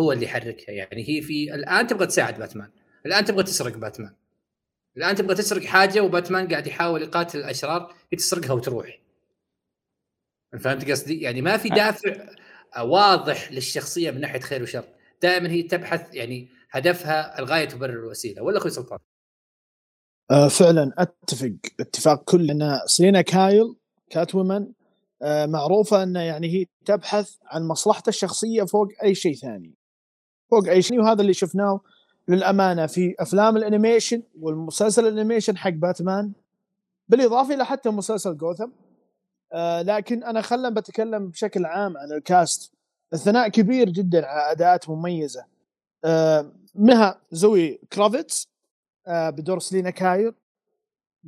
هو 0.00 0.12
اللي 0.12 0.24
يحركها. 0.24 0.72
يعني 0.72 1.08
هي 1.08 1.22
في 1.22 1.54
الآن 1.54 1.86
تبغى 1.86 2.06
تساعد 2.06 2.38
باتمان. 2.38 2.70
الآن 3.06 3.24
تبغى 3.24 3.42
تسرق 3.42 3.76
باتمان. 3.76 4.14
الآن 4.96 5.14
تبغى 5.14 5.34
تسرق 5.34 5.64
حاجة 5.64 6.00
وباتمان 6.00 6.48
قاعد 6.48 6.66
يحاول 6.66 7.02
يقاتل 7.02 7.38
الأشرار 7.38 7.94
تسرقها 8.16 8.52
وتروح. 8.52 8.98
فهمت 10.60 10.90
قصدي؟ 10.90 11.20
يعني 11.20 11.42
ما 11.42 11.56
في 11.56 11.68
دافع 11.68 12.26
واضح 12.80 13.52
للشخصية 13.52 14.10
من 14.10 14.20
ناحية 14.20 14.40
خير 14.40 14.62
وشر، 14.62 14.84
دائما 15.22 15.50
هي 15.50 15.62
تبحث 15.62 16.14
يعني 16.14 16.48
هدفها 16.70 17.38
الغاية 17.38 17.64
تبرر 17.68 17.98
الوسيلة، 17.98 18.42
ولا 18.42 18.58
أخوي 18.58 18.70
سلطان؟ 18.70 18.98
آه 20.30 20.48
فعلا 20.48 20.92
أتفق. 20.98 21.52
اتفاق 21.80 22.24
كل 22.24 22.50
ان 22.50 22.80
سيلينا 22.86 23.22
كايل 23.22 23.74
Catwoman 24.10 24.66
آه 25.22 25.46
معروفة 25.46 26.02
انه 26.02 26.20
يعني 26.20 26.48
هي 26.48 26.66
تبحث 26.84 27.36
عن 27.44 27.68
مصلحته 27.68 28.08
الشخصية 28.08 28.64
فوق 28.64 28.88
أي 29.02 29.14
شيء 29.14 29.34
ثاني. 29.34 29.74
فوق 30.50 30.68
أي 30.68 30.82
شيء 30.82 31.00
وهذا 31.00 31.20
اللي 31.22 31.34
شفناه 31.34 31.80
للأمانة 32.28 32.86
في 32.86 33.14
أفلام 33.20 33.56
ال 33.56 33.63
animation 33.63 34.22
والمسلسل 34.40 35.06
ال 35.06 35.11
animation 35.11 35.56
حق 35.56 35.70
باتمان 35.70 36.32
بالإضافة 37.08 37.54
إلى 37.54 37.64
حتى 37.64 37.90
مسلسل 37.90 38.36
جوثم. 38.36 38.70
آه 39.52 39.82
لكن 39.82 40.24
أنا 40.24 40.40
خلنا 40.40 40.70
بتكلم 40.70 41.28
بشكل 41.28 41.64
عام 41.64 41.96
عن 41.96 42.12
ال 42.12 42.22
cast. 42.22 42.72
الثناء 43.12 43.48
كبير 43.48 43.90
جدا 43.90 44.26
على 44.26 44.52
أداءات 44.52 44.88
مميزة. 44.88 45.44
آه 46.04 46.52
منها 46.74 47.20
زوي 47.32 47.80
كرافيتس 47.92 48.48
آه 49.06 49.30
بدور 49.30 49.58
سلينا 49.58 49.90
كايل 49.90 50.34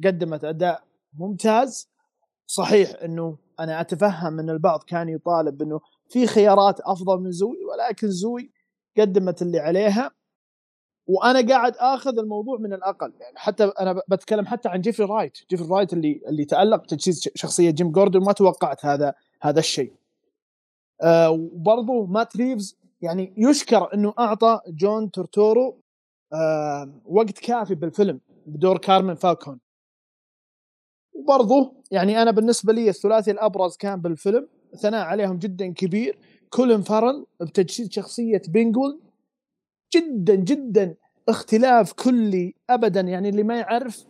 قدمت 0.04 0.44
أداء 0.44 0.84
ممتاز. 1.12 1.88
صحيح 2.46 2.90
إنه 3.04 3.38
أنا 3.60 3.80
أتفهم 3.80 4.40
إن 4.40 4.50
البعض 4.50 4.82
كان 4.82 5.08
يطالب 5.08 5.62
إنه 5.62 5.80
في 6.10 6.26
خيارات 6.26 6.80
أفضل 6.80 7.20
من 7.20 7.30
زوي 7.30 7.58
ولكن 7.64 8.10
زوي 8.10 8.52
قدمت 8.98 9.42
اللي 9.42 9.58
عليها. 9.58 10.10
وأنا 11.06 11.48
قاعد 11.48 11.76
آخذ 11.76 12.18
الموضوع 12.18 12.58
من 12.58 12.72
الأقل. 12.72 13.12
يعني 13.20 13.38
حتى 13.38 13.64
أنا 13.64 14.02
بتكلم 14.08 14.46
حتى 14.46 14.68
عن 14.68 14.80
جيفري 14.80 15.06
رايت. 15.06 15.38
جيفري 15.50 15.68
رايت 15.68 15.92
اللي 15.92 16.20
اللي 16.28 16.44
تألق 16.44 16.82
بتجسيد 16.82 17.14
شخصية 17.34 17.70
جيم 17.70 17.92
جوردن 17.92 18.20
ما 18.20 18.32
توقعت 18.32 18.86
هذا 18.86 19.14
هذا 19.42 19.58
الشيء. 19.58 19.92
آه 21.02 21.30
وبرضه 21.30 22.06
مات 22.06 22.36
ريفز 22.36 22.76
يعني 23.02 23.34
يشكر 23.36 23.94
إنه 23.94 24.14
أعطى 24.18 24.60
جون 24.68 25.10
تورتورو 25.10 25.80
آه 26.32 27.00
وقت 27.04 27.38
كافي 27.38 27.74
بالفيلم 27.74 28.20
بدور 28.46 28.78
كارمين 28.78 29.14
فالكون. 29.14 29.60
وبرضه 31.14 31.72
يعني 31.90 32.22
أنا 32.22 32.30
بالنسبة 32.30 32.72
لي 32.72 32.88
الثلاثي 32.88 33.30
الأبرز 33.30 33.76
كان 33.76 34.00
بالفيلم 34.00 34.48
ثناء 34.76 35.06
عليهم 35.06 35.38
جدا 35.38 35.72
كبير. 35.72 36.18
كولين 36.50 36.82
فارل 36.82 37.26
بتجسيد 37.40 37.92
شخصية 37.92 38.42
بينجوين 38.48 39.00
جدا 39.94 40.34
جدا 40.34 40.94
اختلاف 41.28 41.92
كلي 41.92 42.54
ابدا. 42.70 43.00
يعني 43.00 43.28
اللي 43.28 43.42
ما 43.42 43.58
يعرف 43.58 44.04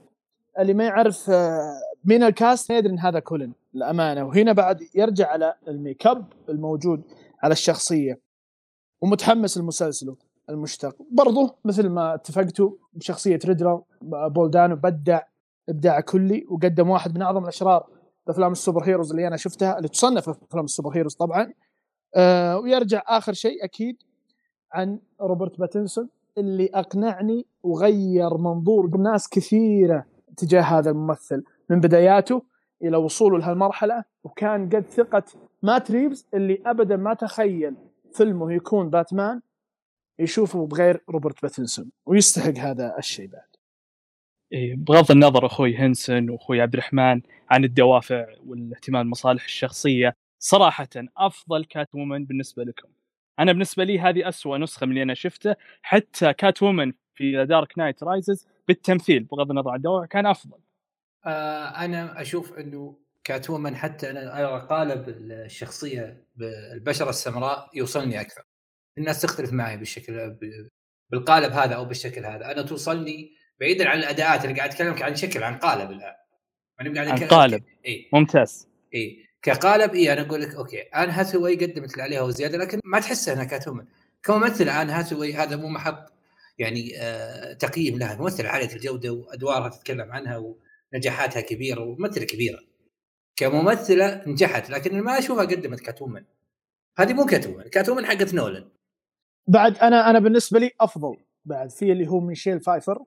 اللي 0.59 0.75
ما 0.75 0.85
يعرف 0.85 1.31
آه، 1.31 1.75
من 2.05 2.23
ال 2.23 2.33
cast 2.33 2.73
ما 2.73 2.79
يدري 2.79 2.93
إن 2.93 2.99
هذا 2.99 3.19
كولن 3.19 3.53
للأمانة 3.75 4.25
وهنا 4.25 4.53
بعد 4.53 4.83
يرجع 4.95 5.29
على 5.29 5.55
الميك 5.69 6.07
أب 6.07 6.33
الموجود 6.49 7.03
على 7.43 7.53
الشخصية. 7.53 8.21
ومتحمس 9.01 9.59
لمسلسله 9.59 10.17
المشتق. 10.51 10.97
برضو 11.11 11.51
مثل 11.65 11.89
ما 11.89 12.15
اتفقتوا 12.15 12.71
بشخصية 12.93 13.39
ريدلر 13.45 13.83
بول 14.03 14.40
دانو 14.40 14.77
بدع 14.77 15.21
إبداع 15.69 16.01
كلي 16.01 16.47
وقدم 16.51 16.91
واحد 16.91 17.15
من 17.15 17.23
أعظم 17.23 17.43
الأشرار 17.43 17.87
بافلام 18.27 18.53
ال 18.53 18.85
superheroes 18.85 19.11
اللي 19.11 19.27
أنا 19.29 19.37
شفتها 19.37 19.77
اللي 19.79 19.89
تصنف 19.89 20.29
أفلام 20.29 20.65
ال 20.65 20.97
superheroes 20.97 21.15
طبعا. 21.15 21.53
آه 22.15 22.59
ويرجع 22.59 23.03
آخر 23.07 23.33
شيء 23.33 23.65
أكيد 23.65 23.97
عن 24.75 24.99
روبرت 25.21 25.59
باتنسون 25.59 26.09
اللي 26.39 26.71
أقنعني 26.75 27.47
وغير 27.63 28.37
منظور 28.37 28.97
ناس 28.97 29.29
كثيرة 29.29 30.07
تجاه 30.37 30.63
هذا 30.63 30.91
الممثل. 30.91 31.45
من 31.71 31.81
بداياته 31.81 32.43
إلى 32.83 32.97
وصوله 32.97 33.39
لهالمرحلة 33.39 34.05
وكان 34.25 34.69
قد 34.69 34.87
ثقة 34.89 35.23
مات 35.63 35.91
ريفز 35.91 36.27
اللي 36.35 36.63
ابدا 36.67 36.97
ما 36.97 37.15
تخيل 37.15 37.75
فيلمه 38.13 38.53
يكون 38.53 38.91
باتمان 38.91 39.41
يشوفه 40.19 40.67
بغير 40.67 41.05
روبرت 41.11 41.43
باتنسون 41.43 41.91
ويستحق 42.07 42.59
هذا 42.59 42.99
الشيء 42.99 43.27
بعد. 43.27 43.49
إيه 44.53 44.77
بغض 44.77 45.11
النظر 45.11 45.47
أخوي 45.47 45.77
هنسن 45.77 46.31
وأخوي 46.31 46.61
عبد 46.61 46.73
الرحمن 46.75 47.21
عن 47.51 47.65
الدوافع 47.65 48.27
والاهتمام 48.47 49.03
بالمصالح 49.03 49.45
الشخصية 49.45 50.17
صراحة 50.39 50.89
أفضل 51.17 51.65
Catwoman 51.65 52.25
بالنسبة 52.25 52.65
لكم. 52.65 52.89
أنا 53.39 53.53
بالنسبة 53.53 53.85
لي 53.85 54.01
هذه 54.01 54.29
أسوأ 54.29 54.59
نسخة 54.59 54.87
من 54.87 54.93
اللي 54.93 55.03
أنا 55.03 55.15
شفته 55.15 55.57
حتى 55.83 56.33
Catwoman 56.33 56.93
في 57.15 57.47
Dark 57.47 57.79
Knight 57.79 58.03
Rises 58.03 58.49
بالتمثيل 58.69 59.25
بغض 59.25 59.51
النظر 59.51 59.71
عن 59.71 59.77
الدوافع 59.77 60.07
كان 60.07 60.27
أفضل. 60.27 60.59
آه 61.27 61.85
أنا 61.85 62.21
أشوف 62.21 62.59
إنه 62.59 62.99
Catwoman 63.25 63.77
حتى 63.77 64.11
أنا 64.11 64.59
قالب 64.59 65.09
الشخصية 65.09 66.25
بالبشرة 66.37 67.11
السمراء 67.11 67.71
يوصلني 67.75 68.21
أكثر. 68.21 68.43
الناس 68.99 69.23
تختلف 69.23 69.53
معي 69.53 69.77
بالشكل 69.77 70.37
بالقالب 71.11 71.53
هذا 71.53 71.75
أو 71.75 71.85
بالشكل 71.85 72.25
هذا. 72.25 72.53
أنا 72.53 72.63
توصلني 72.63 73.33
بعيدا 73.61 73.89
عن 73.89 73.99
الأداءات 73.99 74.45
اللي 74.45 74.57
قاعد 74.57 74.71
أتكلم 74.71 75.03
عن 75.03 75.15
شكل 75.15 75.43
عن 75.43 75.59
قالب 75.59 75.91
الآن. 75.91 76.15
أنا 76.81 76.95
قاعد 76.95 77.23
عن 77.23 77.29
قالب. 77.29 77.65
اي 77.87 78.09
ممتاز. 78.13 78.69
اي 78.95 79.27
كقالب 79.45 79.95
اي 79.95 80.13
أنا 80.13 80.21
أقول 80.21 80.43
لك 80.43 80.55
okay 80.55 80.81
آن 80.81 81.11
هاثوي 81.11 81.55
قدمت 81.55 81.93
اللي 81.93 82.03
عليها 82.03 82.23
وزيادة 82.23 82.59
لكن 82.59 82.81
ما 82.85 83.01
تحسها 83.01 83.35
إنها 83.35 83.45
Catwoman. 83.45 83.85
كممثل 84.23 84.69
آن 84.69 84.91
هاثوي 84.91 85.35
هذا 85.35 85.57
مو 85.57 85.69
محط 85.69 86.13
يعني 86.59 86.93
آه 86.99 87.53
تقييم 87.53 87.99
لها. 87.99 88.17
ممثله 88.17 88.49
عاليه 88.49 88.75
الجودة 88.75 89.13
وأدوارها 89.13 89.69
تتكلم 89.69 90.13
عنها 90.13 90.55
ونجاحاتها 90.93 91.41
كبيرة 91.41 91.81
وممثلة 91.81 92.25
كبيرة. 92.25 92.59
كممثلة 93.37 94.23
نجحت 94.27 94.71
لكن 94.71 95.01
ما 95.01 95.19
أشوفها 95.19 95.45
قدمت 95.45 95.81
Catwoman. 95.81 96.25
هذه 96.99 97.13
مو 97.13 97.27
Catwoman 97.27 97.63
Catwoman 97.63 98.07
حقت 98.07 98.35
نولن 98.35 98.69
بعد 99.49 99.79
أنا 99.79 100.11
أنا 100.11 100.19
بالنسبة 100.19 100.59
لي 100.59 100.71
أفضل 100.81 101.17
بعد 101.45 101.71
في 101.71 101.93
اللي 101.93 102.09
هو 102.09 102.21
ميشيل 102.21 102.61
فايفر 102.61 103.05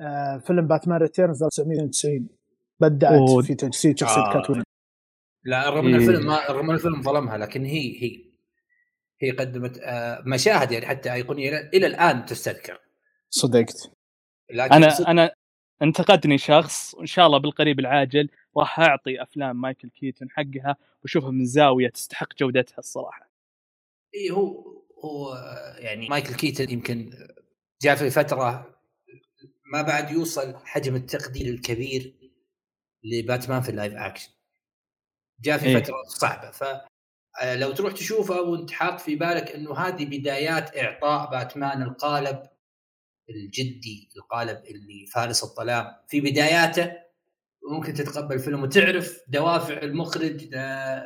آه 0.00 0.38
فيلم 0.38 0.66
Batman 0.66 0.98
Returns 0.98 1.42
1992 1.42 2.28
بدعت 2.80 3.46
في 3.46 3.54
تجسيد 3.54 3.98
شخصية 3.98 4.20
آه. 4.20 4.32
Catwoman. 4.32 4.62
لا 5.44 5.70
رغم 5.70 5.86
إن 5.86 5.94
الفيلم 5.94 6.26
ما 6.26 6.46
رغم 6.50 6.70
إن 6.70 6.76
الفيلم 6.76 7.02
ظلمها 7.02 7.38
لكن 7.38 7.64
هي 7.64 8.02
هي 8.02 8.32
هي 9.20 9.30
قدمت 9.30 9.78
آه 9.78 10.22
مشاهد 10.26 10.72
يعني 10.72 10.86
حتى 10.86 11.12
ايقونيه 11.12 11.70
إلى 11.74 11.86
الآن 11.86 12.24
تستذكر 12.24 12.80
صدقت 13.30 13.92
لكن 14.50 14.74
أنا 14.74 14.88
صدق... 14.88 15.08
أنا 15.08 15.34
انتقدني 15.82 16.38
شخص 16.38 16.94
وان 16.94 17.06
شاء 17.06 17.26
الله 17.26 17.38
بالقريب 17.38 17.80
العاجل 17.80 18.28
راح 18.56 18.80
أعطي 18.80 19.22
أفلام 19.22 19.60
مايكل 19.60 19.88
كيتون 19.88 20.30
حقها 20.30 20.76
وأشوفها 21.02 21.30
من 21.30 21.44
زاوية 21.44 21.88
تستحق 21.88 22.36
جودتها 22.38 22.78
الصراحة. 22.78 23.30
اي 24.14 24.30
هو 24.30 24.64
هو 25.04 25.34
يعني 25.78 26.08
مايكل 26.08 26.34
كيتون 26.34 26.70
يمكن 26.70 27.10
جاء 27.82 27.94
في 27.94 28.10
فترة 28.10 28.76
ما 29.72 29.82
بعد 29.82 30.10
يوصل 30.10 30.56
حجم 30.64 30.96
التقدير 30.96 31.54
الكبير 31.54 32.14
لباتمان 33.04 33.60
في 33.60 33.68
ال 33.68 33.73
live 33.73 33.92
action. 33.94 34.30
جاء 35.40 35.58
في 35.58 35.66
إيه؟ 35.66 35.82
فتره 35.82 35.94
صعبة 36.06 36.50
ف 36.50 36.64
آه، 37.42 37.72
تروح 37.72 37.92
تشوفه 37.92 38.40
وانت 38.40 38.70
حاط 38.70 39.00
في 39.00 39.16
بالك 39.16 39.50
إنه 39.50 39.78
هذه 39.78 40.04
بدايات 40.04 40.76
إعطاء 40.76 41.30
باتمان 41.30 41.82
القالب 41.82 42.42
الجدي 43.30 44.08
القالب 44.16 44.62
اللي 44.70 45.06
فارس 45.06 45.44
الظلام 45.44 45.86
في 46.08 46.20
بداياته 46.20 46.92
ممكن 47.70 47.94
تتقبل 47.94 48.34
الفيلم 48.34 48.62
وتعرف 48.62 49.18
دوافع 49.28 49.82
المخرج 49.82 50.48
آه، 50.54 51.04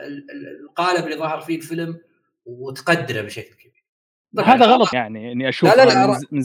القالب 0.64 1.05
اللي 1.05 1.16
ظهر 1.16 1.41
فيه 1.41 1.57
الفيلم 1.57 2.01
وتقدره 2.45 3.22
بشكل 3.22 3.55
كبير 3.55 3.85
هذا 4.45 4.66
غلط 4.66 4.95
يعني 4.95 5.33
إني 5.33 5.49
أشوف 5.49 5.70
لا 5.70 5.85
لا, 5.85 5.91
لا 5.91 6.07
من... 6.07 6.16
من... 6.33 6.45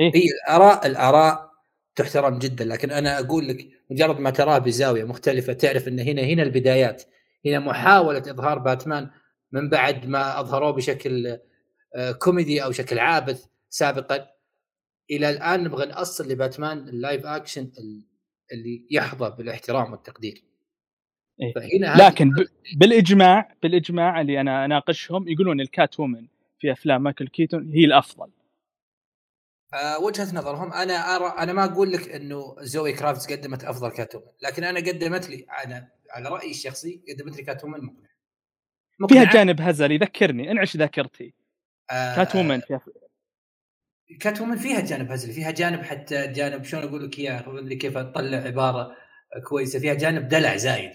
إيه؟ 0.00 0.10
هي 0.14 0.28
الآراء 0.42 0.86
الآراء 0.86 1.52
تحترم 1.96 2.38
جدا 2.38 2.64
لكن 2.64 2.90
أنا 2.90 3.18
أقول 3.18 3.48
لك 3.48 3.68
مجرد 3.90 4.20
ما 4.20 4.30
تراه 4.30 4.58
بزاوية 4.58 5.04
مختلفة 5.04 5.52
تعرف 5.52 5.88
إن 5.88 6.00
هنا 6.00 6.22
هنا 6.22 6.42
البدايات 6.42 7.02
هنا 7.46 7.58
محاولة 7.58 8.18
إظهار 8.18 8.58
باتمان 8.58 9.10
من 9.52 9.68
بعد 9.68 10.06
ما 10.06 10.40
أظهروه 10.40 10.70
بشكل 10.70 11.38
آه، 11.94 12.12
كوميدي 12.12 12.64
أو 12.64 12.72
شكل 12.72 12.98
عابث 12.98 13.44
سابقا. 13.68 14.28
إلى 15.10 15.30
الآن 15.30 15.64
نبغى 15.64 15.86
نأصل 15.86 16.28
لباتمان 16.28 16.78
ال 16.88 16.96
live 16.96 17.26
action 17.26 17.72
اللي 18.52 18.86
يحظى 18.90 19.34
بالاحترام 19.38 19.92
والتقدير. 19.92 20.44
إيه؟ 21.40 21.52
فهنا 21.54 22.06
لكن 22.06 22.30
ب... 22.30 22.46
بالإجماع 22.76 23.54
بالإجماع 23.62 24.20
اللي 24.20 24.40
أنا 24.40 24.64
أناقشهم 24.64 25.28
يقولون 25.28 25.60
ال 25.60 26.00
Catwoman 26.00 26.26
في 26.58 26.72
أفلام 26.72 27.02
مايكل 27.02 27.28
كيتون 27.28 27.72
هي 27.72 27.84
الأفضل. 27.84 28.30
أه 29.74 29.98
وجهة 29.98 30.34
نظرهم 30.34 30.72
أنا 30.72 31.16
أرى 31.16 31.34
أنا 31.38 31.52
ما 31.52 31.64
أقول 31.64 31.92
لك 31.92 32.08
إنه 32.08 32.56
زوي 32.60 32.92
كرافيتز 32.92 33.32
قدمت 33.32 33.64
أفضل 33.64 33.90
Catwoman 33.90 34.26
لكن 34.42 34.64
أنا 34.64 34.80
قدمت 34.80 35.28
لي 35.28 35.46
أنا 35.64 35.88
على 36.12 36.28
رأيي 36.28 36.50
الشخصي 36.50 37.02
قدمت 37.08 37.36
لي 37.36 37.42
Catwoman 37.42 37.80
مقنع. 37.80 38.08
فيها 39.08 39.32
جانب 39.32 39.60
هزلي 39.60 39.98
ذكرني 39.98 40.50
انعش 40.50 40.76
ذاكرتي. 40.76 41.34
آه 41.90 42.16
Catwoman 42.16 42.60
فيها 42.60 42.80
Catwoman 44.20 44.56
فيها 44.56 44.80
جانب 44.80 45.12
هزلي 45.12 45.32
فيها 45.32 45.50
جانب 45.50 45.82
حتى 45.82 46.26
جانب 46.26 46.64
شلون 46.64 46.82
أقول 46.82 47.04
لك 47.04 47.18
إياه 47.18 47.74
كيف 47.74 47.96
اطلع 47.96 48.38
عبارة 48.38 48.96
كويسة 49.48 49.78
فيها 49.78 49.94
جانب 49.94 50.28
دلع 50.28 50.56
زايد 50.56 50.92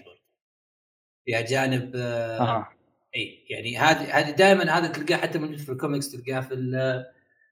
فيها 1.24 1.40
جانب 1.40 1.96
آه 1.96 2.40
آه. 2.40 2.68
إي 3.16 3.44
يعني 3.50 3.78
هذه 3.78 4.18
هذه 4.18 4.30
دائما 4.30 4.78
هذا 4.78 4.86
تلقاه 4.86 5.16
حتى 5.16 5.38
موجود 5.38 5.58
في 5.58 5.72
الكوميكس 5.72 6.12
تلقاه 6.12 6.40
في 6.40 6.54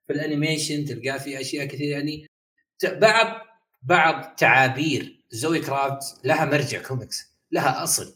في 0.06 0.12
ال 0.12 0.19
animation 0.19 0.84
تلقاه 0.84 1.18
في 1.18 1.40
أشياء 1.40 1.66
كثير 1.66 1.88
يعني. 1.88 2.26
بعض 2.84 3.46
بعض 3.82 4.34
تعابير 4.36 5.24
زوي 5.30 5.60
كرافيتز 5.60 6.26
لها 6.26 6.44
مرجع 6.44 6.82
كوميكس. 6.82 7.35
لها 7.52 7.82
أصل. 7.82 8.14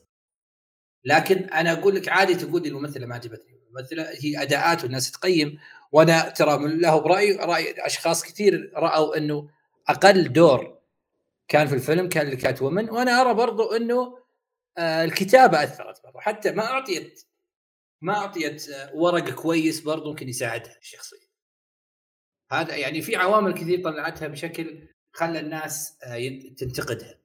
لكن 1.05 1.37
أنا 1.37 1.72
أقول 1.72 1.95
لك 1.95 2.09
عادي 2.09 2.35
تقول 2.35 2.62
لي 2.62 2.68
الممثلة 2.68 3.07
ما 3.07 3.14
عجبتني. 3.14 3.61
الممثلة 3.68 4.09
هي 4.20 4.43
أداءات 4.43 4.83
والناس 4.85 5.11
تقيم 5.12 5.59
وأنا 5.93 6.28
ترى 6.28 6.59
من 6.59 6.81
له 6.81 6.99
برأي 6.99 7.33
رأي 7.37 7.74
أشخاص 7.87 8.22
كثير 8.24 8.72
رأوا 8.74 9.16
إنه 9.16 9.51
أقل 9.89 10.33
دور 10.33 10.78
كان 11.49 11.66
في 11.66 11.74
الفيلم 11.74 12.09
كان 12.09 12.26
لكات 12.26 12.62
وومن 12.62 12.91
وأنا 12.91 13.20
أرى 13.20 13.35
برضو 13.35 13.76
إنه 13.76 14.18
آه 14.78 15.05
الكتابة 15.05 15.62
أثرت 15.64 16.03
برضو. 16.05 16.18
حتى 16.20 16.53
ما 16.53 16.64
أعطيت 16.66 17.24
ما 18.01 18.16
أعطيت 18.16 18.68
آه 18.68 18.95
ورق 18.95 19.31
كويس 19.31 19.81
برضو 19.81 20.11
ممكن 20.11 20.28
يساعدها 20.28 20.78
الشخصيه 20.78 21.31
هذا 22.53 22.76
يعني 22.76 23.03
في 23.03 23.16
عوامل 23.16 23.55
كثير 23.55 23.83
طلعتها 23.85 24.28
بشكل 24.28 24.89
خلى 25.12 25.41
الناس 25.41 25.99
آه 26.05 26.39
تنتقدها. 26.59 27.20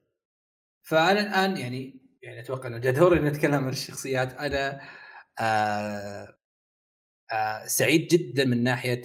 فأنا 0.86 1.20
الآن 1.20 1.56
يعني 1.56 2.00
يعني 2.22 2.40
أتوقع 2.40 2.66
إنه 2.68 2.78
دوري 2.78 3.20
نتكلم 3.20 3.54
عن 3.54 3.68
الشخصيات 3.68 4.34
أنا 4.34 4.80
آه 5.40 6.36
آه 7.32 7.66
سعيد 7.66 8.08
جدا 8.08 8.44
من 8.44 8.62
ناحية 8.62 9.02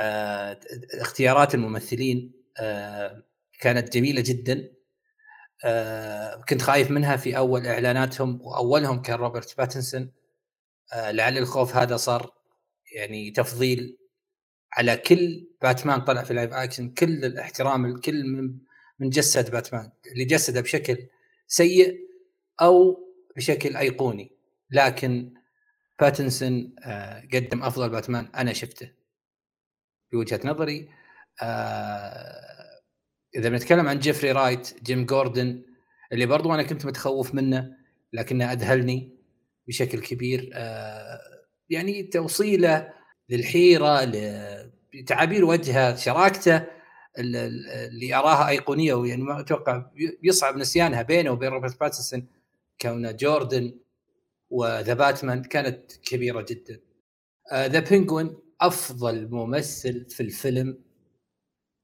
آه 0.00 0.60
اختيارات 1.00 1.54
الممثلين 1.54 2.32
آه 2.60 3.22
كانت 3.60 3.92
جميلة 3.96 4.22
جدا 4.26 4.72
آه 5.64 6.44
كنت 6.48 6.62
خايف 6.62 6.90
منها 6.90 7.16
في 7.16 7.36
أول 7.36 7.66
إعلاناتهم 7.66 8.40
وأولهم 8.42 9.02
كان 9.02 9.16
روبرت 9.16 9.58
باتنسون 9.58 10.12
آه 10.92 11.10
لعل 11.10 11.38
الخوف 11.38 11.76
هذا 11.76 11.96
صار 11.96 12.34
يعني 12.94 13.30
تفضيل 13.30 13.98
على 14.72 14.96
كل 14.96 15.48
باتمان 15.62 16.00
طلع 16.00 16.22
في 16.22 16.34
live 16.34 16.52
action 16.52 16.90
كل 16.90 17.24
الاحترام 17.24 17.86
الكل 17.86 18.24
من 18.26 18.71
من 19.02 19.10
جسد 19.10 19.50
باتمان 19.50 19.90
اللي 20.12 20.24
جسده 20.24 20.60
بشكل 20.60 20.96
سيء 21.46 21.98
أو 22.60 22.98
بشكل 23.36 23.76
أيقوني. 23.76 24.32
لكن 24.70 25.34
باتنسون 26.00 26.74
آه، 26.84 27.28
قدم 27.34 27.62
أفضل 27.62 27.90
باتمان 27.90 28.28
أنا 28.34 28.52
شفته. 28.52 28.90
بوجهة 30.12 30.40
نظري 30.44 30.88
آه، 31.42 32.80
إذا 33.36 33.48
بنتكلم 33.48 33.88
عن 33.88 33.98
جيفري 33.98 34.32
رايت 34.32 34.82
جيم 34.82 35.06
جوردن 35.06 35.62
اللي 36.12 36.26
برضو 36.26 36.54
أنا 36.54 36.62
كنت 36.62 36.86
متخوف 36.86 37.34
منه 37.34 37.76
لكنه 38.12 38.52
أذهلني 38.52 39.16
بشكل 39.68 40.00
كبير 40.00 40.50
آه، 40.54 41.20
يعني 41.70 42.02
توصيله 42.02 42.92
للحيرة 43.28 44.04
لتعابير 44.94 45.44
وجهه 45.44 45.96
شراكته 45.96 46.81
اللي 47.18 48.14
اراها 48.14 48.48
أيقونية 48.48 48.94
ويعني 48.94 49.22
ما 49.22 49.40
أتوقع 49.40 49.90
يصعب 50.22 50.56
نسيانها 50.56 51.02
بينه 51.02 51.30
وبين 51.30 51.48
روبرت 51.48 51.80
باتنسون 51.80 52.26
كونه 52.80 53.10
جوردن 53.10 53.78
و 54.50 54.61
The 54.61 54.94
Batman 54.94 55.42
كانت 55.42 55.92
كبيرة 55.92 56.46
جدا. 56.48 56.80
The 57.52 57.84
uh, 57.84 57.88
Penguin 57.88 58.36
أفضل 58.60 59.28
ممثل 59.30 60.06
في 60.10 60.22
الفيلم 60.22 60.78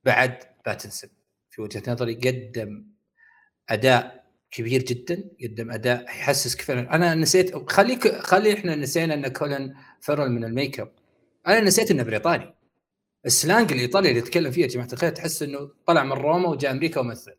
بعد 0.04 0.38
باتنسون. 0.66 1.10
في 1.50 1.62
وجهة 1.62 1.82
نظري 1.88 2.14
قدم 2.14 2.86
أداء 3.68 4.28
كبير 4.50 4.82
جدا 4.82 5.30
قدم 5.42 5.70
أداء 5.70 6.04
يحسسك 6.04 6.60
فعلا 6.60 6.94
أنا 6.94 7.14
نسيت 7.14 7.70
خليك 7.70 8.08
خلي 8.08 8.54
إحنا 8.54 8.76
نسينا 8.76 9.14
إن 9.14 9.28
كولن 9.28 9.74
فيرل 10.00 10.30
من 10.30 10.44
ال 10.44 10.51
make 10.51 10.80
up 10.80 10.92
أنا 11.46 11.60
نسيت 11.60 11.90
إنه 11.90 12.02
بريطاني. 12.02 12.54
ال 13.26 13.34
slang 13.34 13.72
الايطالي 13.72 14.08
اللي 14.08 14.18
يتكلم 14.18 14.50
فيه 14.50 14.62
يا 14.62 14.66
جماعة 14.66 14.88
الخير 14.92 15.10
تحس 15.10 15.42
إنه 15.42 15.70
طلع 15.86 16.04
من 16.04 16.12
روما 16.12 16.48
وجاء 16.48 16.70
أمريكا 16.70 17.00
ومثل. 17.00 17.34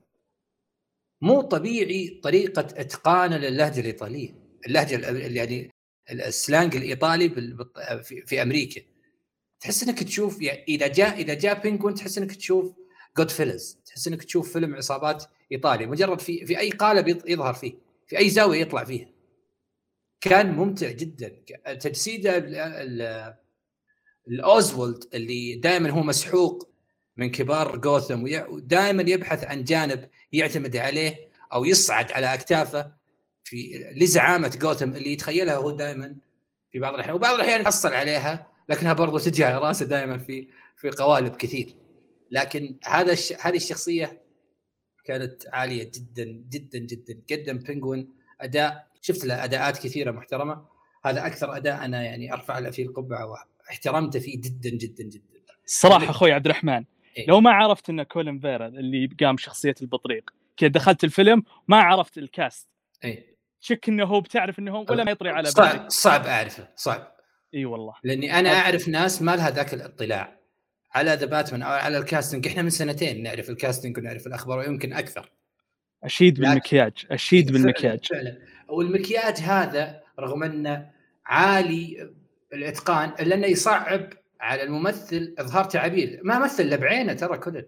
مو 1.21 1.41
طبيعي 1.41 2.19
طريقة 2.23 2.61
إتقانه 2.61 3.37
للهجة 3.37 3.79
الإيطالية. 3.79 4.35
اللهجة 4.67 5.17
يعني 5.27 5.71
ال 6.11 6.22
slang 6.22 6.75
الإيطالي 6.75 7.29
في, 8.25 8.41
أمريكا. 8.41 8.81
تحس 9.59 9.83
إنك 9.83 10.03
تشوف 10.03 10.41
يعني 10.41 10.63
إذا 10.67 10.87
جاء 10.87 11.21
إذا 11.21 11.33
جاء 11.33 11.61
Penguin 11.61 11.95
تحس 11.95 12.17
إنك 12.17 12.35
تشوف 12.35 12.73
Goodfellas 13.17 13.77
تحس 13.85 14.07
إنك 14.07 14.23
تشوف 14.23 14.53
فيلم 14.53 14.75
عصابات 14.75 15.23
ايطالي 15.51 15.85
مجرد 15.85 16.21
في 16.21 16.45
في 16.45 16.59
أي 16.59 16.69
قالب 16.69 17.07
يظهر 17.07 17.53
فيه. 17.53 17.73
في 18.07 18.17
أي 18.17 18.29
زاوية 18.29 18.61
يطلع 18.61 18.83
فيها. 18.83 19.07
كان 20.21 20.51
ممتع 20.51 20.91
جدا. 20.91 21.29
تجسيده 21.73 22.37
الأوزولد 24.27 25.03
اللي 25.13 25.55
دائما 25.55 25.89
هو 25.89 26.03
مسحوق 26.03 26.69
من 27.17 27.31
كبار 27.31 27.77
جوثم 27.77 28.23
ودائما 28.23 29.03
يبحث 29.07 29.43
عن 29.43 29.63
جانب 29.63 30.09
يعتمد 30.31 30.75
عليه 30.75 31.29
أو 31.53 31.65
يصعد 31.65 32.11
على 32.11 32.33
أكتافه 32.33 32.91
في 33.43 33.85
لزعامة 33.95 34.57
جوثم 34.61 34.95
اللي 34.95 35.13
يتخيلها 35.13 35.55
هو 35.55 35.71
دائما 35.71 36.15
في 36.71 36.79
بعض 36.79 36.93
الأحيان 36.93 37.15
وبعض 37.15 37.33
الأحيان 37.35 37.61
يحصل 37.61 37.93
عليها 37.93 38.47
لكنها 38.69 38.93
برضو 38.93 39.17
تجي 39.17 39.43
على 39.43 39.57
رأسه 39.57 39.85
دائما 39.85 40.17
في 40.17 40.47
في 40.75 40.89
قوالب 40.89 41.35
كثير. 41.35 41.75
لكن 42.31 42.79
هذا 42.85 43.11
الش... 43.11 43.33
هذه 43.33 43.55
الشخصية 43.55 44.21
كانت 45.05 45.47
عالية 45.53 45.83
جدا 45.83 46.23
جدا 46.23 46.79
جدا. 46.79 47.21
قدم 47.31 47.57
بينجوين 47.57 48.13
أداء 48.41 48.87
شفت 49.01 49.25
له 49.25 49.43
أداءات 49.43 49.77
كثيرة 49.77 50.11
محترمة. 50.11 50.65
هذا 51.05 51.27
أكثر 51.27 51.57
أداء 51.57 51.85
أنا 51.85 52.03
يعني 52.03 52.33
أرفع 52.33 52.59
له 52.59 52.69
فيه 52.69 52.85
القبعة 52.85 53.25
واحترمته 53.69 54.19
فيه 54.19 54.41
جدا 54.41 54.69
جدا 54.69 55.03
جدا. 55.03 55.23
الصراحه 55.65 56.09
أخوي 56.09 56.31
عبد 56.31 56.45
الرحمن 56.45 56.83
إيه؟ 57.17 57.27
لو 57.27 57.41
ما 57.41 57.51
عرفت 57.51 57.89
إن 57.89 58.03
كولين 58.03 58.39
فيرا 58.39 58.67
اللي 58.67 59.09
قام 59.19 59.37
شخصيه 59.37 59.75
البطريق 59.81 60.29
كذا 60.57 60.69
دخلت 60.69 61.03
الفيلم 61.03 61.43
ما 61.67 61.77
عرفت 61.77 62.17
الكاست. 62.17 62.67
اي 63.03 63.37
شك 63.59 63.89
إنه 63.89 64.05
هو 64.05 64.21
بتعرف 64.21 64.59
إنه 64.59 64.71
هو 64.71 64.85
ولا 64.89 65.03
ما 65.03 65.11
يطري 65.11 65.29
على 65.29 65.49
صعب 65.49 65.89
صعب 65.89 66.25
أعرفه 66.25 66.67
صعب. 66.75 67.11
إي 67.53 67.65
والله. 67.65 67.93
لأني 68.03 68.39
أنا 68.39 68.49
أعرف 68.49 68.87
ناس 68.87 69.21
ما 69.21 69.35
لها 69.35 69.49
ذاك 69.49 69.73
الاطلاع. 69.73 70.39
على 70.91 71.11
The 71.13 71.25
Batman 71.25 71.61
أو 71.61 71.71
على 71.71 71.97
ال 71.97 72.03
casting. 72.03 72.47
إحنا 72.47 72.61
من 72.61 72.69
سنتين 72.69 73.23
نعرف 73.23 73.49
ال 73.49 73.55
casting 73.55 73.97
ونعرف 73.97 74.27
الأخبار 74.27 74.59
ويمكن 74.59 74.93
أكثر. 74.93 75.31
أشيد 76.03 76.39
بالمكياج 76.39 77.05
أشيد 77.11 77.51
بالمكياج. 77.51 78.05
فعلا. 78.05 78.37
والمكياج 78.69 79.37
هذا 79.37 80.01
رغم 80.19 80.43
إنه 80.43 80.91
عالي 81.25 82.13
الاتقان 82.53 83.09
إلا 83.09 83.35
أنه 83.35 83.47
يصعب 83.47 84.13
على 84.39 84.63
الممثل 84.63 85.35
إظهار 85.39 85.63
تعابير. 85.63 86.19
ما 86.23 86.39
مثل 86.39 86.63
إلا 86.63 86.75
بعينه 86.75 87.13
ترى 87.13 87.37
كولن 87.37 87.65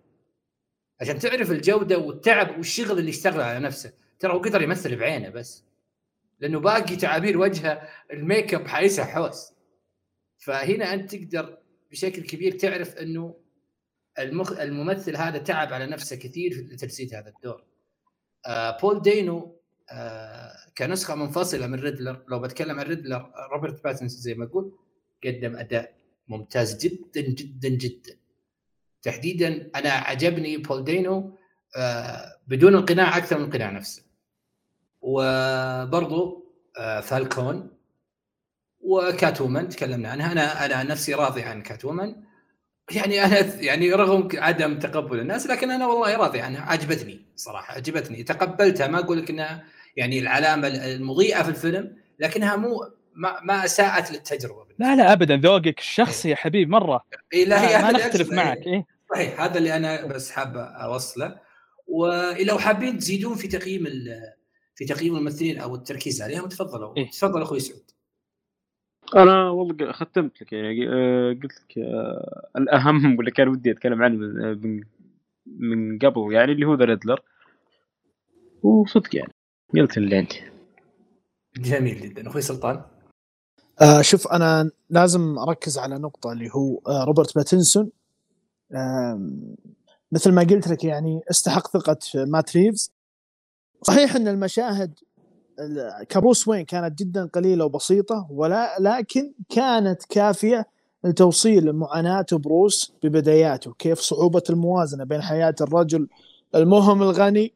عشان 1.01 1.19
تعرف 1.19 1.51
الجودة 1.51 1.97
والتعب 1.97 2.57
والشغل 2.57 2.99
اللي 2.99 3.09
اشتغله 3.09 3.43
على 3.43 3.59
نفسه. 3.59 3.93
ترى 4.19 4.33
هو 4.33 4.39
قدر 4.39 4.61
يمثل 4.61 4.95
بعينه 4.95 5.29
بس. 5.29 5.63
لأنه 6.39 6.59
باقي 6.59 6.95
تعابير 6.95 7.37
وجهه 7.37 7.89
ال 8.13 8.21
make 8.21 8.53
up 8.53 8.67
حايسه 8.67 9.05
حوس. 9.05 9.53
فهنا 10.37 10.93
أنت 10.93 11.15
تقدر 11.15 11.57
بشكل 11.91 12.21
كبير 12.21 12.51
تعرف 12.51 12.97
إنه 12.97 13.35
المخ... 14.19 14.59
الممثل 14.59 15.15
هذا 15.15 15.37
تعب 15.37 15.73
على 15.73 15.85
نفسه 15.85 16.15
كثير 16.15 16.51
في 16.53 16.75
تجسيد 16.75 17.13
هذا 17.13 17.29
الدور. 17.29 17.63
آه 18.45 18.77
بول 18.81 19.01
دينو 19.01 19.60
كنسخة 20.77 21.15
منفصلة 21.15 21.67
من 21.67 21.79
ريدلر 21.79 22.23
لو 22.27 22.39
بتكلم 22.39 22.79
عن 22.79 22.85
ريدلر 22.85 23.31
روبرت 23.53 23.83
باتنسون 23.83 24.07
زي 24.21 24.33
ما 24.33 24.45
أقول 24.45 24.77
قدم 25.25 25.55
أداء 25.55 25.93
ممتاز 26.27 26.77
جدا 26.77 27.21
جدا 27.21 27.69
جدا. 27.69 28.17
تحديدا 29.01 29.69
أنا 29.75 29.89
عجبني 29.89 30.57
بول 30.57 30.83
دينو 30.83 31.37
آه 31.75 32.37
بدون 32.47 32.75
القناع 32.75 33.17
أكثر 33.17 33.37
من 33.37 33.45
القناع 33.45 33.69
نفسه. 33.71 34.03
وبرضو 35.01 36.51
آه 36.77 36.99
فالكون 36.99 37.69
وكات 38.79 39.41
وومن 39.41 39.69
تكلمنا 39.69 40.09
عنها. 40.09 40.31
أنا 40.31 40.65
أنا 40.65 40.83
نفسي 40.83 41.13
راضي 41.13 41.41
عن 41.41 41.61
كات 41.61 41.85
وومن 41.85 42.15
يعني 42.91 43.25
أنا 43.25 43.55
يعني 43.55 43.93
رغم 43.93 44.29
عدم 44.33 44.79
تقبل 44.79 45.19
الناس 45.19 45.47
لكن 45.47 45.71
أنا 45.71 45.87
والله 45.87 46.17
راضي 46.17 46.41
عنها. 46.41 46.61
عجبتني 46.61 47.25
صراحة 47.35 47.73
عجبتني. 47.73 48.23
تقبلتها 48.23 48.87
ما 48.87 48.99
أقول 48.99 49.17
لك 49.17 49.29
إنها 49.29 49.63
يعني 49.97 50.19
العلامة 50.19 50.67
المضيئة 50.67 51.43
في 51.43 51.49
الفيلم 51.49 51.97
لكنها 52.19 52.55
مو 52.55 52.69
ما, 53.15 53.41
ما 53.43 53.65
اساءت 53.65 54.11
للتجربة 54.11 54.65
لا 54.79 54.95
لا 54.95 55.13
ابدا. 55.13 55.37
ذوقك 55.37 55.79
الشخصي 55.79 56.29
يا 56.29 56.35
حبيب 56.35 56.69
مرة. 56.69 57.05
إيه 57.33 57.45
لا 57.45 57.69
هي 57.69 57.81
ما 57.81 57.91
نختلف 57.91 58.31
معك 58.33 58.67
إيه؟ 58.67 58.85
صحيح 59.13 59.41
هذا 59.41 59.57
اللي 59.57 59.75
أنا 59.77 60.05
بس 60.05 60.31
حاب 60.31 60.57
أوصله. 60.57 61.39
ولو 61.87 62.57
حابين 62.57 62.97
تزيدون 62.97 63.35
في 63.35 63.47
تقييم 63.47 63.85
في 64.75 64.85
تقييم 64.85 65.15
الممثلين 65.15 65.59
أو 65.59 65.75
التركيز 65.75 66.21
عليهم 66.21 66.47
تفضلوا. 66.47 66.97
إيه؟ 66.97 67.09
تفضل 67.09 67.41
أخوي 67.41 67.59
سعود. 67.59 67.91
أنا 69.15 69.49
والله 69.49 69.91
ختمت 69.91 70.41
لك 70.41 70.53
يعني 70.53 70.89
آه، 70.89 71.33
قلت 71.33 71.53
لك 71.61 71.77
آه، 71.77 72.49
الأهم 72.57 72.95
واللي 73.17 73.31
كان 73.31 73.47
ودي 73.47 73.71
أتكلم 73.71 74.03
عنه 74.03 74.17
من 74.17 74.83
من 75.45 75.99
قبل 75.99 76.33
يعني 76.33 76.51
اللي 76.51 76.65
هو 76.65 76.75
The 76.75 76.85
Riddler 76.85 77.21
وصدق 78.63 79.15
يعني. 79.15 79.33
قلت 79.75 79.97
اللي 79.97 80.15
عندي 80.15 80.41
جميل 81.57 82.01
جدا. 82.01 82.27
أخوي 82.27 82.41
سلطان؟ 82.41 82.81
آه 83.81 84.01
شوف 84.01 84.27
أنا 84.27 84.71
لازم 84.89 85.37
أركز 85.39 85.77
على 85.77 85.97
نقطة 85.97 86.31
اللي 86.31 86.49
هو 86.53 86.79
آه 86.87 87.03
روبرت 87.03 87.35
باتنسون 87.35 87.89
آه 88.71 89.29
مثل 90.11 90.31
ما 90.31 90.41
قلت 90.41 90.67
لك 90.67 90.83
يعني 90.83 91.21
استحق 91.31 91.67
ثقة 91.67 91.97
مات 92.15 92.55
ريفز. 92.55 92.91
صحيح 93.83 94.15
أن 94.15 94.27
المشاهد 94.27 94.93
كبروس 96.09 96.47
وين 96.47 96.65
كانت 96.65 96.99
جدا 96.99 97.25
قليلة 97.25 97.65
وبسيطة 97.65 98.27
ولا 98.29 98.75
لكن 98.79 99.33
كانت 99.49 100.05
كافية 100.09 100.65
لتوصيل 101.03 101.73
معاناه 101.73 102.25
بروس 102.31 102.93
ببداياته. 103.03 103.73
كيف 103.73 103.99
صعوبة 103.99 104.43
الموازنة 104.49 105.03
بين 105.03 105.21
حياة 105.21 105.55
الرجل 105.61 106.07
المهم 106.55 107.03
الغني 107.03 107.53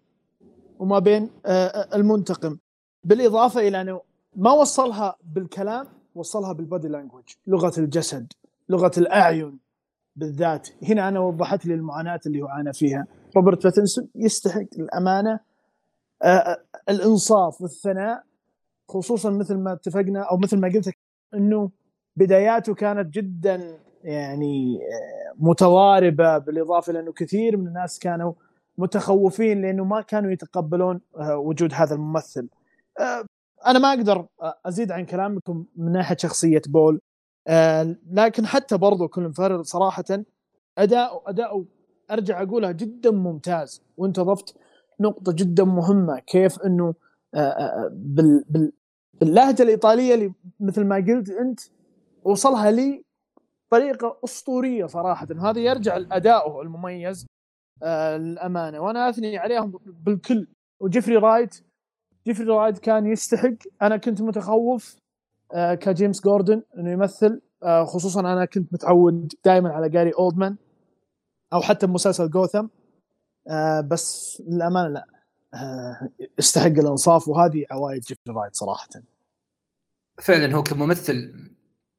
وما 0.80 1.00
بين 1.00 1.30
آه، 1.46 1.68
آه، 1.68 1.96
المنتقم. 1.96 2.58
بالإضافة 3.04 3.68
إلى 3.68 3.82
أنه 3.82 4.02
ما 4.36 4.52
وصلها 4.52 5.16
بالكلام 5.24 5.88
وصلها 6.16 6.54
بال 6.54 6.65
body 6.65 6.88
language 6.88 7.24
لغة 7.48 7.74
الجسد 7.78 8.34
لغة 8.70 8.92
الأعين 8.98 9.60
بالذات. 10.16 10.70
هنا 10.84 11.08
أنا 11.08 11.20
وضحت 11.20 11.66
لي 11.66 11.74
المعاناة 11.74 12.20
اللي 12.26 12.42
هو 12.42 12.48
عانى 12.48 12.74
فيها. 12.74 13.08
روبرت 13.36 13.64
باتنسون 13.64 14.08
يستحق 14.16 14.68
الأمانة 14.80 15.40
آه، 16.24 16.58
الإنصاف 16.90 17.62
والثناء 17.62 18.24
خصوصا 18.90 19.30
مثل 19.30 19.56
ما 19.56 19.74
اتفقنا 19.74 20.22
أو 20.22 20.38
مثل 20.38 20.58
ما 20.58 20.68
قلت 20.68 20.94
أنه 21.34 21.72
بداياته 22.16 22.74
كانت 22.74 23.14
جدا 23.14 23.78
يعني 24.04 24.80
متضاربة 25.38 26.38
بالإضافة 26.38 26.94
لأنه 26.94 27.12
كثير 27.14 27.58
من 27.58 27.68
الناس 27.68 28.00
كانوا 28.00 28.34
متخوفين 28.78 29.62
لأنه 29.62 29.84
ما 29.84 30.02
كانوا 30.02 30.32
يتقبلون 30.32 31.02
آه، 31.18 31.38
وجود 31.38 31.74
هذا 31.74 31.96
الممثل. 31.96 32.50
آه، 33.00 33.26
أنا 33.68 33.80
ما 33.80 33.90
أقدر 33.90 34.26
أزيد 34.66 34.92
عن 34.92 35.06
كلامكم 35.06 35.66
من 35.76 35.92
ناحية 35.92 36.18
شخصية 36.18 36.62
بول. 36.68 37.02
لكن 38.12 38.46
حتى 38.46 38.78
برضو 38.78 39.08
كل 39.08 39.34
فرد 39.34 39.62
صراحة 39.62 40.04
أداء 40.78 41.24
أداء 41.30 41.66
أرجع 42.12 42.42
أقولها 42.42 42.72
جدا 42.72 43.12
ممتاز. 43.12 43.82
وأنت 43.98 44.20
ضفت 44.20 44.58
نقطة 45.00 45.32
جدا 45.32 45.64
مهمة 45.64 46.20
كيف 46.20 46.60
إنه 46.62 46.94
آه، 47.34 47.38
آه، 47.38 47.86
آه، 47.86 47.90
بال 47.92 48.44
بال 48.50 48.72
باللهجة 49.14 49.64
الإيطالية 49.64 50.14
اللي 50.14 50.34
مثل 50.60 50.86
ما 50.86 50.96
قلت 50.96 51.30
أنت 51.30 51.60
وصلها 52.24 52.72
لي 52.72 53.04
طريقة 53.70 54.18
أسطورية 54.24 54.86
صراحة. 54.86 55.28
هذا 55.40 55.60
يرجع 55.60 55.98
لادائه 55.98 56.62
المميز. 56.62 57.26
للأمانة. 57.82 58.80
وأنا 58.80 59.10
أثني 59.10 59.38
عليهم 59.38 59.80
بالكل. 59.86 60.48
وجيفري 60.80 61.16
رايت 61.16 61.64
جيفري 62.28 62.46
رايت 62.46 62.80
كان 62.80 63.06
يستحق. 63.06 63.54
أنا 63.82 63.98
كنت 63.98 64.22
متخوف 64.22 64.96
كجيمس 65.54 66.22
جوردن 66.24 66.62
إنه 66.78 66.92
يمثل. 66.92 67.42
خصوصا 67.86 68.20
أنا 68.20 68.46
كنت 68.46 68.74
متعود 68.74 69.34
دائما 69.46 69.70
على 69.74 69.90
جاري 69.90 70.12
أولدمان 70.20 70.56
أو 71.54 71.62
حتى 71.62 71.88
بمسلسل 71.88 72.30
جوثم. 72.30 72.68
آه 73.48 73.82
بس 73.82 74.42
للأمانة 74.48 74.90
لا. 74.90 75.08
آه 75.54 76.10
يستحق 76.40 76.66
الإنصاف. 76.66 77.28
وهذه 77.28 77.66
عوائد 77.72 78.02
جيفري 78.02 78.36
رايت 78.36 78.56
صراحة. 78.56 78.90
فعلا 80.22 80.56
هو 80.56 80.64
كممثل 80.64 81.34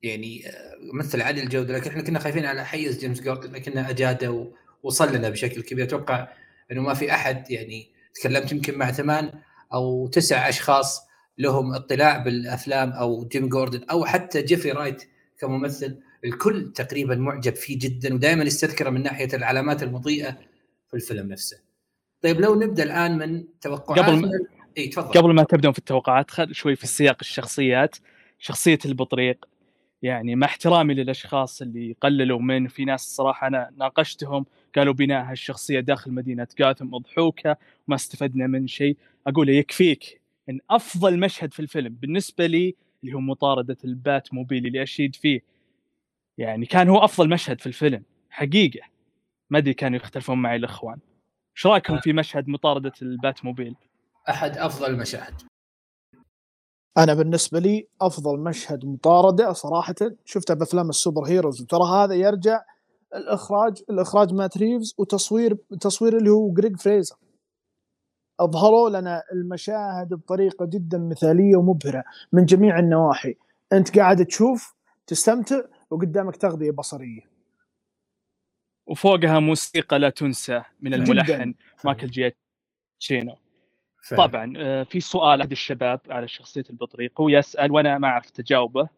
يعني 0.03 0.49
آه، 0.49 0.75
ممثل 0.93 1.21
عالي 1.23 1.43
الجوده 1.43 1.75
لكن 1.75 1.91
إحنا 1.91 2.03
كنا 2.03 2.19
خايفين 2.19 2.45
على 2.47 2.65
حيز 2.65 2.99
جيمس 2.99 3.21
جوردن. 3.21 3.53
لكنه 3.53 3.91
أجاده 3.91 4.53
ووصل 4.87 5.17
لنا 5.17 5.29
بشكل 5.29 5.63
كبير. 5.63 5.85
أتوقع 5.85 6.29
إنه 6.73 6.83
ما 6.83 6.95
في 6.95 7.13
أحد 7.13 7.51
يعني 7.51 7.91
تكلمت 8.15 8.53
يمكن 8.53 8.79
مع 8.79 8.93
ثمان 8.93 9.33
أو 9.75 10.07
تسع 10.07 10.49
أشخاص 10.49 11.01
لهم 11.39 11.75
اطلاع 11.75 12.19
بالأفلام 12.19 12.91
أو 12.91 13.29
جيم 13.29 13.49
جوردن 13.49 13.85
أو 13.91 14.05
حتى 14.05 14.43
جيفري 14.43 14.73
رايت 14.73 15.03
كممثل. 15.39 16.01
الكل 16.25 16.73
تقريبا 16.73 17.15
معجب 17.15 17.55
فيه 17.55 17.79
جدا 17.79 18.15
ودائما 18.15 18.45
يستذكره 18.45 18.91
من 18.91 19.03
ناحية 19.03 19.29
العلامات 19.35 19.83
المضيئة 19.83 20.39
في 20.89 20.95
الفيلم 20.95 21.29
نفسه. 21.29 21.59
طيب 22.23 22.41
لو 22.41 22.55
نبدأ 22.55 22.83
الآن 22.83 23.19
من 23.19 23.45
توقعات 23.61 23.99
قبل 23.99 24.17
ما 24.17 24.31
إي 24.79 24.89
تفضل. 24.89 25.21
قبل 25.21 25.35
ما 25.35 25.43
تبدون 25.43 25.73
في 25.73 25.79
التوقعات 25.79 26.31
خل 26.31 26.55
شوي 26.55 26.77
في 26.77 26.85
السياق 26.85 27.17
الشخصيات. 27.21 27.97
شخصية 28.39 28.79
البطريق 28.85 29.45
يعني 30.03 30.35
مع 30.35 30.47
احترامي 30.47 30.95
للأشخاص 30.95 31.63
اللي 31.63 31.97
قللوا 32.01 32.41
منه 32.41 32.69
في 32.69 32.85
ناس 32.85 33.01
صراحة 33.01 33.47
أنا 33.47 33.71
ناقشتهم 33.77 34.47
قالوا 34.79 34.95
بناء 34.95 35.25
هالشخصيه 35.25 35.81
داخل 35.81 36.13
مدينة 36.13 36.47
جاثم 36.59 36.87
مضحوكه 36.87 37.57
وما 37.89 37.97
استفدنا 37.97 38.47
من 38.47 38.67
شيء. 38.67 38.97
أقول 39.27 39.49
يكفيك 39.49 40.21
إن 40.49 40.61
أفضل 40.71 41.19
مشهد 41.19 41.53
في 41.53 41.61
الفيلم 41.61 41.95
بالنسبة 41.95 42.47
لي 42.47 42.75
اللي 43.05 43.15
هو 43.15 43.21
مطاردة 43.21 43.77
البات 43.85 44.35
موبيل 44.35 44.67
اللي 44.67 44.83
أشيد 44.83 45.15
فيه. 45.15 45.41
يعني 46.39 46.67
كان 46.67 46.89
هو 46.89 47.05
أفضل 47.05 47.29
مشهد 47.29 47.61
في 47.61 47.67
الفيلم 47.67 48.03
حقيقة. 48.31 48.87
ما 49.51 49.59
أدري 49.59 49.75
كانوا 49.75 49.97
يختلفون 49.97 50.43
معي 50.43 50.57
الإخوان. 50.57 50.99
إيش 51.57 51.67
رأيكم 51.67 51.99
في 51.99 52.13
مشهد 52.13 52.49
مطاردة 52.49 52.93
البات 53.03 53.45
موبيل؟ 53.45 53.75
أحد 54.29 54.59
أفضل 54.59 54.91
المشاهد. 54.91 55.35
أنا 56.99 57.15
بالنسبة 57.15 57.59
لي 57.59 57.87
أفضل 58.01 58.41
مشهد 58.41 58.85
مطاردة 58.85 59.53
صراحة 59.53 59.95
شفتها 60.25 60.55
بأفلام 60.55 60.89
ال 60.89 61.23
superheroes 61.27 61.63
وترى 61.63 61.85
هذا 61.85 62.15
يرجع 62.15 62.61
الإخراج 63.15 63.83
الإخراج 63.91 64.33
مات 64.33 64.59
ريفز 64.59 64.95
وتصوير 64.99 65.57
تصوير 65.81 66.17
اللي 66.17 66.31
هو 66.31 66.53
جريج 66.53 66.77
فريزر. 66.77 67.17
أظهروا 68.41 68.91
لنا 68.91 69.23
المشاهد 69.33 70.15
بطريقة 70.15 70.67
جدا 70.67 70.99
مثالية 70.99 71.57
ومبهرة 71.57 72.05
من 72.33 72.45
جميع 72.45 72.79
النواحي. 72.79 73.35
أنت 73.73 73.99
قاعد 73.99 74.27
تشوف 74.27 74.75
تستمتع 75.07 75.63
وقدامك 75.91 76.37
تغذية 76.37 76.71
بصرية. 76.71 77.21
وفوقها 78.87 79.41
موسيقى 79.41 79.99
لا 79.99 80.11
تنسى 80.11 80.63
من. 80.81 80.95
الملحن 80.95 81.55
مايكل 81.85 82.07
جياتشينو. 82.07 83.37
طبعا 84.17 84.53
آه، 84.57 84.83
في 84.83 85.01
سؤال 85.01 85.41
أحد 85.41 85.51
الشباب 85.51 86.01
على 86.11 86.29
شخصيه 86.29 86.65
البطريق 86.71 87.21
هو 87.21 87.29
يسأل 87.29 87.73
وأنا 87.73 87.99
ما 87.99 88.09
أعرف 88.09 88.31
أجاوبه. 88.31 88.89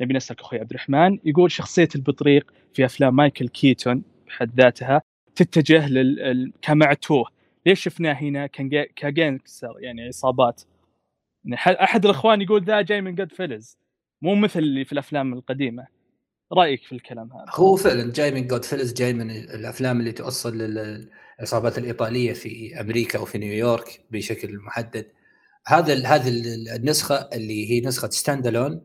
نبي 0.00 0.14
نسألك 0.14 0.40
أخوي 0.40 0.58
عبد 0.58 0.70
الرحمن 0.70 1.18
يقول 1.24 1.50
شخصية 1.52 1.88
البطريق 1.94 2.52
في 2.74 2.84
أفلام 2.84 3.16
مايكل 3.16 3.48
كيتون 3.48 4.02
بحد 4.26 4.60
ذاتها 4.60 5.02
تتجه 5.34 5.88
لل 5.88 6.52
كمعتوه 6.62 7.28
ليش 7.66 7.80
شفناه 7.84 8.12
هنا؟ 8.12 8.46
ك 8.96 9.05
gangster 9.05 9.74
يعني 9.80 10.06
عصابات. 10.06 10.62
يعني 11.44 11.56
أحد 11.82 12.04
الإخوان 12.04 12.42
يقول 12.42 12.64
ذا 12.64 12.80
جاي 12.80 13.00
من 13.00 13.14
Goodfellas 13.14 13.76
مو 14.22 14.34
مثل 14.34 14.58
اللي 14.58 14.84
في 14.84 14.92
الأفلام 14.92 15.32
القديمة. 15.32 15.86
رأيك 16.52 16.82
في 16.84 16.92
الكلام 16.92 17.32
هذا؟ 17.32 17.44
هو 17.50 17.76
فعلا 17.76 18.12
جاي 18.12 18.30
من 18.30 18.46
Goodfellas 18.46 18.92
جاي 18.92 19.12
من 19.12 19.30
الأفلام 19.30 20.00
اللي 20.00 20.12
توصل 20.12 20.58
للعصابات 20.58 21.78
الإيطالية 21.78 22.32
في 22.32 22.80
أمريكا 22.80 23.18
وفي 23.18 23.38
نيويورك 23.38 24.00
بشكل 24.10 24.56
محدد. 24.58 25.06
هذا 25.66 26.06
هذه 26.06 26.28
ال- 26.28 26.68
النسخة 26.68 27.14
اللي 27.32 27.70
هي 27.70 27.80
نسخة 27.80 28.08
stand 28.10 28.46
alone 28.46 28.82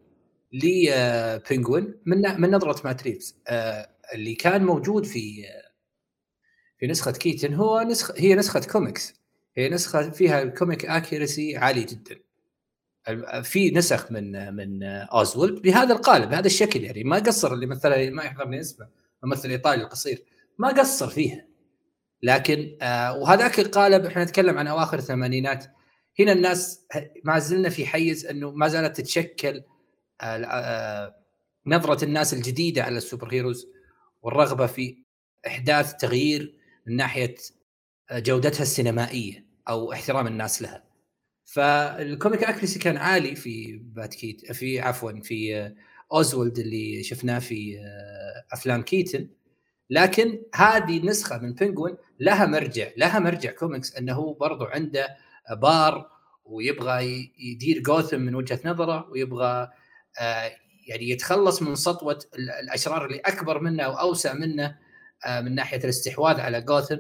ل 0.54 0.72
Penguin 0.72 2.02
من 2.06 2.42
من 2.42 2.52
نظرة 2.52 2.82
مات 2.88 3.04
ريفز 3.04 3.38
آه، 3.48 3.90
اللي 4.14 4.36
كان 4.36 4.66
موجود 4.66 5.06
في 5.06 5.44
في 6.80 6.88
نسخة 6.88 7.12
كيتن 7.12 7.54
هو 7.54 7.82
نسخه 7.82 8.14
هي 8.18 8.36
نسخة 8.36 8.60
كوميكس 8.60 9.22
هي 9.58 9.70
نسخة 9.70 10.10
فيها 10.10 10.42
ال 10.42 10.49
comic 10.49 10.86
accuracy 10.86 11.58
عالي 11.58 11.84
جدا. 11.84 12.20
في 13.44 13.72
نسخ 13.72 14.12
من 14.12 14.54
من 14.56 14.84
اوزولد 14.84 15.62
بهذا 15.62 15.94
القالب 15.94 16.30
بهذا 16.30 16.46
الشكل 16.46 16.84
يعني. 16.84 17.04
ما 17.04 17.20
قصر 17.20 17.54
اللي 17.54 17.66
مثلها 17.66 18.10
ما 18.10 18.24
يحضرني 18.24 18.60
اسمه 18.60 18.88
الممثل 19.24 19.46
الايطالي 19.46 19.84
القصير 19.84 20.24
ما 20.58 20.68
قصر 20.68 21.08
فيها. 21.08 21.48
لكن 22.24 22.78
آه 22.82 23.18
وهذاك 23.18 23.60
القالب 23.60 24.06
إحنا 24.06 24.24
نتكلم 24.24 24.58
عن 24.58 24.68
أواخر 24.68 24.98
الثمانينات. 24.98 25.66
هنا 26.20 26.32
الناس 26.32 26.86
ما 27.24 27.40
زلنا 27.40 27.70
في 27.70 27.86
حيز 27.86 28.26
إنه 28.26 28.52
ما 28.52 28.68
زالت 28.68 28.98
تتشكل 28.98 29.64
آه 30.22 31.16
نظرة 31.68 32.06
الناس 32.06 32.34
الجديدة 32.34 32.84
على 32.84 32.98
ال 32.98 33.34
superheroes 33.34 33.68
والرغبة 34.22 34.66
في 34.66 34.98
إحداث 35.48 35.96
تغيير 35.96 36.58
من 36.88 36.96
ناحية 36.96 37.36
آه، 38.12 38.20
جودتها 38.20 38.62
السينمائية 38.62 39.46
أو 39.70 39.94
احترام 39.94 40.28
الناس 40.28 40.62
لها. 40.62 40.84
فال 41.46 41.74
comic 41.74 42.44
accuracy 42.44 42.80
كان 42.80 42.98
عالي 42.98 43.36
في 43.36 43.78
بات 43.78 44.14
كيت 44.14 44.52
في 44.52 44.80
عفوا 44.80 45.12
في 45.12 45.58
آه، 45.58 45.76
أوزولد 46.14 46.60
اللي 46.60 47.04
شفناه 47.04 47.40
في 47.40 47.80
أفلام 48.52 48.82
كيتن 48.82 49.30
لكن 49.90 50.44
هذه 50.56 51.06
نسخه 51.06 51.38
من 51.38 51.54
Penguin 51.54 51.96
لها 52.20 52.46
مرجع 52.46 52.88
لها 52.98 53.20
مرجع 53.20 53.52
كوميكس 53.52 53.98
هو 54.10 54.34
برضو 54.34 54.66
عنده 54.66 55.08
بار 55.52 56.10
ويبغى 56.46 57.32
يدير 57.40 57.80
جوثم 57.80 58.22
من 58.22 58.36
وجهة 58.36 58.60
نظره 58.66 59.10
ويبغى 59.10 59.70
يعني 60.88 61.10
يتخلص 61.10 61.62
من 61.62 61.76
سطوة 61.76 62.20
ال- 62.36 62.50
الأشرار 62.50 63.06
اللي 63.06 63.20
أكبر 63.20 63.60
منه 63.60 63.84
أو 63.84 63.92
أوسع 63.94 64.34
منه 64.34 64.78
آه، 65.26 65.42
من 65.42 65.56
ناحية 65.56 65.78
الاستحواذ 65.78 66.40
على 66.40 66.62
جوثم. 66.62 66.98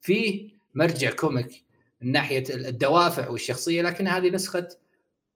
فيه 0.00 0.50
مرجع 0.74 1.10
comic 1.10 1.64
من 2.00 2.12
ناحية 2.12 2.44
الدوافع 2.54 3.28
والشخصية 3.28 3.82
لكن 3.82 4.08
هذه 4.08 4.28
نسخة 4.30 4.68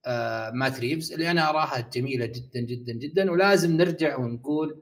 آه، 0.05 0.51
مات 0.51 0.79
ريفز 0.79 1.11
اللي 1.13 1.31
أنا 1.31 1.49
أراها 1.49 1.89
جميلة 1.93 2.25
جدا 2.25 2.59
جدا 2.59 2.93
جدا. 2.93 3.31
ولازم 3.31 3.77
نرجع 3.77 4.17
ونقول 4.17 4.81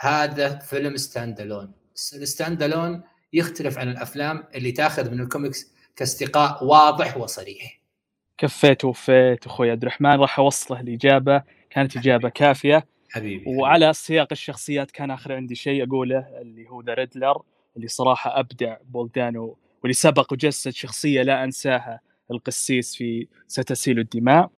هذا 0.00 0.58
فيلم 0.58 0.96
stand 0.96 1.40
alone 1.40 1.72
ال 2.14 2.22
stand 2.22 2.62
alone 2.62 3.02
يختلف 3.32 3.78
عن 3.78 3.88
الأفلام 3.88 4.44
اللي 4.54 4.72
تاخذ 4.72 5.10
من 5.10 5.20
الكوميكس 5.20 5.72
كاستقاء 5.96 6.64
واضح 6.64 7.16
وصريح. 7.16 7.80
كفيت 8.38 8.84
ووفيت 8.84 9.46
أخوي 9.46 9.70
عبد 9.70 9.82
الرحمن 9.82 10.10
راح 10.20 10.38
أوصله 10.38 10.80
الإجابة. 10.80 11.42
كانت 11.70 11.96
إجابة 11.96 12.28
كافية. 12.28 12.86
حبيبي 13.10 13.44
وعلى 13.46 13.92
سياق 13.92 14.28
الشخصيات 14.32 14.90
كان 14.90 15.10
آخر 15.10 15.32
عندي 15.32 15.54
شيء 15.54 15.88
أقوله 15.88 16.40
اللي 16.40 16.68
هو 16.68 16.80
The 16.82 16.94
Riddler 16.94 17.42
اللي 17.76 17.88
صراحة 17.88 18.40
أبدع 18.40 18.76
بول 18.84 19.20
دانو 19.20 19.56
واللي 19.82 19.94
سبق 19.94 20.32
وجسد 20.32 20.70
شخصية 20.70 21.22
لا 21.22 21.44
أنساها 21.44 22.00
القسيس 22.30 22.96
في 22.96 23.26
ستسيل 23.46 23.98
الدماء. 23.98 24.50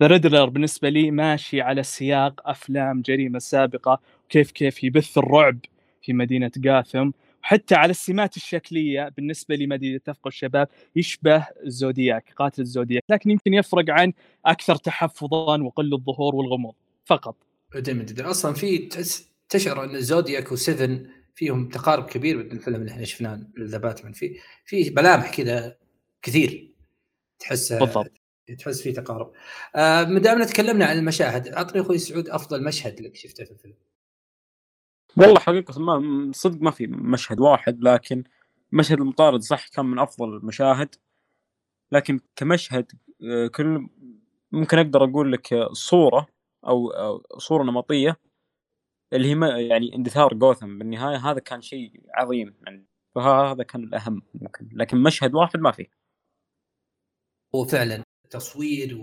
The 0.00 0.06
Riddler 0.06 0.48
بالنسبة 0.48 0.88
لي 0.88 1.10
ماشي 1.10 1.60
على 1.60 1.82
سياق 1.82 2.48
أفلام 2.48 3.02
جريمة 3.02 3.38
سابقة 3.38 4.00
وكيف 4.24 4.50
كيف 4.50 4.84
يبث 4.84 5.18
الرعب 5.18 5.58
في 6.02 6.12
مدينة 6.12 6.50
جوثم 6.56 7.10
وحتى 7.42 7.74
على 7.74 7.90
السمات 7.90 8.36
الشكلية 8.36 9.08
بالنسبة 9.08 9.54
إذا 9.82 9.96
اتفقوا 9.96 10.28
الشباب 10.28 10.68
يشبه 10.96 11.46
الزودياك 11.66 12.32
قاتل 12.36 12.62
الزودياك 12.62 13.02
لكن 13.08 13.30
يمكن 13.30 13.54
يفرق 13.54 13.84
عن 13.88 14.12
أكثر 14.46 14.76
تحفظا 14.76 15.62
وقل 15.62 15.94
الظهور 15.94 16.34
والغموض 16.34 16.74
فقط. 17.04 17.36
جميل 17.74 18.06
جدا 18.06 18.30
أصلا 18.30 18.54
في 18.54 18.88
تشعر 19.48 19.84
أن 19.84 20.00
زودياك 20.00 20.54
و7 20.54 20.90
فيهم 21.34 21.68
تقارب 21.68 22.06
كبير 22.06 22.36
من 22.36 22.52
الفيلم 22.52 22.80
اللي 22.80 22.90
إحنا 22.90 23.04
شفناه 23.04 23.40
The 23.60 23.78
Batman 23.78 24.12
في 24.12 24.38
في 24.64 24.90
ملامح 24.90 25.34
كذا 25.34 25.76
كثير 26.22 26.70
تحس 27.38 27.72
بالضبط. 27.72 28.12
تحس 28.58 28.82
في 28.82 28.92
تقارب. 28.92 29.32
آه 29.76 30.04
ما 30.04 30.18
دامنا 30.18 30.44
تكلمنا 30.44 30.84
عن 30.86 30.98
المشاهد 30.98 31.48
أعطني 31.48 31.80
أخوي 31.80 31.98
سعود 31.98 32.28
أفضل 32.28 32.64
مشهد 32.64 33.00
لك 33.00 33.16
شفته 33.16 33.44
في 33.44 33.50
الفيلم. 33.50 33.74
والله 35.16 35.40
حقيقة 35.40 35.80
ما 35.80 36.30
صدق 36.34 36.62
ما 36.62 36.70
في 36.70 36.86
مشهد 36.86 37.40
واحد 37.40 37.82
لكن 37.82 38.24
مشهد 38.72 38.98
المطارد 39.00 39.40
صح 39.42 39.68
كان 39.68 39.86
من 39.86 39.98
أفضل 39.98 40.36
المشاهد. 40.36 40.94
لكن 41.92 42.20
كمشهد 42.36 42.92
آه، 43.24 43.46
كل 43.46 43.88
ممكن 44.52 44.78
أقدر 44.78 45.04
أقول 45.04 45.32
لك 45.32 45.54
صورة 45.72 46.26
أو 46.66 46.92
صورة 47.38 47.62
نمطية 47.64 48.16
اللي 49.12 49.34
هي 49.34 49.68
يعني 49.68 49.94
اندثار 49.94 50.34
جوثم. 50.34 50.78
بالنهاية 50.78 51.16
هذا 51.16 51.38
كان 51.38 51.60
شيء 51.62 52.00
عظيم 52.14 52.54
يعني 52.66 52.86
فهذا 53.14 53.62
كان 53.62 53.84
الأهم 53.84 54.22
ممكن. 54.34 54.68
لكن 54.72 55.02
مشهد 55.02 55.34
واحد 55.34 55.60
ما 55.60 55.70
فيه 55.72 55.86
هو 57.54 57.64
فعلا 57.64 58.02
تصوير 58.30 58.94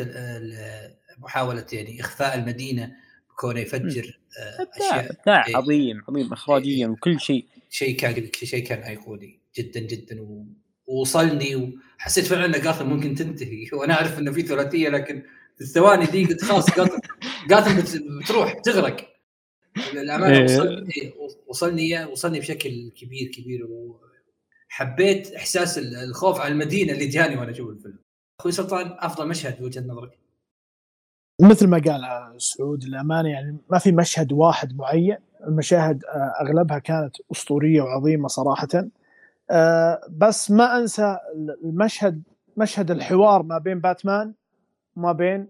ال- 0.00 0.96
محاولة 1.18 1.66
يعني 1.72 2.00
إخفاء 2.00 2.38
المدينة 2.38 2.96
كونه 3.40 3.60
يفجر 3.60 4.18
آه، 4.38 4.62
إبداع 4.62 5.00
أشياء. 5.00 5.12
إبداع. 5.20 5.44
عظيم 5.56 6.02
عظيم 6.08 6.32
اخراجيا 6.32 6.86
وكل 6.88 7.20
شيء. 7.20 7.46
شيء 7.70 7.96
كان 7.96 8.28
شيء 8.34 8.64
كان 8.66 8.78
ايقوني 8.82 9.38
جدا 9.56 9.80
جدا 9.80 10.20
و- 10.22 10.46
ووصلني 10.86 11.54
وحسيت 11.98 12.24
فعلا 12.26 12.44
إن 12.56 12.62
جاثم 12.62 12.86
ممكن 12.86 13.14
تنتهي. 13.14 13.66
وأنا 13.72 13.94
أعرف 13.94 14.18
إنه 14.18 14.32
في 14.32 14.42
ثلاثية 14.42 14.88
لكن 14.88 15.22
في 15.56 15.60
الثواني 15.60 16.06
دي 16.06 16.24
قلت 16.24 16.44
خلاص 16.44 16.76
جاثم 16.76 16.98
جاثم 17.48 17.76
بت- 17.80 18.02
بتروح 18.24 18.52
تغرق. 18.52 19.14
الامانه 19.92 20.38
إيه. 20.38 20.44
وصل 20.44 20.86
وصلني 21.46 21.96
إياه- 22.04 22.08
وصلني 22.08 22.40
بشكل 22.40 22.90
كبير 22.90 23.28
كبير 23.30 23.66
وحبيت 24.70 25.32
إحساس 25.32 25.78
ال- 25.78 25.96
الخوف 25.96 26.40
على 26.40 26.52
المدينة 26.52 26.92
اللي 26.92 27.06
جاني 27.06 27.36
وأنا 27.36 27.50
أشوف 27.50 27.68
الفيلم. 27.70 27.98
أخوي 28.40 28.52
سلطان 28.52 28.96
أفضل 28.98 29.28
مشهد 29.28 29.58
بوجهة 29.58 29.80
نظرك؟ 29.86 30.18
مثل 31.40 31.66
ما 31.68 31.78
قال 31.86 32.02
سعود 32.42 32.82
الأمانة 32.82 33.28
يعني 33.28 33.56
ما 33.70 33.78
في 33.78 33.92
مشهد 33.92 34.32
واحد 34.32 34.76
معين 34.76 35.16
المشاهد 35.46 36.04
آه، 36.04 36.32
أغلبها 36.42 36.78
كانت 36.78 37.16
أسطورية 37.32 37.82
وعظيمة 37.82 38.28
صراحة. 38.28 38.68
آه، 39.50 40.00
بس 40.10 40.50
ما 40.50 40.78
أنسى 40.78 41.18
المشهد 41.64 42.22
مشهد 42.56 42.90
الحوار 42.90 43.42
ما 43.42 43.58
بين 43.58 43.80
باتمان 43.80 44.34
وما 44.96 45.12
بين 45.12 45.46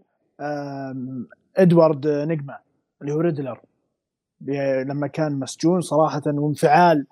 إدوارد 1.57 2.07
نجما 2.09 2.59
اللي 3.03 3.13
هو 3.13 3.21
ريدلر. 3.21 3.61
لما 4.85 5.07
كان 5.07 5.33
مسجون 5.33 5.81
صراحة 5.81 6.23
وانفعال 6.27 7.07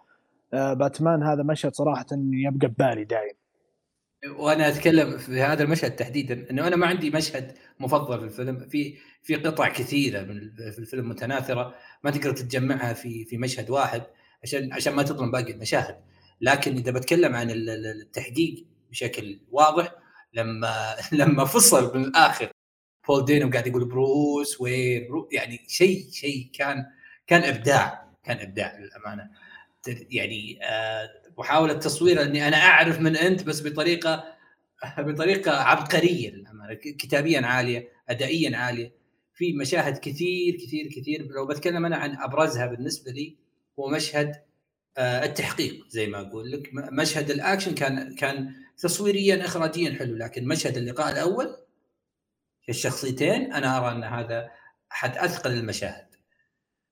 آه، 0.55 0.73
باتمان 0.73 1.23
هذا 1.23 1.43
مشهد 1.43 1.75
صراحة 1.75 2.07
يبقى 2.13 2.69
ببالي 2.69 3.05
دائما. 3.05 3.46
وأنا 4.25 4.69
أتكلم 4.69 5.19
في 5.19 5.41
هذا 5.41 5.63
المشهد 5.63 5.97
تحديدا 5.97 6.51
إنه 6.51 6.67
أنا 6.67 6.77
ما 6.77 6.87
عندي 6.87 7.11
مشهد 7.11 7.59
مفضل 7.81 8.19
في 8.19 8.25
الفيلم 8.25 8.69
في 8.69 8.99
في 9.23 9.35
قطع 9.35 9.69
كثيرة 9.69 10.23
من 10.23 10.55
في 10.73 10.79
الفيلم 10.79 11.09
متناثرة 11.09 11.75
ما 12.05 12.11
تقدر 12.11 12.33
تتجمعها 12.33 12.93
في 12.93 13.25
في 13.25 13.39
مشهد 13.39 13.71
واحد 13.71 14.03
عشان 14.43 14.73
عشان 14.73 14.95
ما 14.95 15.03
تظلم 15.03 15.31
باقي 15.31 15.53
المشاهد. 15.53 15.97
لكن 16.41 16.77
إذا 16.77 16.91
بتكلم 16.93 17.35
عن 17.37 17.51
التحقيق 17.51 18.67
بشكل 18.91 19.41
واضح 19.51 19.93
لما 20.35 20.97
لما 21.13 21.45
فصل 21.45 21.99
من 21.99 22.05
الآخر 22.05 22.51
بول 23.09 23.25
دانو 23.25 23.51
قاعد 23.51 23.67
يقول 23.67 23.85
بروس 23.85 24.61
وين 24.61 25.09
برو 25.09 25.29
يعني 25.33 25.65
شيء 25.69 26.11
شيء 26.13 26.51
كان 26.55 26.87
كان 27.27 27.43
إبداع 27.45 28.13
كان 28.25 28.39
إبداع 28.39 28.79
للأمانة. 28.79 29.31
يعني 30.11 30.59
آه 30.63 31.09
محاوله 31.39 31.73
تصوير 31.73 32.23
إني 32.23 32.49
أنا 32.49 32.57
أعرف 32.57 33.01
من 33.01 33.17
أنت 33.17 33.43
بس 33.43 33.67
بطريقة 33.67 34.37
بطريقة 34.99 35.53
عبقرية 35.53 36.31
للأمانة 36.31 36.75
كتابيا 36.75 37.47
عالية 37.47 37.89
ادائيا 38.09 38.57
عالية. 38.57 38.93
في 39.35 39.53
مشاهد 39.53 39.99
كثير 39.99 40.55
كثير 40.57 40.89
كثير. 40.97 41.27
لو 41.27 41.47
بتكلم 41.47 41.87
أنا 41.87 41.97
عن 41.97 42.17
أبرزها 42.17 42.67
بالنسبة 42.67 43.11
لي 43.13 43.37
هو 43.79 43.89
مشهد 43.89 44.43
آه 44.99 45.25
التحقيق 45.25 45.87
زي 45.89 46.07
ما 46.07 46.21
أقول 46.21 46.51
لك. 46.53 46.71
مشهد 46.73 47.31
الأكشن 47.31 47.75
كان 47.75 48.15
كان 48.15 48.55
تصويريا 48.79 49.45
اخراجيا 49.45 49.95
حلو. 49.99 50.17
لكن 50.17 50.49
مشهد 50.49 50.77
اللقاء 50.77 51.13
الأول 51.13 51.57
الشخصيتين 52.69 53.53
أنا 53.53 53.79
أرى 53.79 53.97
أن 53.97 54.05
هذا 54.05 54.51
أحد 54.93 55.17
أثقل 55.17 55.53
المشاهد. 55.53 56.06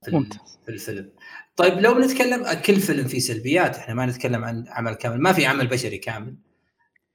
في, 0.04 0.16
ممتاز. 0.16 0.58
في 0.64 0.72
الفيلم. 0.72 1.10
طيب 1.56 1.78
لو 1.78 1.98
نتكلم 1.98 2.52
كل 2.66 2.76
فيلم 2.76 3.04
فيه 3.04 3.18
سلبيات 3.18 3.76
إحنا 3.76 3.94
ما 3.94 4.06
نتكلم 4.06 4.44
عن 4.44 4.64
عمل 4.68 4.94
كامل 4.94 5.20
ما 5.20 5.32
في 5.32 5.46
عمل 5.46 5.66
بشري 5.66 5.98
كامل. 5.98 6.34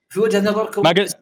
في 0.09 0.19
وجهة 0.19 0.39
نظركم 0.39 0.83
ما 0.83 0.89
قلت 0.89 1.19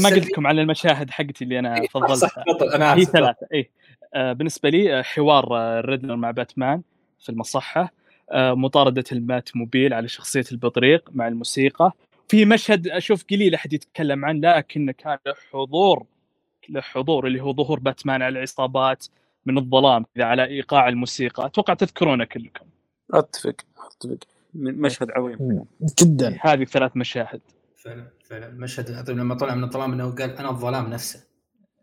ما 0.00 0.08
قلت 0.08 0.26
لكم 0.30 0.46
على 0.46 0.62
المشاهد 0.62 1.10
حقتي 1.10 1.44
اللي 1.44 1.58
أنا 1.58 1.80
إيه 1.80 1.88
فضلتها. 1.88 2.44
أنا 2.74 2.94
هي 2.94 3.04
ثلاثة. 3.04 3.46
اي 3.54 3.70
آه 4.14 4.32
بالنسبة 4.32 4.68
لي 4.68 4.98
آه 4.98 5.02
حوار 5.02 5.56
آه 5.56 5.80
ريدلر 5.80 6.16
مع 6.16 6.30
باتمان 6.30 6.82
في 7.20 7.28
المصحة 7.28 7.92
آه 8.30 8.54
مطاردة 8.54 9.04
المات 9.12 9.56
موبيل 9.56 9.94
على 9.94 10.08
شخصية 10.08 10.44
البطريق 10.52 11.10
مع 11.12 11.28
الموسيقى. 11.28 11.92
في 12.28 12.44
مشهد 12.44 12.88
أشوف 12.88 13.24
قليل 13.30 13.54
أحد 13.54 13.72
يتكلم 13.72 14.24
عنه 14.24 14.56
لكن 14.56 14.90
كان 14.90 15.18
له 15.26 15.34
حضور 15.52 16.06
له 16.68 16.80
حضور 16.80 17.26
اللي 17.26 17.40
هو 17.42 17.52
ظهور 17.52 17.80
باتمان 17.80 18.22
على 18.22 18.38
العصابات. 18.38 19.06
من 19.46 19.58
الظلام 19.58 20.04
كذا 20.14 20.24
على 20.24 20.44
إيقاع 20.44 20.88
الموسيقى. 20.88 21.46
أتوقع 21.46 21.74
تذكرونه 21.74 22.24
كلكم. 22.24 22.66
أتفق 23.14 23.56
أتفق. 23.78 24.18
مشهد 24.54 25.10
عظيم. 25.10 25.64
جدا. 26.02 26.38
هذه 26.40 26.64
ثلاث 26.64 26.96
مشاهد. 26.96 27.40
فعلا 27.76 28.10
فعلا. 28.28 28.46
المشهد 28.46 29.10
لما 29.10 29.34
طلع 29.34 29.54
من 29.54 29.64
الظلام 29.64 29.92
إنه 29.92 30.10
قال 30.10 30.36
أنا 30.36 30.50
الظلام 30.50 30.90
نفسه. 30.90 31.24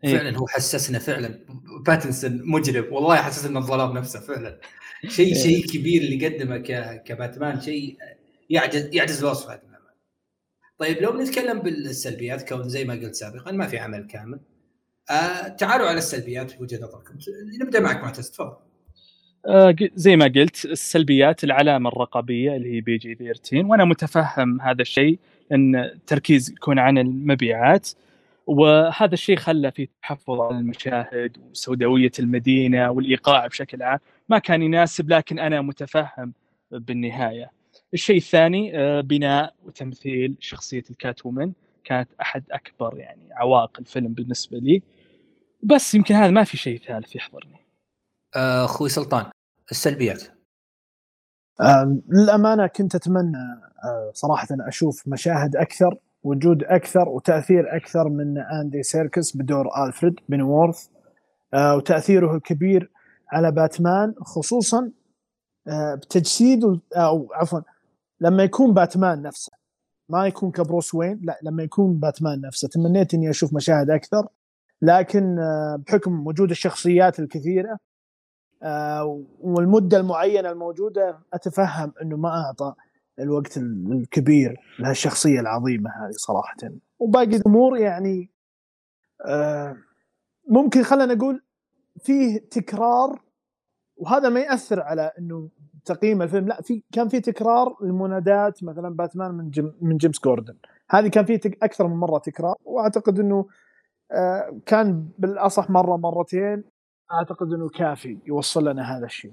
إيه؟ 0.04 0.16
فعلا 0.16 0.38
هو 0.38 0.46
حسسنا 0.46 0.98
فعلا. 0.98 1.38
باتنسون 1.86 2.40
مجرم. 2.44 2.92
والله 2.92 3.16
حسسنا 3.16 3.58
الظلام 3.58 3.98
نفسه 3.98 4.20
فعلا. 4.20 4.60
شيء 5.08 5.34
إيه. 5.34 5.42
شيء 5.42 5.66
كبير 5.66 6.02
اللي 6.02 6.26
قدمه 6.26 6.56
كباتمان. 6.96 7.60
شيء 7.60 7.98
يعجز 8.50 8.94
يعجز 8.94 9.24
الوصف 9.24 9.58
طيب 10.78 11.02
لو 11.02 11.12
بنتكلم 11.12 11.58
بالسلبيات 11.58 12.48
كون 12.48 12.68
زي 12.68 12.84
ما 12.84 12.94
قلت 12.94 13.14
سابقا 13.14 13.52
ما 13.52 13.66
في 13.66 13.78
عمل 13.78 14.06
كامل. 14.06 14.40
آه 15.10 15.48
تعالوا 15.48 15.86
على 15.86 15.98
السلبيات 15.98 16.60
وجهة 16.60 16.78
نظركم. 16.78 17.14
نبدأ 17.62 17.80
معك 17.80 18.02
معتز 18.02 18.30
تفضل. 18.30 18.56
آه 19.46 19.76
زي 19.94 20.16
ما 20.16 20.24
قلت 20.24 20.64
السلبيات 20.64 21.44
العلامة 21.44 21.88
الرقابية 21.88 22.56
اللي 22.56 22.76
هي 22.76 22.80
بي 22.80 22.96
جي 22.96 23.14
13 23.14 23.66
وأنا 23.66 23.84
متفهم 23.84 24.60
هذا 24.60 24.82
الشيء 24.82 25.18
ان 25.52 25.76
التركيز 25.76 26.50
يكون 26.50 26.78
عن 26.78 26.98
المبيعات 26.98 27.88
وهذا 28.46 29.14
الشيء 29.14 29.36
خلى 29.36 29.70
في 29.70 29.88
تحفظ 30.02 30.40
على 30.40 30.58
المشاهد 30.58 31.36
وسوداوية 31.50 32.10
المدينة 32.18 32.90
والإيقاع 32.90 33.46
بشكل 33.46 33.82
عام. 33.82 33.98
ما 34.28 34.38
كان 34.38 34.62
يناسب 34.62 35.10
لكن 35.12 35.38
أنا 35.38 35.60
متفهم 35.60 36.32
بالنهاية. 36.70 37.50
الشيء 37.94 38.16
الثاني 38.16 38.78
آه، 38.78 39.00
بناء 39.00 39.54
وتمثيل 39.64 40.34
شخصية 40.40 40.82
الكات 40.90 41.26
وومن 41.26 41.52
كانت 41.84 42.08
أحد 42.20 42.44
أكبر 42.50 42.98
يعني 42.98 43.28
عوائق 43.32 43.70
الفيلم 43.78 44.12
بالنسبة 44.12 44.58
لي. 44.58 44.82
بس 45.62 45.94
يمكن 45.94 46.14
هذا 46.14 46.30
ما 46.30 46.44
في 46.44 46.56
شيء 46.56 46.80
ثالث 46.86 47.16
يحضرني. 47.16 47.66
آه، 48.36 48.64
أخوي 48.64 48.88
سلطان 48.88 49.30
السلبيات. 49.70 50.22
آه 51.60 51.98
للأمانة 52.08 52.66
كنت 52.66 52.94
أتمنى 52.94 53.36
آه 53.84 54.10
صراحة 54.14 54.48
أشوف 54.50 55.08
مشاهد 55.08 55.56
أكثر 55.56 55.98
وجود 56.22 56.64
أكثر 56.64 57.08
وتأثير 57.08 57.76
أكثر 57.76 58.08
من 58.08 58.38
أندي 58.38 58.82
سيركس 58.82 59.36
بدور 59.36 59.86
ألفريد 59.86 60.20
بنورث 60.28 60.86
آه 61.54 61.76
وتأثيره 61.76 62.36
الكبير 62.36 62.90
على 63.32 63.52
باتمان 63.52 64.14
خصوصا 64.20 64.90
آه 65.68 65.94
بتجسيد 65.94 66.64
أو 66.96 67.28
عفوا 67.32 67.60
لما 68.20 68.42
يكون 68.44 68.74
باتمان 68.74 69.22
نفسه. 69.22 69.52
ما 70.08 70.26
يكون 70.26 70.50
كبروس 70.50 70.94
وين 70.94 71.20
لا 71.22 71.38
لما 71.42 71.62
يكون 71.62 71.94
باتمان 71.94 72.40
نفسه. 72.40 72.68
تمنيت 72.68 73.14
إني 73.14 73.30
أشوف 73.30 73.54
مشاهد 73.54 73.90
أكثر. 73.90 74.28
لكن 74.82 75.38
آه، 75.38 75.82
بحكم 75.86 76.26
وجود 76.26 76.50
الشخصيات 76.50 77.20
الكثيرة 77.20 77.78
آه، 78.62 79.24
والمدة 79.40 79.96
المعينة 79.96 80.50
الموجودة 80.50 81.18
أتفهم 81.32 81.92
إنه 82.02 82.16
ما 82.16 82.28
أعطى 82.28 82.74
الوقت 83.18 83.56
الكبير 83.56 84.60
لهالشخصية 84.78 85.40
العظيمة 85.40 85.90
هذه 85.90 86.10
صراحة. 86.10 86.56
وباقي 86.98 87.36
الأمور 87.36 87.78
يعني 87.78 88.30
آه، 89.26 89.76
ممكن 90.48 90.82
خلينا 90.82 91.14
نقول 91.14 91.42
فيه 92.02 92.38
تكرار 92.50 93.22
وهذا 93.96 94.28
ما 94.28 94.40
يأثر 94.40 94.80
على 94.80 95.12
إنه 95.18 95.48
تقييم 95.84 96.22
الفيلم 96.22 96.48
لا 96.48 96.62
في 96.62 96.82
كان 96.92 97.08
في 97.08 97.20
تكرار 97.20 97.76
المنادات 97.82 98.64
مثلا 98.64 98.96
باتمان 98.96 99.30
من 99.30 99.50
جيم 99.50 99.74
من 99.80 99.96
جيمس 99.96 100.20
جوردن. 100.24 100.56
هذه 100.90 101.08
كان 101.08 101.24
في 101.24 101.56
أكثر 101.62 101.86
من 101.86 101.96
مرة 101.96 102.18
تكرار 102.18 102.54
وأعتقد 102.64 103.20
إنه 103.20 103.46
كان 104.66 105.08
بالأصح 105.18 105.70
مرة 105.70 105.96
مرتين 105.96 106.64
أعتقد 107.12 107.52
إنه 107.52 107.68
كافي 107.68 108.18
يوصل 108.26 108.68
لنا 108.68 108.96
هذا 108.96 109.06
الشيء. 109.06 109.32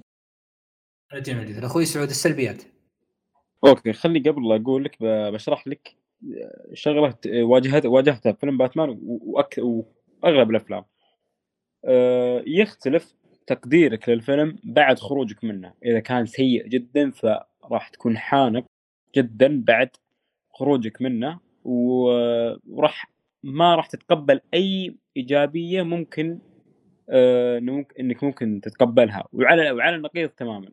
جميل 1.14 1.46
جدا 1.46 1.66
أخوي 1.66 1.84
سعود 1.84 2.08
السلبيات. 2.08 2.62
أوكي 3.66 3.92
خلي 3.92 4.18
قبل 4.18 4.52
أقول 4.52 4.84
لك 4.84 4.96
بشرح 5.02 5.66
لك 5.68 5.96
شغلة 6.72 7.14
واجهت 7.26 7.86
واجهتها 7.86 8.32
في 8.32 8.38
فيلم 8.38 8.58
باتمان 8.58 8.98
وأك... 9.02 9.58
وأغلب 9.58 10.50
الأفلام. 10.50 10.84
أه 11.84 12.42
يختلف 12.46 13.14
تقديرك 13.46 14.08
للفيلم 14.08 14.58
بعد 14.64 14.98
خروجك 14.98 15.44
منه 15.44 15.74
إذا 15.84 16.00
كان 16.00 16.26
سيء 16.26 16.66
جدا 16.66 17.10
فراح 17.10 17.88
تكون 17.88 18.18
حانق 18.18 18.64
جدا 19.16 19.62
بعد 19.66 19.90
خروجك 20.50 21.02
منه 21.02 21.40
وراح 21.64 23.10
ما 23.46 23.74
راح 23.74 23.86
تتقبل 23.86 24.40
أي 24.54 24.96
إيجابية 25.16 25.82
ممكن 25.82 26.38
آه 27.10 27.58
إنك 28.00 28.24
ممكن 28.24 28.60
تتقبلها. 28.60 29.28
وعلى 29.32 29.70
وعلى 29.70 29.96
النقيض 29.96 30.28
تماما. 30.28 30.68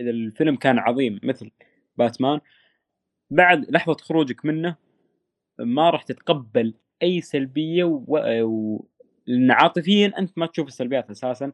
إذا 0.00 0.10
الفيلم 0.10 0.56
كان 0.56 0.78
عظيم 0.78 1.20
مثل 1.22 1.50
باتمان 1.96 2.40
بعد 3.30 3.70
لحظة 3.70 3.94
خروجك 3.94 4.44
منه 4.44 4.76
ما 5.58 5.90
راح 5.90 6.02
تتقبل 6.02 6.74
أي 7.02 7.20
سلبية 7.20 7.84
و... 7.84 8.04
و... 8.42 8.86
لأن 9.26 9.50
عاطفيا 9.50 10.12
أنت 10.18 10.38
ما 10.38 10.46
تشوف 10.46 10.68
السلبيات 10.68 11.10
أساسا 11.10 11.52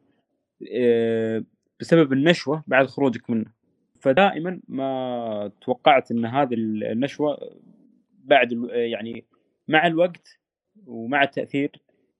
آه، 0.74 1.44
بسبب 1.80 2.12
النشوة 2.12 2.64
بعد 2.66 2.86
خروجك 2.86 3.30
منه. 3.30 3.52
فدائما 4.00 4.60
ما 4.68 5.50
توقعت 5.60 6.10
إن 6.10 6.26
هذه 6.26 6.54
النشوة 6.54 7.38
بعد 8.24 8.70
يعني 8.72 9.24
مع 9.68 9.86
الوقت 9.86 10.38
ومع 10.86 11.22
التأثير 11.22 11.70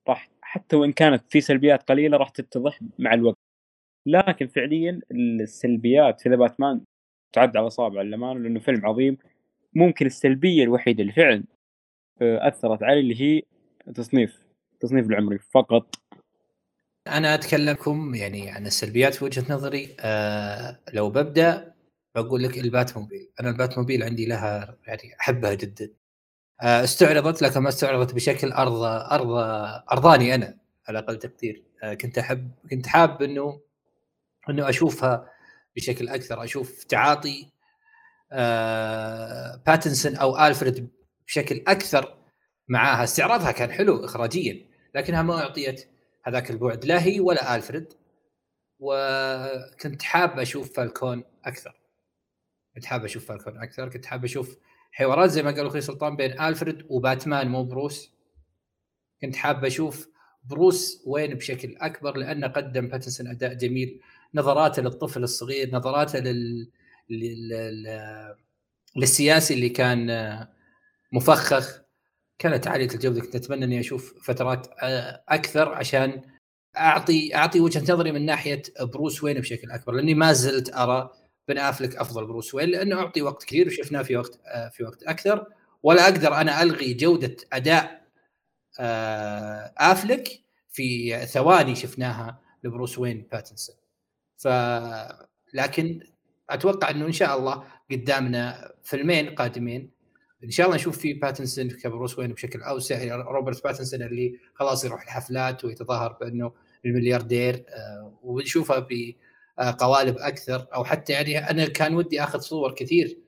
راح 0.09 0.31
حتى 0.43 0.77
وإن 0.77 0.93
كانت 0.93 1.25
في 1.31 1.41
سلبيات 1.41 1.83
قليلة 1.83 2.17
راح 2.17 2.29
تتضح 2.29 2.81
مع 2.99 3.15
الوقت. 3.15 3.39
لكن 4.07 4.47
فعليا 4.47 5.01
السلبيات 5.13 6.21
في 6.21 6.29
ذا 6.29 6.37
باتمان 6.37 6.81
تعد 7.33 7.57
على 7.57 7.67
اصابع 7.67 8.01
الامانه 8.01 8.41
لأنه 8.41 8.61
فيلم 8.61 8.87
عظيم. 8.87 9.19
ممكن 9.75 10.07
السلبية 10.07 10.65
الوحيدة 10.65 11.03
اللي 11.03 11.13
فعلا 11.13 11.45
آه، 12.23 12.49
أثرت 12.49 12.83
علي 12.83 13.01
اللي 13.01 13.21
هي 13.21 13.43
تصنيف 13.95 14.47
تصنيف 14.81 15.07
العمري 15.07 15.39
فقط. 15.39 15.95
أنا 17.09 17.35
أتكلمكم 17.35 18.15
يعني 18.15 18.51
عن 18.51 18.67
السلبيات 18.67 19.15
في 19.15 19.25
وجهة 19.25 19.55
نظري. 19.55 19.97
آه 20.01 20.79
لو 20.95 21.11
ببدأ 21.11 21.75
بقول 22.15 22.43
لك 22.43 22.59
البات 22.59 22.97
موبيل 22.99 23.31
أنا 23.41 23.51
البات 23.51 23.79
موبيل 23.79 24.03
عندي 24.03 24.27
لها 24.27 24.79
يعني 24.87 25.17
أحبها 25.21 25.55
جدا. 25.55 25.91
استعرضت 26.61 27.43
لكن 27.43 27.61
ما 27.61 27.69
استعرضت 27.69 28.15
بشكل 28.15 28.53
أرض 28.53 28.83
أرض 28.83 29.31
أرضاني 29.93 30.35
أنا 30.35 30.59
على 30.89 30.99
أقل 30.99 31.19
تقدير. 31.19 31.65
آه 31.83 31.95
كنت 31.95 32.19
أحب 32.19 32.51
كنت 32.71 32.87
حاب 32.87 33.23
إنه 33.23 33.61
إنه 34.51 34.69
أشوفها 34.69 35.31
بشكل 35.77 36.09
أكثر 36.09 36.45
أشوف 36.45 36.85
تعاطي 36.85 37.51
آه 38.33 39.63
باتنسون 39.67 40.17
أو 40.17 40.47
ألفريد 40.47 40.89
بشكل 41.27 41.65
أكثر 41.69 42.17
معاها. 42.69 43.05
استعراضها 43.05 43.53
كان 43.53 43.73
حلو 43.73 44.05
اخراجيا 44.05 44.67
لكنها 44.95 45.23
ما 45.23 45.41
أعطيت 45.41 45.89
هذاك 46.25 46.51
البعد 46.51 46.85
لا 46.85 47.03
هي 47.03 47.21
ولا 47.21 47.57
ألفريد. 47.57 47.93
وكنت 48.81 50.03
حاب 50.03 50.39
أشوف 50.39 50.77
فالكون 50.77 51.25
أكثر. 51.45 51.81
كنت 52.75 52.85
حاب 52.85 53.05
أشوف 53.05 53.27
فالكون 53.29 53.63
أكثر 53.63 53.89
كنت 53.89 54.07
حاب 54.07 54.25
أشوف 54.25 54.57
حوارات 54.93 55.31
زي 55.31 55.43
ما 55.43 55.51
قال 55.51 55.67
أخوي 55.67 55.81
سلطان 55.81 56.17
بين 56.17 56.41
ألفريد 56.41 56.87
وباتمان 56.89 57.49
مو 57.49 57.65
بروس. 57.65 58.13
كنت 59.23 59.37
حاب 59.37 59.65
أشوف 59.65 60.09
بروس 60.45 61.03
وين 61.07 61.35
بشكل 61.35 61.77
أكبر 61.77 62.17
لأنه 62.17 62.47
قدم 62.47 62.89
باتنسون 62.89 63.27
أداء 63.27 63.55
جميل. 63.55 64.01
نظراته 64.35 64.83
للطفل 64.83 65.23
الصغير 65.23 65.71
نظراته 65.75 66.19
لل... 66.19 66.71
لل... 67.11 67.87
للسياسي 68.97 69.55
اللي 69.55 69.69
كان 69.69 70.47
مفخخ. 71.13 71.83
كانت 72.39 72.67
عالية 72.67 72.89
الجودة. 72.95 73.21
كنت 73.21 73.37
أتمنى 73.37 73.65
إني 73.65 73.81
أشوف 73.81 74.15
فترات 74.23 74.67
أكثر 75.29 75.69
عشان 75.69 76.23
أعطي 76.77 77.35
أعطي 77.35 77.61
وجهة 77.61 77.83
نظري 77.93 78.13
من 78.13 78.27
ناحية 78.27 78.63
بروس 78.81 79.25
وين 79.25 79.41
بشكل 79.41 79.71
أكبر 79.71 79.93
لأني 79.93 80.15
ما 80.15 80.33
زلت 80.33 80.75
أرى 80.75 81.11
بن 81.49 81.59
أفلك 81.59 81.97
أفضل 81.97 82.27
بروس 82.27 82.55
وين؟ 82.55 82.69
لأنه 82.69 82.97
أعطي 82.97 83.23
وقت 83.23 83.45
كثير 83.45 83.67
وشفناه 83.67 84.03
في 84.03 84.17
وقت 84.17 84.41
في 84.73 84.85
وقت 84.85 85.03
أكثر. 85.03 85.47
ولا 85.83 86.05
أقدر 86.05 86.35
أنا 86.35 86.63
ألغي 86.63 86.95
جودة 86.95 87.37
أداء 87.53 88.03
أفلك 89.79 90.29
في 90.69 91.17
ثواني 91.27 91.75
شفناها 91.75 92.41
لبروس 92.65 92.99
وين 92.99 93.27
باتنسون. 93.33 93.77
ف 94.37 94.49
لكن 95.55 96.01
أتوقع 96.51 96.91
إنه 96.91 97.07
إن 97.07 97.13
شاء 97.13 97.39
الله 97.39 97.65
قدامنا 97.91 98.73
فيلمين 98.83 99.35
قادمين. 99.35 99.91
إن 100.45 100.51
شاء 100.51 100.67
الله 100.67 100.77
نشوف 100.77 100.99
في 100.99 101.13
باتنسون 101.13 101.71
كبروس 101.71 102.19
وين 102.19 102.33
بشكل 102.33 102.63
أوسع. 102.63 103.15
روبرت 103.15 103.65
باتنسون 103.65 104.03
اللي 104.03 104.39
خلاص 104.55 104.85
يروح 104.85 105.03
الحفلات 105.03 105.65
ويتظاهر 105.65 106.13
بأنه 106.13 106.53
الملياردير 106.85 107.65
ونشوفه 108.23 108.87
بقوالب 109.59 110.19
أكثر 110.19 110.67
أو 110.75 110.85
حتى 110.85 111.13
يعني 111.13 111.51
أنا 111.51 111.69
كان 111.69 111.95
ودي 111.95 112.23
آخذ 112.23 112.39
صور 112.41 112.75
كثير 112.75 113.19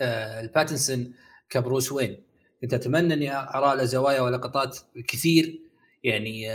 لباتنسون 0.00 1.14
كبروس 1.50 1.92
وين. 1.92 2.22
كنت 2.60 2.74
أتمنى 2.74 3.14
أني 3.14 3.36
أرى 3.36 3.76
له 3.76 3.84
زوايا 3.84 4.20
ولقطات 4.20 4.78
كثير 5.08 5.60
يعني 6.04 6.48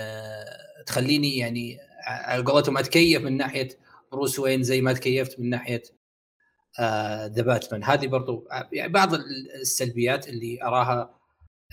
تخليني 0.85 1.37
يعني 1.37 1.79
على 2.07 2.43
قولتهم 2.43 2.77
أتكيف 2.77 3.21
من 3.21 3.37
ناحية 3.37 3.69
بروس 4.11 4.39
وين 4.39 4.63
زي 4.63 4.81
ما 4.81 4.93
تكيفت 4.93 5.39
من 5.39 5.49
ناحية 5.49 5.83
ذا 7.25 7.41
باتمان 7.41 7.83
هذه 7.83 8.07
برضو 8.07 8.47
يعني 8.71 8.93
بعض 8.93 9.13
السلبيات 9.61 10.29
اللي 10.29 10.63
أراها 10.63 11.19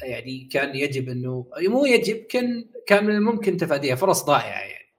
يعني 0.02 0.48
كان 0.52 0.76
يجب 0.76 1.08
أنه 1.08 1.46
مو 1.58 1.84
يجب 1.86 2.16
كان 2.16 2.70
كان 2.86 3.04
من 3.04 3.14
الممكن 3.14 3.56
تفاديها 3.56 3.94
فرص 3.94 4.24
ضائعة 4.24 4.60
يعني 4.60 4.92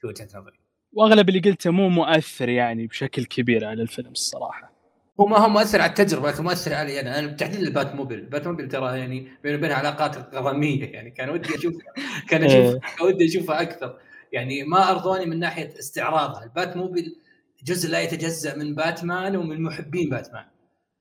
في 0.00 0.06
وجهة 0.06 0.28
نظري. 0.34 0.63
وأغلب 0.94 1.28
اللي 1.28 1.40
قلته 1.40 1.70
مو 1.70 1.88
مؤثر 1.88 2.48
يعني 2.48 2.86
بشكل 2.86 3.24
كبير 3.24 3.64
على 3.64 3.82
الفيلم 3.82 4.10
الصراحة. 4.10 4.74
هو 5.20 5.26
ما 5.26 5.38
هو 5.38 5.48
مؤثر 5.48 5.80
على 5.80 5.90
التجربة 5.90 6.30
لكن 6.30 6.44
مؤثر 6.44 6.74
علي 6.74 7.00
أنا 7.00 7.18
أنا 7.18 7.26
بالتحديد 7.26 7.60
البات 7.60 7.94
موبيل 7.94 8.18
البات 8.18 8.46
موبيل 8.46 8.68
ترى 8.68 8.98
يعني 8.98 9.28
بينه 9.42 9.58
وبين 9.58 9.72
علاقات 9.72 10.34
غراميه 10.34 10.92
يعني. 10.92 11.10
كان 11.10 11.30
ودي 11.30 11.54
أشوف 11.54 11.74
كان 12.30 12.44
أشوف 12.44 12.82
كان 12.98 13.06
ودي 13.06 13.26
أشوفها 13.26 13.62
أكثر. 13.62 13.98
يعني 14.32 14.62
ما 14.62 14.90
أرضوني 14.90 15.26
من 15.26 15.38
ناحية 15.38 15.78
استعراضها. 15.78 16.44
البات 16.44 16.76
موبيل 16.76 17.16
جزء 17.64 17.90
لا 17.90 18.00
يتجزأ 18.00 18.56
من 18.56 18.74
باتمان 18.74 19.36
ومن 19.36 19.62
محبين 19.62 20.10
باتمان. 20.10 20.44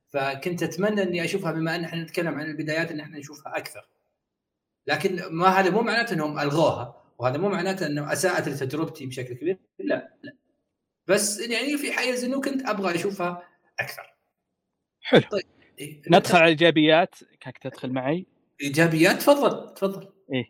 فكنت 0.10 0.64
أتمنى 0.64 1.04
إني 1.04 1.24
أشوفها 1.24 1.52
بما 1.52 1.76
إن 1.76 1.84
إحنا 1.84 2.04
نتكلم 2.04 2.36
عن 2.36 2.46
البدايات 2.46 2.92
إن 2.92 3.00
إحنا 3.00 3.20
نشوفها 3.20 3.58
أكثر. 3.58 3.88
لكن 4.88 5.22
ما 5.32 5.48
هذا 5.48 5.70
مو 5.70 5.82
معناته 5.82 6.14
إنهم 6.14 6.40
ألغوها. 6.40 7.03
وهذا 7.20 7.38
مو 7.38 7.50
معناته 7.50 7.86
إنه 7.86 8.14
أساءت 8.14 8.50
لتجربتي 8.50 9.06
بشكل 9.06 9.34
كبير. 9.34 9.58
لا 9.80 10.14
لا. 10.24 10.34
بس 11.08 11.40
يعني 11.40 11.78
في 11.78 11.92
حيز 11.92 12.24
انه 12.24 12.42
كنت 12.42 12.70
أبغى 12.70 12.96
أشوفها 12.96 13.44
أكثر. 13.80 14.14
حلو. 15.02 15.22
طيب 15.32 15.44
إيه؟ 15.80 16.02
ندخل 16.10 16.36
على 16.36 16.44
الإيجابيات. 16.44 17.16
كيف 17.40 17.58
تدخل 17.62 17.92
معي. 17.92 18.26
إيجابيات؟ 18.62 19.16
تفضل 19.16 19.74
تفضل. 19.74 20.10
إيه. 20.34 20.50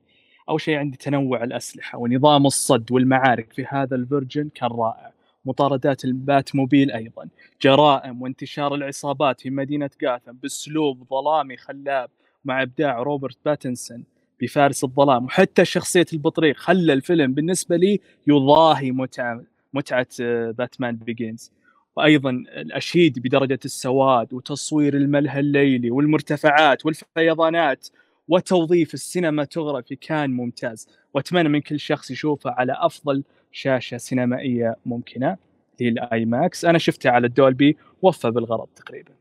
أول 0.49 0.61
شيء 0.61 0.75
عندي 0.75 0.97
تنوع 0.97 1.43
الأسلحة 1.43 1.97
ونظام 1.97 2.45
الصد 2.45 2.91
والمعارك 2.91 3.53
في 3.53 3.65
هذا 3.69 3.95
الفيرجن 3.95 4.49
كان 4.49 4.69
رائع. 4.69 5.13
مطاردات 5.45 6.05
البات 6.05 6.55
موبيل 6.55 6.91
أيضا. 6.91 7.29
جرائم 7.61 8.21
وانتشار 8.21 8.75
العصابات 8.75 9.41
في 9.41 9.49
مدينة 9.49 9.89
جاثم 10.01 10.31
بأسلوب 10.31 11.07
ظلامي 11.09 11.57
خلاب 11.57 12.09
مع 12.45 12.61
إبداع 12.61 12.99
روبرت 12.99 13.37
باتنسون. 13.45 14.03
بفارس 14.43 14.83
الظلام. 14.83 15.25
وحتى 15.25 15.65
شخصية 15.65 16.05
البطريق 16.13 16.57
خلى 16.57 16.93
الفيلم 16.93 17.33
بالنسبة 17.33 17.75
لي 17.75 17.99
يضاهي 18.27 18.91
متعة 18.91 19.43
متعه 19.73 20.07
باتمان 20.51 20.95
بيجينز. 20.95 21.51
وأيضا 21.95 22.29
الاشيد 22.29 23.19
بدرجة 23.19 23.59
السواد 23.65 24.33
وتصوير 24.33 24.93
الملهى 24.93 25.39
الليلي 25.39 25.91
والمرتفعات 25.91 26.85
والفيضانات 26.85 27.87
وتوظيف 28.27 28.93
ال 28.93 29.00
cinematography 29.00 29.95
كان 29.95 30.29
ممتاز. 30.31 30.87
وأتمنى 31.13 31.49
من 31.49 31.61
كل 31.61 31.79
شخص 31.79 32.11
يشوفه 32.11 32.51
على 32.51 32.75
أفضل 32.79 33.23
شاشة 33.51 33.97
سينمائية 33.97 34.75
ممكنة 34.85 35.37
اللي 35.81 36.01
هي 36.01 36.05
ال 36.05 36.25
IMAX. 36.25 36.65
أنا 36.65 36.77
شفتها 36.77 37.11
على 37.11 37.27
ال 37.27 37.36
Dolby 37.36 37.77
وفى 38.01 38.31
بالغرض 38.31 38.67
تقريبا. 38.75 39.11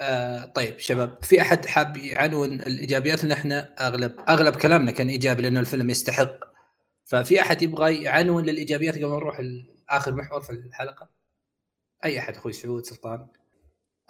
آه 0.00 0.44
طيب 0.44 0.78
شباب 0.78 1.18
في 1.22 1.40
أحد 1.40 1.66
حاب 1.66 1.96
يعنون 1.96 2.52
الإيجابيات؟ 2.52 3.24
ان 3.24 3.32
إحنا 3.32 3.74
أغلب 3.86 4.14
أغلب 4.28 4.56
كلامنا 4.56 4.90
كان 4.90 5.08
إيجابي 5.08 5.42
لأنه 5.42 5.60
الفيلم 5.60 5.90
يستحق. 5.90 6.52
ففي 7.04 7.40
أحد 7.40 7.62
يبغى 7.62 8.02
يعنون 8.02 8.44
للإيجابيات 8.44 8.94
قبل 8.94 9.06
ما 9.06 9.16
نروح 9.16 9.40
لآخر 9.40 10.14
محور 10.14 10.40
في 10.40 10.50
الحلقة؟ 10.50 11.08
أي 12.04 12.18
أحد 12.18 12.34
أخوي 12.34 12.52
سعود 12.52 12.86
سلطان؟ 12.86 13.26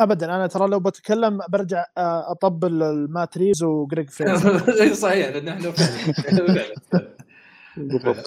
ابدا. 0.01 0.27
أنا 0.27 0.47
ترى 0.47 0.69
لو 0.69 0.81
بتكلم 0.81 1.41
برجع 1.49 1.85
أطبل 1.99 2.83
لمات 2.83 3.17
ريفز 3.17 3.63
وجريج 3.63 4.11
فريزر 4.17 4.93
صحيح 4.93 5.29
لأن 5.29 5.49
إحنا 5.49 5.71
فعلا 5.71 6.75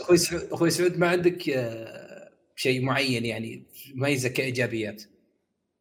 أخوي 0.02 0.18
سعود 0.18 0.44
أخوي 0.52 0.70
سعود 0.70 0.98
ما 0.98 1.10
عندك 1.10 1.44
شيء 2.56 2.82
معين 2.82 3.26
يعني 3.26 3.64
ميزه 3.96 4.30
كإيجابيات؟ 4.30 5.04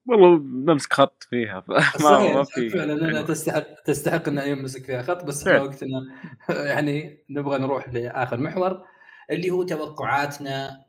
والله 0.07 0.38
بمسك 0.38 0.92
خط 0.92 1.22
فيها 1.30 1.64
ما 2.05 2.34
ما 2.34 2.44
في 2.44 2.70
فعلا 2.70 2.92
أنا 2.92 3.22
تستحق 3.22 3.82
تستحق 3.82 4.28
ان 4.28 4.38
يمسك 4.38 4.84
فيها 4.84 5.02
خط 5.02 5.24
بس 5.24 5.46
إحنا 5.46 5.62
وقتنا 5.62 6.00
يعني 6.70 7.24
نبغى 7.30 7.59
نروح 7.59 7.88
لآخر 7.88 8.36
محور 8.36 8.84
اللي 9.30 9.50
هو 9.50 9.62
توقعاتنا 9.62 10.84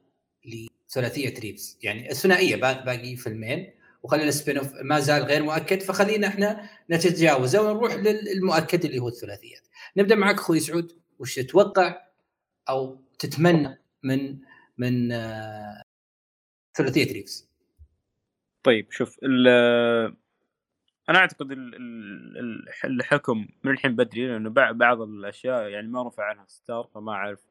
لثلاثية 0.46 1.40
ريفز 1.40 1.80
يعني 1.84 2.12
الثنائية 2.12 2.56
باقي 2.56 3.16
فيلمين 3.16 3.74
وخلينا 4.04 4.30
ال 4.30 4.58
spin-off 4.58 4.74
ما 4.82 5.00
زال 5.00 5.24
غير 5.24 5.44
مؤكد 5.44 5.82
فخلينا 5.82 6.28
إحنا 6.28 6.70
نتجاوزه 6.92 7.62
ونروح 7.62 7.94
للمؤكد 7.96 8.86
اللي 8.86 9.00
هو 9.00 9.08
الثلاثيات. 9.08 9.62
نبدأ 9.98 10.16
معك 10.16 10.36
أخوي 10.36 10.60
سعود 10.60 10.92
وش 11.20 11.36
تتوقع 11.36 12.02
أو 12.70 13.02
تتمنى 13.20 13.82
من 14.04 14.40
من 14.78 15.12
آه 15.12 15.82
ثلاثية 16.78 17.14
ريفز 17.14 17.50
طيب 18.66 18.92
شوف 18.92 19.20
أنا 21.10 21.20
أعتقد 21.20 21.52
الحكم 22.86 23.48
من 23.64 23.72
الحين 23.72 23.96
بدري 23.96 24.28
لأنه 24.28 24.50
بعض 24.50 25.02
الأشياء 25.02 25.68
يعني 25.70 25.88
ما 25.88 26.08
رفع 26.08 26.24
عنها 26.24 26.46
ستار 26.48 26.88
فما 26.94 27.12
أعرف 27.12 27.46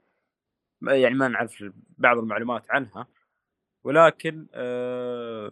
يعني 0.82 1.14
ما 1.14 1.28
نعرف 1.28 1.64
بعض 1.98 2.18
المعلومات 2.18 2.70
عنها. 2.70 3.06
ولكن 3.84 4.46
أه 4.54 5.50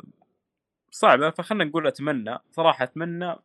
صعبة 0.90 1.30
فخلنا 1.30 1.64
نقول 1.64 1.86
أتمنى 1.86 2.38
صراحة 2.50 2.84
أتمنى 2.84 3.36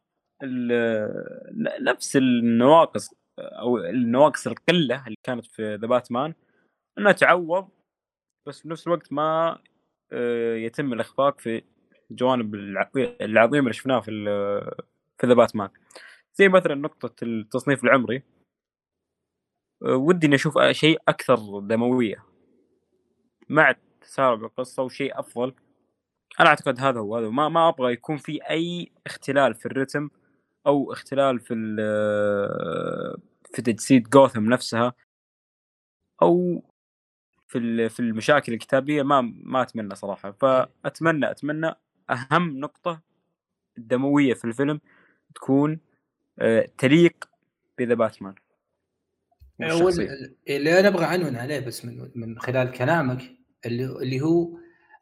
نفس 1.81 2.17
النواقص 2.17 3.09
أو 3.39 3.77
النواقص 3.77 4.47
القلة 4.47 5.03
اللي 5.07 5.17
كانت 5.23 5.45
في 5.45 5.75
ذا 5.75 5.87
باتمان 5.87 6.33
انها 6.97 7.11
تعوض 7.11 7.69
بس 8.47 8.61
في 8.61 8.69
نفس 8.69 8.87
الوقت 8.87 9.13
ما 9.13 9.59
يتم 10.57 10.93
الإخفاق 10.93 11.39
في 11.39 11.63
الجوانب 12.11 12.55
العظيمه 13.21 13.59
اللي 13.59 13.73
شفناها 13.73 13.99
في 14.01 14.11
في 15.17 15.27
ذا 15.27 15.33
باتمان. 15.33 15.69
زي 16.35 16.49
مثلا 16.49 16.75
نقطة 16.75 17.23
التصنيف 17.23 17.83
العمري. 17.83 18.23
ودي 19.81 20.27
إني 20.27 20.35
أشوف 20.35 20.59
شيء 20.71 21.01
أكثر 21.07 21.59
دموية. 21.59 22.25
مع 23.49 23.75
تسارع 24.01 24.35
بالقصة 24.35 24.83
وشيء 24.83 25.19
أفضل. 25.19 25.53
أنا 26.39 26.49
أعتقد 26.49 26.79
هذا 26.79 26.99
هو 26.99 27.17
هذا 27.17 27.29
ما 27.29 27.49
ما 27.49 27.69
أبغى 27.69 27.93
يكون 27.93 28.17
في 28.17 28.49
أي 28.49 28.91
اختلال 29.07 29.55
في 29.55 29.65
الرتم 29.65 30.09
أو 30.67 30.93
اختلال 30.93 31.39
في 31.39 31.55
في 33.53 33.61
تجسيد 33.61 34.09
جوثم 34.09 34.45
نفسها 34.49 34.93
أو 36.21 36.63
في 37.47 37.89
في 37.89 37.99
المشاكل 37.99 38.53
الكتابية. 38.53 39.03
ما 39.03 39.21
ما 39.21 39.61
أتمنى 39.61 39.95
صراحة. 39.95 40.31
فأتمنى 40.31 41.31
أتمنى 41.31 41.75
أهم 42.09 42.59
نقطة 42.59 43.01
الدموية 43.77 44.33
في 44.33 44.45
الفيلم 44.45 44.79
تكون 45.35 45.79
آه، 46.39 46.69
تليق 46.77 47.29
بذا 47.77 47.93
باتمان. 47.93 48.35
اللي 50.49 50.79
أنا 50.79 50.87
أبغى 50.87 51.05
عنون 51.05 51.35
عليه 51.35 51.59
بس 51.59 51.85
من 51.85 52.11
من 52.15 52.39
خلال 52.39 52.71
كلامك 52.71 53.21
اللي 53.65 53.85
اللي 53.85 54.21
هو 54.21 54.57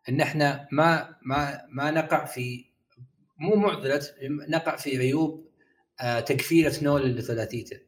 إن 0.10 0.22
إحنا 0.22 0.68
ما 0.72 1.16
ما 1.22 1.66
ما 1.70 1.91
نقع 1.91 2.26
في 2.26 2.66
مو 3.38 3.56
معضلة 3.56 4.01
نقع 4.49 4.76
في 4.76 4.97
عيوب 4.97 5.49
آه، 6.01 6.20
تكفيرة 6.20 6.84
نول 6.84 7.01
لثلاثيته. 7.01 7.80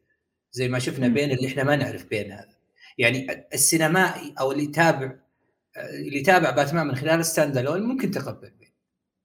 زي 0.52 0.68
ما 0.68 0.78
شفنا 0.78 1.08
بين 1.08 1.30
اللي 1.30 1.48
إحنا 1.48 1.64
ما 1.64 1.76
نعرف 1.76 2.04
بين 2.08 2.32
هذا. 2.32 2.58
يعني 2.98 3.46
السينمائي 3.54 4.34
أو 4.40 4.52
اللي 4.52 4.64
يتابع 4.64 5.16
آه، 5.76 5.90
اللي 5.90 6.18
يتابع 6.18 6.50
باتمان 6.50 6.86
من 6.86 6.94
خلال 6.94 7.24
ستاند 7.24 7.56
الون 7.56 7.82
ممكن 7.82 8.10
تقبل. 8.10 8.57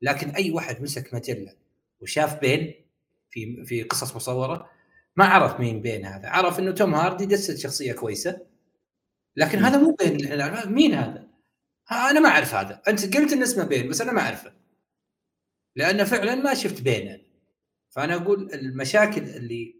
لكن 0.04 0.30
أي 0.30 0.51
واحد 0.51 0.82
مسك 0.82 1.14
ماتيلا 1.14 1.56
وشاف 1.99 2.39
بين 2.39 2.74
في 3.30 3.66
في 3.66 3.84
قصص 3.84 4.16
مصورة 4.16 4.70
ما 5.16 5.26
عرف 5.26 5.60
مين 5.60 5.82
بين 5.82 6.06
هذا. 6.06 6.30
عرف 6.30 6.60
إنه 6.60 6.72
توم 6.72 6.95
هاردي 6.95 7.26
جسد 7.26 7.58
شخصية 7.58 7.93
كويسة. 7.93 8.41
لكن 9.36 9.60
هذا 9.60 9.78
مو 9.78 9.95
بين 9.95 10.18
مين 10.68 10.93
هذا؟ 10.93 11.28
أنا 11.91 12.20
ما 12.20 12.30
أعرف 12.30 12.54
هذا. 12.54 12.82
أنت 12.88 13.18
قلت 13.18 13.34
إن 13.34 13.41
اسمه 13.41 13.64
بين 13.64 13.89
بس 13.89 14.01
أنا 14.01 14.12
ما 14.12 14.22
أعرفه. 14.22 14.54
لأن 15.76 16.04
فعلا 16.04 16.36
ما 16.36 16.54
شفت 16.54 16.82
بين 16.82 17.24
فأنا 17.89 18.16
أقول 18.16 18.54
المشاكل 18.54 19.22
اللي 19.22 19.76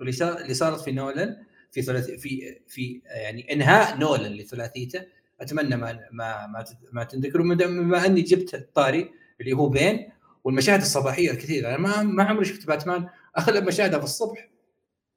اللي 0.00 0.54
صارت 0.54 0.80
في 0.80 0.92
نولن 0.92 1.36
في 1.72 1.82
ثلاث 1.82 2.10
في 2.10 2.60
في 2.68 3.02
يعني 3.04 3.52
إنهاء 3.52 3.98
نولن 3.98 4.32
لثلاثيته 4.32 5.06
أتمنى 5.40 5.76
ما 5.76 5.92
ما 6.12 6.46
ما, 6.46 6.64
ما 6.92 7.04
تنذكروا 7.04 7.54
بما 7.54 8.06
أني 8.06 8.20
جبت 8.20 8.54
الطاري 8.54 9.10
اللي 9.40 9.52
هو 9.52 9.68
بين 9.68 10.10
والمشاهد 10.44 10.80
الصباحية 10.80 11.30
الكثيرة. 11.30 11.68
أنا 11.68 11.78
ما 11.78 12.02
ما 12.02 12.24
عمري 12.24 12.44
شفت 12.44 12.66
باتمان 12.66 13.08
أغلب 13.38 13.64
مشاهدها 13.66 13.98
في 13.98 14.04
الصبح. 14.04 14.48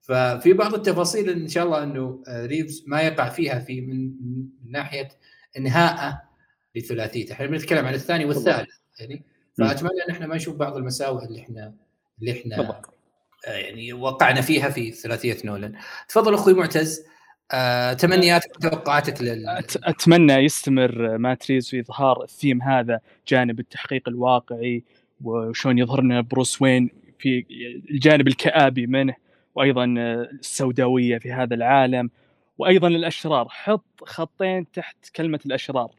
ففي 0.01 0.53
بعض 0.53 0.73
التفاصيل 0.73 1.29
إن 1.29 1.47
شاء 1.47 1.65
الله 1.65 1.83
إنه 1.83 2.23
ريفز 2.29 2.83
ما 2.87 3.01
يقع 3.01 3.29
فيها 3.29 3.59
في 3.59 3.81
من, 3.81 4.05
من 4.05 4.45
ناحية 4.71 5.09
إنهاءه 5.57 6.21
لثلاثيته. 6.75 7.33
إحنا 7.33 7.47
بنتكلم 7.47 7.85
عن 7.85 7.93
الثاني 7.93 8.25
والثالث 8.25 8.69
يعني. 8.99 9.23
فأتمنى 9.57 10.03
إن 10.07 10.13
إحنا 10.13 10.27
ما 10.27 10.35
نشوف 10.35 10.55
بعض 10.55 10.77
المساوئ 10.77 11.25
اللي 11.25 11.39
إحنا 11.39 11.73
اللي 12.19 12.31
إحنا 12.31 12.81
آه 13.47 13.51
يعني 13.51 13.93
وقعنا 13.93 14.41
فيها 14.41 14.69
في 14.69 14.91
ثلاثية 14.91 15.37
نولن 15.43 15.75
تفضل 16.07 16.33
أخوي 16.33 16.53
معتز. 16.53 17.05
آه، 17.51 17.93
تمنياتك 17.93 18.55
وتوقعاتك 18.55 19.21
لل 19.21 19.45
أتمنى 19.83 20.33
يستمر 20.33 21.17
ماتريز 21.17 21.69
في 21.69 21.79
إظهار 21.79 22.23
الثيم 22.23 22.61
هذا 22.61 22.99
جانب 23.27 23.59
التحقيق 23.59 24.09
الواقعي 24.09 24.83
وشون 25.23 25.77
يظهر 25.77 26.01
لنا 26.01 26.21
بروس 26.21 26.61
وين 26.61 26.89
في 27.19 27.45
الجانب 27.91 28.27
الكآبي 28.27 28.87
منه 28.87 29.15
وأيضا 29.55 29.85
السوداوية 29.85 31.17
في 31.17 31.31
هذا 31.31 31.55
العالم 31.55 32.09
وأيضا 32.57 32.87
الأشرار. 32.87 33.47
حط 33.49 33.85
خطين 34.03 34.71
تحت 34.71 35.09
كلمة 35.15 35.39
الأشرار. 35.45 35.91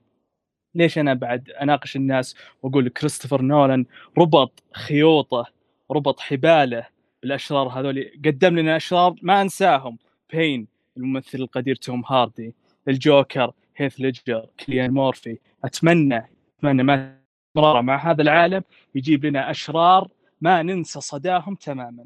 ليش 0.75 0.99
أنا 0.99 1.15
بعد 1.15 1.51
أناقش 1.51 1.97
الناس 1.97 2.37
وأقول 2.63 2.89
كريستوفر 2.89 3.43
نولان 3.43 3.87
ربط 4.19 4.63
خيوطه 4.75 5.47
ربط 5.91 6.21
حباله 6.21 6.87
بالأشرار 7.23 7.69
هذول؟ 7.69 8.11
قدم 8.25 8.59
لنا 8.59 8.77
أشرار 8.77 9.15
ما 9.23 9.43
أنساهم. 9.43 9.99
بين 10.33 10.67
الممثل 11.01 11.39
القدير 11.39 11.75
توم 11.75 12.05
هاردي 12.07 12.55
الجوكر 12.89 13.53
هيث 13.77 14.01
ليدجر 14.01 14.47
كليان 14.67 14.91
مورفي. 14.91 15.39
أتمنى 15.65 16.31
أتمنى 16.59 16.83
مات 16.83 17.21
مع 17.57 18.11
هذا 18.11 18.23
العالم 18.23 18.63
يجيب 18.95 19.25
لنا 19.25 19.51
أشرار 19.51 20.09
ما 20.41 20.63
ننسى 20.63 21.01
صداهم 21.01 21.55
تماما. 21.55 22.05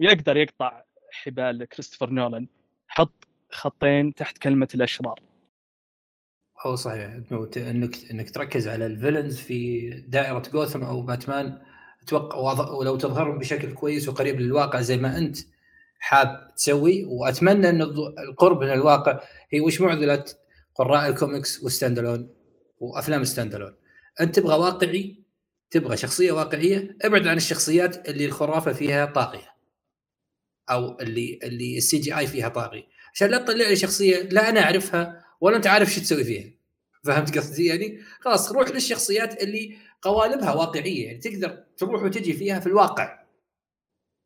ويقدر 0.00 0.36
يقطع 0.36 0.82
حبال 1.12 1.64
كريستوفر 1.64 2.10
نولان. 2.10 2.46
حط 2.88 3.28
خطين 3.50 4.14
تحت 4.14 4.38
كلمة 4.38 4.68
الأشرار. 4.74 5.20
هو 6.66 6.74
صحيح 6.74 7.20
انك 7.56 8.10
إنك 8.10 8.30
تركز 8.30 8.68
على 8.68 8.86
ال 8.86 8.92
villains 8.92 9.38
في 9.38 9.90
دائرة 9.90 10.42
جوثم 10.52 10.82
أو 10.82 11.02
باتمان 11.02 11.62
أتوقع 12.02 12.38
ولو 12.72 12.96
تظهرهم 12.96 13.38
بشكل 13.38 13.74
كويس 13.74 14.08
وقريب 14.08 14.40
للواقع 14.40 14.80
زي 14.80 14.96
ما 14.96 15.18
أنت 15.18 15.38
حاب 16.04 16.54
تسوي 16.56 17.04
وأتمنى 17.04 17.68
أن 17.68 17.82
القرب 18.28 18.60
من 18.60 18.70
الواقع 18.70 19.20
هي 19.50 19.60
وش 19.60 19.80
معضلة 19.80 20.24
قراء 20.74 21.08
ال 21.08 21.16
comics 21.16 21.62
وال 21.62 21.81
stand 21.81 22.28
وأفلام 22.78 23.22
ال 23.22 23.31
stand 23.31 23.74
أنت 24.20 24.34
تبغى 24.34 24.54
واقعي 24.54 25.24
تبغى 25.70 25.96
شخصية 25.96 26.32
واقعية 26.32 26.96
ابعد 27.02 27.26
عن 27.26 27.36
الشخصيات 27.36 28.08
اللي 28.08 28.24
الخرافة 28.24 28.72
فيها 28.72 29.06
طاغية. 29.06 29.54
أو 30.70 31.00
اللي 31.00 31.38
اللي 31.42 31.78
ال 31.78 31.98
CGI 31.98 32.26
فيها 32.26 32.48
طاغي 32.48 32.86
عشان 33.14 33.28
لا 33.30 33.38
تطلع 33.38 33.68
لي 33.68 33.76
شخصية 33.76 34.22
لا 34.22 34.48
أنا 34.48 34.60
أعرفها 34.60 35.24
ولا 35.40 35.56
أنت 35.56 35.66
عارف 35.66 35.90
شو 35.90 36.00
تسوي 36.00 36.24
فيها. 36.24 36.50
فهمت 37.04 37.38
قصدي؟ 37.38 37.66
يعني 37.66 38.00
خلاص 38.20 38.52
روح 38.52 38.68
للشخصيات 38.68 39.42
اللي 39.42 39.76
قوالبها 40.02 40.54
واقعية. 40.54 41.06
يعني 41.06 41.18
تقدر 41.18 41.64
تروح 41.76 42.02
وتجي 42.02 42.32
فيها 42.32 42.60
في 42.60 42.66
الواقع. 42.66 43.24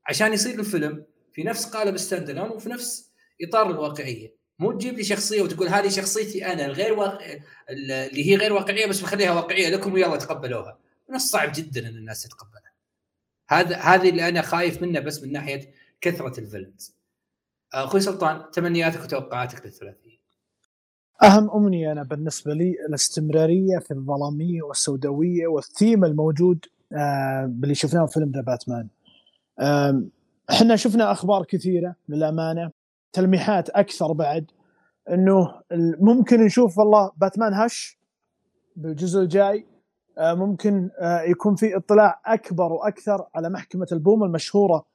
عشان 0.07 0.33
يصير 0.33 0.61
الفيلم 0.61 1.05
في 1.39 1.45
نفس 1.45 1.66
قالب 1.66 1.97
stand 1.97 2.39
وفي 2.39 2.68
نفس 2.68 3.12
إطار 3.43 3.70
الواقعية. 3.70 4.34
مو 4.59 4.72
تجيب 4.72 4.95
لي 4.95 5.05
شخصية 5.05 5.43
وتقول 5.43 5.68
هذه 5.68 5.89
شخصيتي 5.89 6.53
أنا 6.53 6.66
الغير 6.66 6.93
واقع 6.93 7.39
اللي 7.70 8.30
هي 8.30 8.36
غير 8.36 8.53
واقعية 8.53 8.86
بس 8.86 9.01
بخليها 9.01 9.32
واقعية 9.32 9.68
لكم 9.68 9.93
ويلا 9.93 10.16
تقبلوها. 10.16 10.78
من 11.09 11.14
الصعب 11.14 11.53
جدا 11.55 11.89
إن 11.89 11.97
الناس 11.97 12.22
تتقبلها 12.22 12.72
هذا 13.49 13.76
هذه 13.76 14.09
اللي 14.09 14.28
أنا 14.28 14.43
خايف 14.43 14.82
منه 14.82 15.01
بس 15.01 15.22
من 15.22 15.32
ناحية 15.32 15.72
كثرة 16.01 16.41
ال 16.41 16.47
villains 16.47 16.95
أخوي 17.74 18.01
سلطان 18.01 18.51
تمنياتك 18.51 19.00
وتوقعاتك 19.04 19.67
للثلاثية. 19.67 20.18
أهم 21.22 21.50
أمنية 21.50 21.92
أنا 21.92 22.03
بالنسبة 22.03 22.54
لي 22.54 22.75
الاستمرارية 22.88 23.79
في 23.79 23.91
الظلامية 23.91 24.63
والسوداوية 24.63 25.46
والثيم 25.46 26.04
الموجود 26.04 26.67
آه 26.92 27.54
شفناه 27.72 28.07
في 28.07 28.13
فيلم 28.13 28.33
ذا 28.34 28.41
باتمان. 28.41 28.88
إحنا 30.50 30.76
شفنا 30.76 31.12
أخبار 31.12 31.45
كثيرة 31.45 31.95
للأمانة 32.08 32.70
تلميحات 33.12 33.70
أكثر 33.70 34.12
بعد 34.12 34.50
إنه 35.11 35.62
ممكن 36.00 36.45
نشوف 36.45 36.79
والله 36.79 37.11
باتمان 37.16 37.54
هش 37.54 37.99
بالجزء 38.76 39.20
الجاي 39.20 39.66
آه، 40.18 40.34
ممكن 40.34 40.91
آه، 41.00 41.20
يكون 41.20 41.54
في 41.54 41.76
اطلاع 41.76 42.20
أكبر 42.26 42.72
وأكثر 42.72 43.26
على 43.34 43.50
محكمة 43.50 43.87
البوم 43.92 44.25
المشهورة 44.25 44.87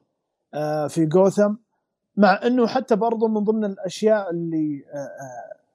آه، 0.54 0.86
في 0.86 1.06
جوثم 1.06 1.54
مع 2.16 2.40
إنه 2.46 2.66
حتى 2.66 2.96
برضو 2.96 3.28
من 3.28 3.44
ضمن 3.44 3.64
الأشياء 3.64 4.30
اللي 4.30 4.84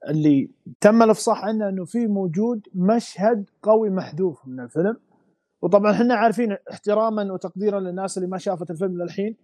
اللي 0.09 0.49
تم 0.81 1.03
الإفصاح 1.03 1.45
عنه 1.45 1.69
إنه 1.69 1.85
في 1.85 2.07
موجود 2.07 2.67
مشهد 2.73 3.49
قوي 3.63 3.89
محذوف 3.89 4.47
من 4.47 4.59
الفيلم. 4.59 4.97
وطبعا 5.61 5.91
إحنا 5.91 6.15
عارفين 6.15 6.57
احتراما 6.71 7.33
وتقديرا 7.33 7.79
للناس 7.79 8.17
اللي 8.17 8.29
ما 8.29 8.37
شافت 8.37 8.71
الفيلم 8.71 9.01
للحين 9.01 9.35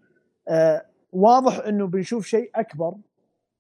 واضح 1.12 1.66
إنه 1.68 1.88
بنشوف 1.88 2.26
شيء 2.26 2.52
أكبر 2.56 2.94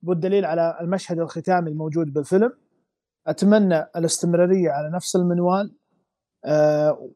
والدليل 0.03 0.45
على 0.45 0.77
المشهد 0.81 1.19
الختامي 1.19 1.71
الموجود 1.71 2.13
بالفيلم. 2.13 2.51
أتمنى 3.27 3.85
الاستمرارية 3.95 4.69
على 4.69 4.89
نفس 4.95 5.15
المنوال. 5.15 5.73
آه 6.45 7.09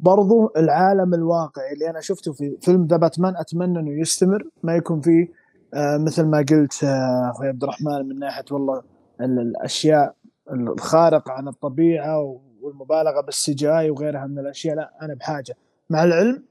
برضو 0.00 0.52
العالم 0.56 1.14
الواقعي 1.14 1.72
اللي 1.72 1.90
أنا 1.90 2.00
شفته 2.00 2.32
في 2.32 2.58
فيلم 2.60 2.86
ذا 2.86 2.96
باتمان 2.96 3.36
أتمنى 3.36 3.78
إنه 3.78 4.00
يستمر 4.00 4.48
ما 4.62 4.76
يكون 4.76 5.00
فيه 5.00 5.28
آه 5.74 5.96
مثل 5.96 6.26
ما 6.26 6.38
قلت 6.38 6.84
آه، 6.84 7.30
أخوي 7.30 7.48
عبد 7.48 7.62
الرحمن 7.62 8.08
من 8.08 8.18
ناحية 8.18 8.44
والله 8.50 8.82
الأشياء 9.20 10.14
الخارقة 10.52 11.32
عن 11.32 11.48
الطبيعة 11.48 12.40
والمبالغة 12.60 13.20
بال 13.20 13.54
CGI 13.54 13.90
وغيرها 13.90 14.26
من 14.26 14.38
الأشياء 14.38 14.76
لا 14.76 14.92
أنا 15.02 15.14
بحاجة. 15.14 15.54
مع 15.90 16.04
العلم 16.04 16.44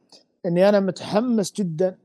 إني 0.46 0.70
أنا 0.70 0.80
متحمس 0.80 1.54
جدا 1.54 1.98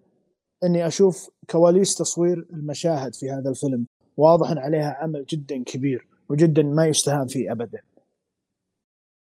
إني 0.65 0.87
أشوف 0.87 1.31
كواليس 1.51 1.95
تصوير 1.95 2.47
المشاهد 2.51 3.15
في 3.15 3.31
هذا 3.31 3.51
الفيلم. 3.51 3.87
واضح 4.17 4.51
إن 4.51 4.59
عليها 4.59 4.97
عمل 5.01 5.25
جدا 5.27 5.63
كبير 5.65 6.07
وجدا 6.29 6.63
ما 6.63 6.87
يستهان 6.87 7.27
فيه 7.27 7.53
ابدا. 7.53 7.81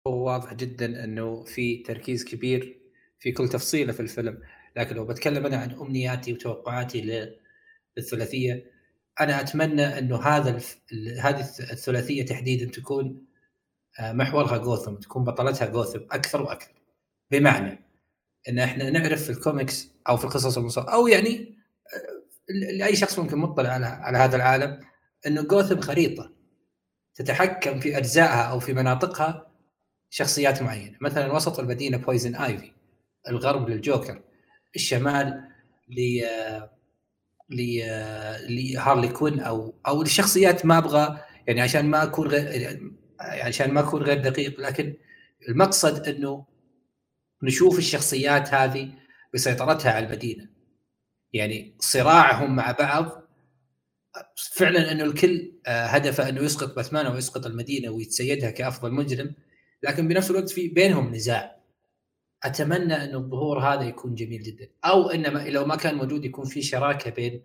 واضح 0.06 0.54
جدا 0.54 1.04
إنه 1.04 1.44
في 1.44 1.76
تركيز 1.76 2.24
كبير 2.24 2.80
في 3.18 3.32
كل 3.32 3.48
تفصيلة 3.48 3.92
في 3.92 4.00
الفيلم. 4.00 4.38
لكن 4.76 4.96
لو 4.96 5.06
بتكلم 5.06 5.46
أنا 5.46 5.56
عن 5.56 5.70
أمنياتي 5.70 6.32
وتوقعاتي 6.32 7.28
للثلاثية 7.96 8.70
أنا 9.20 9.40
أتمنى 9.40 9.98
إنه 9.98 10.16
هذا 10.16 10.50
الف... 10.50 10.78
هذه 11.20 11.40
الثلاثية 11.40 12.26
تحديدا 12.26 12.70
تكون 12.70 13.26
آه، 14.00 14.12
محورها 14.12 14.58
جوثم 14.58 14.94
تكون 14.94 15.24
بطلتها 15.24 15.66
جوثم 15.66 15.98
أكثر 16.10 16.42
وأكثر. 16.42 16.72
بمعنى 17.30 17.81
إن 18.48 18.58
إحنا 18.58 18.90
نعرف 18.90 19.22
في 19.22 19.30
الكوميكس 19.30 19.88
أو 20.08 20.16
في 20.16 20.24
القصص 20.24 20.58
المصورة 20.58 20.90
أو 20.90 21.06
يعني 21.06 21.58
آه، 21.94 22.72
لأي 22.76 22.96
شخص 22.96 23.18
ممكن 23.18 23.38
مطلع 23.38 23.70
على 23.70 23.86
على 23.86 24.18
هذا 24.18 24.36
العالم 24.36 24.80
إنه 25.26 25.42
جوثم 25.42 25.80
خريطة 25.80 26.32
تتحكم 27.14 27.80
في 27.80 27.98
أجزائها 27.98 28.42
أو 28.42 28.60
في 28.60 28.72
مناطقها 28.72 29.52
شخصيات 30.10 30.62
معينة. 30.62 30.96
مثلا 31.00 31.32
وسط 31.32 31.60
المدينة 31.60 31.96
بويزن 31.96 32.34
ايفي 32.34 32.72
الغرب 33.28 33.68
للجوكر 33.68 34.22
الشمال 34.76 35.48
ل 35.88 36.22
لهارلي 38.48 39.08
كوين 39.08 39.40
أو 39.40 39.74
أو 39.86 40.02
لشخصيات 40.02 40.66
ما 40.66 40.78
أبغى 40.78 41.20
يعني 41.46 41.60
عشان 41.60 41.86
ما 41.86 42.02
أكون 42.02 42.28
غير 42.28 42.60
يعني 42.60 42.92
عشان 43.20 43.72
ما 43.72 43.80
أكون 43.80 44.02
غير 44.02 44.18
دقيق 44.18 44.60
لكن 44.60 44.94
المقصد 45.48 46.08
إنه 46.08 46.44
نشوف 47.42 47.78
الشخصيات 47.78 48.54
هذه 48.54 48.92
بسيطرتها 49.34 49.92
على 49.92 50.06
المدينة. 50.06 50.48
يعني 51.32 51.76
صراعهم 51.78 52.56
مع 52.56 52.72
بعض 52.72 53.22
فعلا 54.36 54.92
انه 54.92 55.04
الكل 55.04 55.52
آه، 55.66 55.86
هدفه 55.86 56.28
أنه 56.28 56.42
يسقط 56.42 56.76
باتمان 56.76 57.06
أو 57.06 57.16
يسقط 57.16 57.46
المدينة 57.46 57.90
ويتسيدها 57.90 58.50
كأفضل 58.50 58.92
مجرم 58.92 59.34
لكن 59.82 60.08
بنفس 60.08 60.30
الوقت 60.30 60.50
في 60.50 60.68
بينهم 60.68 61.14
نزاع. 61.14 61.62
أتمنى 62.44 62.94
انه 62.94 63.18
الظهور 63.18 63.58
هذا 63.58 63.82
يكون 63.82 64.14
جميل 64.14 64.42
جدا. 64.42 64.68
أو 64.84 65.10
انما 65.10 65.48
لو 65.48 65.64
ما 65.64 65.76
كان 65.76 65.94
موجود 65.94 66.24
يكون 66.24 66.44
في 66.44 66.62
شراكة 66.62 67.10
بين 67.10 67.42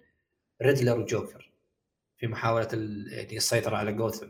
ريدلر 0.61 0.99
وجوكر 0.99 1.51
في 2.17 2.27
محاولة 2.27 2.67
يعني 3.11 3.37
السيطرة 3.37 3.75
على 3.75 3.93
جوثم. 3.93 4.27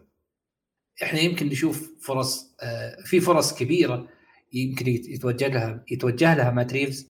إحنا 1.03 1.19
يمكن 1.19 1.47
نشوف 1.47 1.91
فرص 2.01 2.55
آه، 2.61 3.01
في 3.03 3.19
فرص 3.19 3.53
كبيرة 3.53 4.09
يمكن 4.53 4.87
يتوجه 4.87 5.47
لها 5.47 5.83
يتوجه 5.91 6.35
لها 6.35 6.51
مات 6.51 6.73
ريفز 6.73 7.07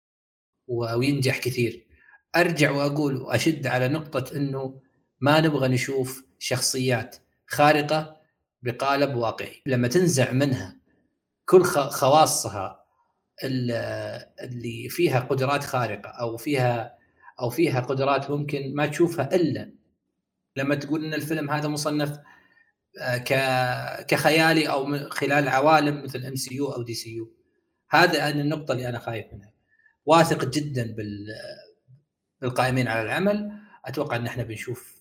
وينجح 0.67 1.37
كثير. 1.39 1.87
أرجع 2.35 2.71
وأقول 2.71 3.21
وأشد 3.21 3.67
على 3.67 3.87
نقطة 3.87 4.35
إنه 4.37 4.81
ما 5.19 5.41
نبغى 5.41 5.67
نشوف 5.67 6.23
شخصيات 6.39 7.15
خارقة 7.47 8.17
بقالب 8.63 9.15
واقعي. 9.15 9.61
لما 9.65 9.87
تنزع 9.87 10.31
منها 10.31 10.79
كل 11.45 11.63
خواصها 11.63 12.83
اللي 13.43 14.89
فيها 14.89 15.19
قدرات 15.19 15.63
خارقة 15.63 16.09
أو 16.09 16.37
فيها 16.37 16.97
أو 17.39 17.49
فيها 17.49 17.79
قدرات 17.79 18.31
ممكن 18.31 18.75
ما 18.75 18.87
تشوفها 18.87 19.35
إلا 19.35 19.71
لما 20.55 20.75
تقول 20.75 21.05
إن 21.05 21.13
الفيلم 21.13 21.49
هذا 21.51 21.67
مصنف 21.67 22.19
كخيالي 24.07 24.69
أو 24.69 24.85
من 24.85 25.09
خلال 25.09 25.47
عوالم 25.47 26.03
مثل 26.03 26.25
MCU 26.25 26.67
أو 26.67 26.81
DCU 26.81 27.33
هذا 27.89 28.29
النقطة 28.29 28.71
اللي 28.71 28.89
أنا 28.89 28.99
خايف 28.99 29.33
منها. 29.33 29.53
واثق 30.05 30.45
جدا 30.45 30.95
بال 30.95 31.27
بالقائمين 32.41 32.87
على 32.87 33.01
العمل. 33.01 33.51
أتوقع 33.85 34.15
أن 34.15 34.25
إحنا 34.25 34.43
بنشوف 34.43 34.97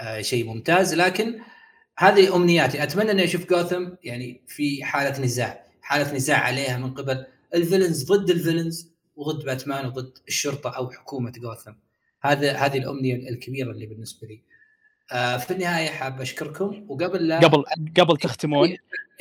آه، 0.00 0.20
شيء 0.20 0.46
ممتاز. 0.46 0.94
لكن 0.94 1.40
هذه 1.98 2.36
أمنياتي. 2.36 2.82
أتمنى 2.82 3.10
اني 3.10 3.24
أشوف 3.24 3.48
جوثم 3.48 3.88
يعني 4.04 4.42
في 4.46 4.84
حالة 4.84 5.20
نزاع. 5.20 5.66
حالة 5.82 6.14
نزاع 6.14 6.38
عليها 6.38 6.78
من 6.78 6.94
قبل. 6.94 7.26
ال 7.54 7.60
villains 7.60 8.12
ضد 8.12 8.30
ال 8.30 8.37
villains 8.37 8.92
وضد 9.16 9.44
باتمان 9.44 9.86
وضد 9.86 10.18
الشرطة 10.28 10.70
أو 10.70 10.90
حكومة 10.90 11.30
جوثم. 11.30 11.72
هذا 12.22 12.52
هذه 12.52 12.78
الأمنية 12.78 13.28
الكبيرة 13.28 13.70
اللي 13.70 13.86
بالنسبة 13.86 14.28
لي. 14.28 14.34
آه 14.34 14.55
في 15.08 15.50
النهاية 15.50 15.88
حاب 15.88 16.20
أشكركم 16.20 16.84
وقبل 16.88 17.28
لا 17.28 17.38
قبل 17.38 17.64
قبل 18.00 18.16
تختمون 18.16 18.76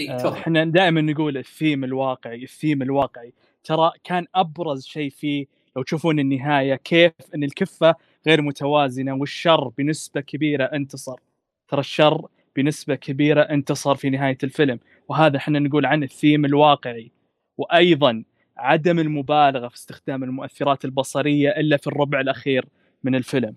آه، 0.09 0.33
إحنا 0.33 0.61
آه 0.61 0.63
دائما 0.63 1.01
نقول 1.01 1.37
الثيم 1.37 1.83
الواقعي 1.83 2.43
الثيم 2.43 2.81
الواقعي. 2.81 3.33
ترى 3.63 3.91
كان 4.03 4.25
أبرز 4.35 4.85
شيء 4.85 5.09
فيه 5.09 5.45
لو 5.75 5.83
تشوفون 5.83 6.19
النهاية 6.19 6.75
كيف 6.75 7.13
إن 7.35 7.43
الكفة 7.43 7.95
غير 8.27 8.41
متوازنة 8.41 9.13
والشر 9.15 9.67
بنسبة 9.77 10.21
كبيرة 10.21 10.65
انتصر. 10.65 11.19
ترى 11.67 11.79
الشر 11.79 12.27
بنسبة 12.55 12.95
كبيرة 12.95 13.41
انتصر 13.41 13.95
في 13.95 14.09
نهاية 14.09 14.37
الفيلم 14.43 14.79
وهذا 15.09 15.37
إحنا 15.37 15.59
نقول 15.59 15.85
عنه 15.85 16.05
الثيم 16.05 16.45
الواقعي. 16.45 17.11
وأيضا 17.57 18.23
عدم 18.57 18.99
المبالغة 18.99 19.67
في 19.67 19.75
استخدام 19.75 20.23
المؤثرات 20.23 20.85
البصرية 20.85 21.49
إلا 21.49 21.77
في 21.77 21.87
الربع 21.87 22.19
الأخير 22.19 22.65
من 23.03 23.15
الفيلم. 23.15 23.55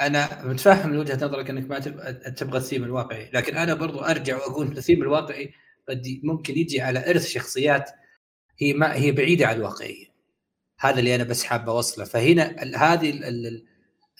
أنا 0.00 0.44
متفهم 0.44 0.90
من 0.90 0.98
وجهة 0.98 1.26
نظرك 1.26 1.50
إنك 1.50 1.70
ما 1.70 1.78
تبغى 2.30 2.58
الثيم 2.58 2.84
الواقعي 2.84 3.30
لكن 3.32 3.56
أنا 3.56 3.74
برضو 3.74 4.00
أرجع 4.00 4.36
وأقول 4.36 4.66
الثيم 4.66 5.02
الواقعي 5.02 5.52
قد 5.88 6.20
ممكن 6.22 6.58
يجي 6.58 6.80
على 6.80 7.10
إرث 7.10 7.26
شخصيات 7.26 7.90
هي 8.58 8.72
ما 8.72 8.94
هي 8.94 9.12
بعيدة 9.12 9.46
عن 9.46 9.56
الواقعية. 9.56 10.06
هذا 10.80 10.98
اللي 10.98 11.14
أنا 11.14 11.24
بس 11.24 11.44
حاب 11.44 11.68
أوصله. 11.68 12.04
فهنا 12.04 12.56
هذه 12.76 13.20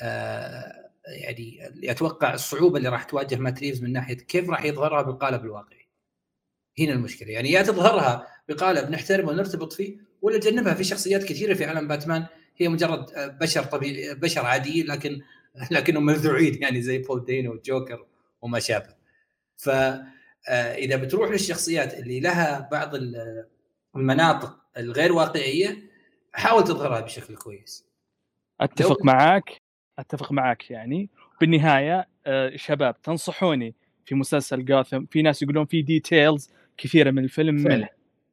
آه 0.03 0.91
يعني 1.07 1.71
أتوقع 1.91 2.35
الصعوبة 2.35 2.79
اللي 2.79 2.89
راح 2.89 3.05
تواجه 3.05 3.37
ماتريفز 3.37 3.83
من 3.83 3.93
ناحية 3.93 4.15
كيف 4.15 4.51
راح 4.51 4.65
يظهرها 4.65 5.03
بالقالب 5.03 5.45
الواقعي. 5.45 5.89
هنا 6.79 6.93
المشكلة. 6.93 7.29
يعني 7.29 7.51
يا 7.51 7.63
تظهرها 7.63 8.27
بقالب 8.49 8.91
نحترمه 8.91 9.29
ونرتبط 9.29 9.73
فيه 9.73 9.99
ولا 10.23 10.39
تجنبها. 10.39 10.75
في 10.75 10.85
شخصيات 10.85 11.25
كثيرة 11.25 11.55
في 11.55 11.65
عالم 11.65 11.89
باتمان 11.89 12.27
هي 12.57 12.69
مجرد 12.69 13.11
آه، 13.11 13.27
بشر 13.27 13.65
طبيعي 13.65 14.15
بشر 14.15 14.47
عاديين 14.47 14.87
لكن 14.87 15.21
لكنهم 15.71 16.07
مذعورين 16.07 16.63
يعني 16.63 16.83
زي 16.83 16.99
بول 16.99 17.25
دينو 17.25 17.51
والجوكر 17.51 18.07
وما 18.43 18.59
شابه. 18.59 18.95
ف 19.57 19.69
آه، 20.49 20.75
إذا 20.75 20.97
بتروح 20.97 21.31
للشخصيات 21.31 21.95
اللي 21.95 22.21
لها 22.21 22.69
بعض 22.73 22.91
المناطق 23.97 24.59
الغير 24.77 25.13
واقعية 25.13 25.77
حاول 26.33 26.65
تظهرها 26.65 27.01
بشكل 27.01 27.37
كويس. 27.37 27.87
أتفق 28.61 29.05
معك 29.05 29.63
أتفق 29.99 30.33
معك 30.33 30.71
يعني. 30.71 31.09
بالنهاية 31.41 32.09
آه، 32.27 32.57
شباب 32.57 33.03
تنصحوني 33.03 33.75
في 34.05 34.15
مسلسل 34.15 34.65
جوثم؟ 34.65 35.07
في 35.07 35.23
ناس 35.23 35.43
يقولون 35.43 35.65
في 35.65 35.83
details 35.83 36.51
كثيرة 36.77 37.11
من 37.11 37.25
الفيلم. 37.25 37.59
فعلا 37.59 37.89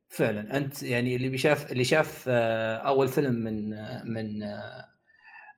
فعلا. 0.09 0.57
أنت 0.57 0.83
يعني 0.83 1.15
اللي 1.15 1.29
بيشاف 1.29 1.71
اللي 1.71 1.83
شاف 1.83 2.25
آه، 2.27 2.75
أول 2.75 3.07
فيلم 3.07 3.33
من 3.33 3.69
من 4.13 4.43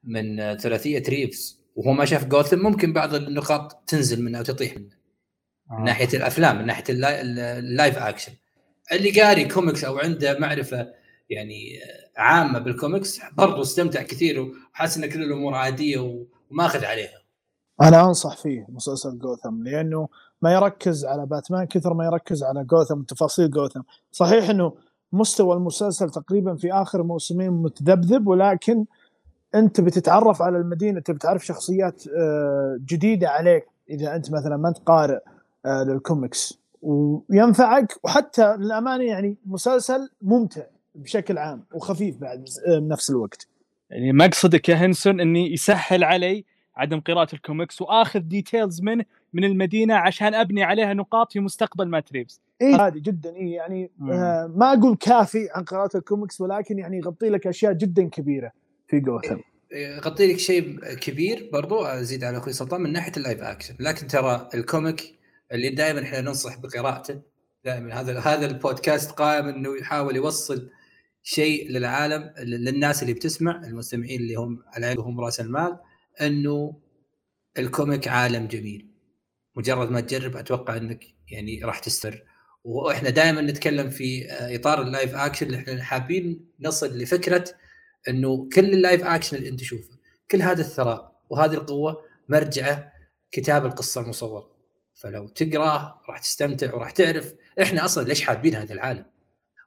من 0.03 0.57
ثلاثية 0.57 1.03
ريفز 1.09 1.59
وهو 1.75 1.91
ما 1.91 2.05
شاف 2.05 2.25
جوثم 2.25 2.59
ممكن 2.59 2.93
بعض 2.93 3.15
النقاط 3.15 3.83
تنزل 3.87 4.23
منه 4.23 4.37
أو 4.37 4.43
تطيح 4.43 4.77
منه. 4.77 4.89
آه. 5.71 5.75
من 5.75 5.83
ناحية 5.83 6.17
الأفلام 6.17 6.57
من 6.57 6.65
ناحية 6.65 6.83
ال 6.89 7.11
live 7.11 7.97
action. 7.97 8.31
اللي 8.91 9.21
قاري 9.21 9.45
كوميكس 9.45 9.83
أو 9.83 9.97
عنده 9.97 10.39
معرفة 10.39 10.93
يعني 11.29 11.79
عامة 12.17 12.59
بالكوميكس 12.59 13.19
برضه 13.37 13.61
استمتع 13.61 14.01
كثير 14.01 14.41
وحاسس 14.41 14.97
إن 14.97 15.09
كل 15.09 15.23
الأمور 15.23 15.53
عادية 15.53 16.25
وماخذ 16.51 16.85
عليها. 16.85 17.23
أنا 17.81 18.05
أنصح 18.05 18.37
فيه 18.37 18.65
مسلسل 18.69 19.19
جوثم 19.19 19.63
لأنه 19.63 20.07
ما 20.41 20.53
يركز 20.53 21.05
على 21.05 21.25
باتمان 21.25 21.65
كثر 21.65 21.93
ما 21.93 22.05
يركز 22.05 22.43
على 22.43 22.63
جوثم 22.63 22.99
وتفاصيل 22.99 23.51
جوثم. 23.51 23.81
صحيح 24.11 24.49
إنه 24.49 24.73
مستوى 25.13 25.55
المسلسل 25.55 26.09
تقريبا 26.09 26.55
في 26.55 26.73
آخر 26.73 27.03
موسمين 27.03 27.51
متذبذب 27.51 28.27
ولكن 28.27 28.85
أنت 29.55 29.81
بتتعرف 29.81 30.41
على 30.41 30.57
المدينة 30.57 30.97
انت 30.97 31.11
بتعرف 31.11 31.45
شخصيات 31.45 32.03
آه، 32.07 32.79
جديدة 32.85 33.29
عليك. 33.29 33.65
إذا 33.89 34.15
أنت 34.15 34.31
مثلا 34.31 34.57
ما 34.57 34.69
أنت 34.69 34.77
قارئ 34.77 35.19
آه، 35.65 35.83
للكوميكس. 35.83 36.59
وينفعك 36.81 37.93
وحتى 38.03 38.55
للأمانة 38.57 39.03
يعني 39.03 39.37
مسلسل 39.45 40.09
ممتع 40.21 40.61
بشكل 40.95 41.37
عام 41.37 41.63
وخفيف 41.73 42.17
بعد 42.17 42.45
آه، 42.67 42.79
بنفس 42.79 43.09
الوقت. 43.09 43.47
يعني 43.89 44.13
مقصدك 44.13 44.69
يا 44.69 44.75
هنسون 44.75 45.19
إني 45.19 45.53
يسهل 45.53 46.03
علي 46.03 46.45
عدم 46.75 46.99
قراءة 46.99 47.35
الكوميكس 47.35 47.81
وآخذ 47.81 48.19
details 48.19 48.81
منه 48.81 49.05
من 49.33 49.43
المدينة 49.43 49.95
عشان 49.95 50.33
أبني 50.33 50.63
عليها 50.63 50.93
نقاط 50.93 51.31
في 51.31 51.39
مستقبل 51.39 51.87
مات 51.87 52.05
ريفز 52.05 52.41
اي 52.61 52.73
عادي 52.75 52.99
جدا. 52.99 53.35
اي 53.35 53.51
يعني 53.51 53.91
آه 54.11 54.51
ما 54.55 54.73
أقول 54.73 54.95
كافي 54.95 55.49
عن 55.55 55.63
قراءة 55.63 55.97
الكوميكس 55.97 56.41
ولكن 56.41 56.79
يعني 56.79 56.97
يغطي 56.97 57.29
لك 57.29 57.47
أشياء 57.47 57.73
جدا 57.73 58.09
كبيرة. 58.09 58.51
في 58.93 58.99
جوثم 58.99 59.37
يغطي 59.71 60.33
لك 60.33 60.39
شيء 60.39 60.93
كبير 60.93 61.49
برضو 61.53 61.83
أزيد 61.85 62.23
على 62.23 62.37
أخوي 62.37 62.53
سلطان 62.53 62.81
من 62.81 62.91
ناحية 62.91 63.11
ال 63.17 63.22
live 63.22 63.41
action. 63.41 63.75
لكن 63.79 64.07
ترى 64.07 64.49
ال 64.53 64.64
comic 64.64 65.19
اللي 65.51 65.69
دائما 65.69 66.03
إحنا 66.03 66.21
ننصح 66.21 66.57
بقراءته 66.57 67.21
دائما 67.65 68.01
هذا 68.01 68.19
هذا 68.19 68.45
البودكاست 68.45 69.11
قائم 69.11 69.47
إنه 69.47 69.77
يحاول 69.77 70.15
يوصل 70.15 70.69
شيء 71.23 71.69
للعالم 71.71 72.33
للناس 72.39 73.03
اللي 73.03 73.13
بتسمع 73.13 73.61
المستمعين 73.63 74.21
اللي 74.21 74.35
هم 74.35 74.63
على 74.67 74.95
هم 74.99 75.21
رأس 75.21 75.39
المال 75.39 75.77
إنه 76.21 76.79
ال 77.57 77.65
comic 77.65 78.07
عالم 78.07 78.47
جميل. 78.47 78.89
مجرد 79.55 79.91
ما 79.91 80.01
تجرب 80.01 80.35
أتوقع 80.37 80.77
إنك 80.77 81.03
يعني 81.31 81.63
راح 81.63 81.79
تستمر 81.79 82.23
وإحنا 82.63 83.09
دائما 83.09 83.41
نتكلم 83.41 83.89
في 83.89 84.25
إطار 84.31 84.81
ال 84.81 84.88
live 84.88 85.15
action 85.15 85.45
اللي 85.45 85.57
إحنا 85.57 85.83
حابين 85.83 86.45
نصل 86.59 86.97
لفكرة 86.97 87.45
إنه 88.09 88.49
كل 88.55 88.73
ال 88.73 88.79
live 88.79 89.03
action 89.03 89.37
اللي 89.37 89.49
أنت 89.49 89.59
تشوفه 89.59 89.97
كل 90.31 90.41
هذا 90.41 90.61
الثراء 90.61 91.21
وهذه 91.29 91.53
القوة 91.53 92.01
مرجعة 92.29 92.93
كتاب 93.31 93.65
القصة 93.65 94.01
المصوره 94.01 94.53
فلو 94.93 95.27
تقراه 95.27 96.01
راح 96.09 96.19
تستمتع 96.19 96.75
وراح 96.75 96.91
تعرف 96.91 97.33
إحنا 97.61 97.85
أصلا 97.85 98.03
ليش 98.07 98.21
حابين 98.21 98.55
هذا 98.55 98.73
العالم؟ 98.73 99.05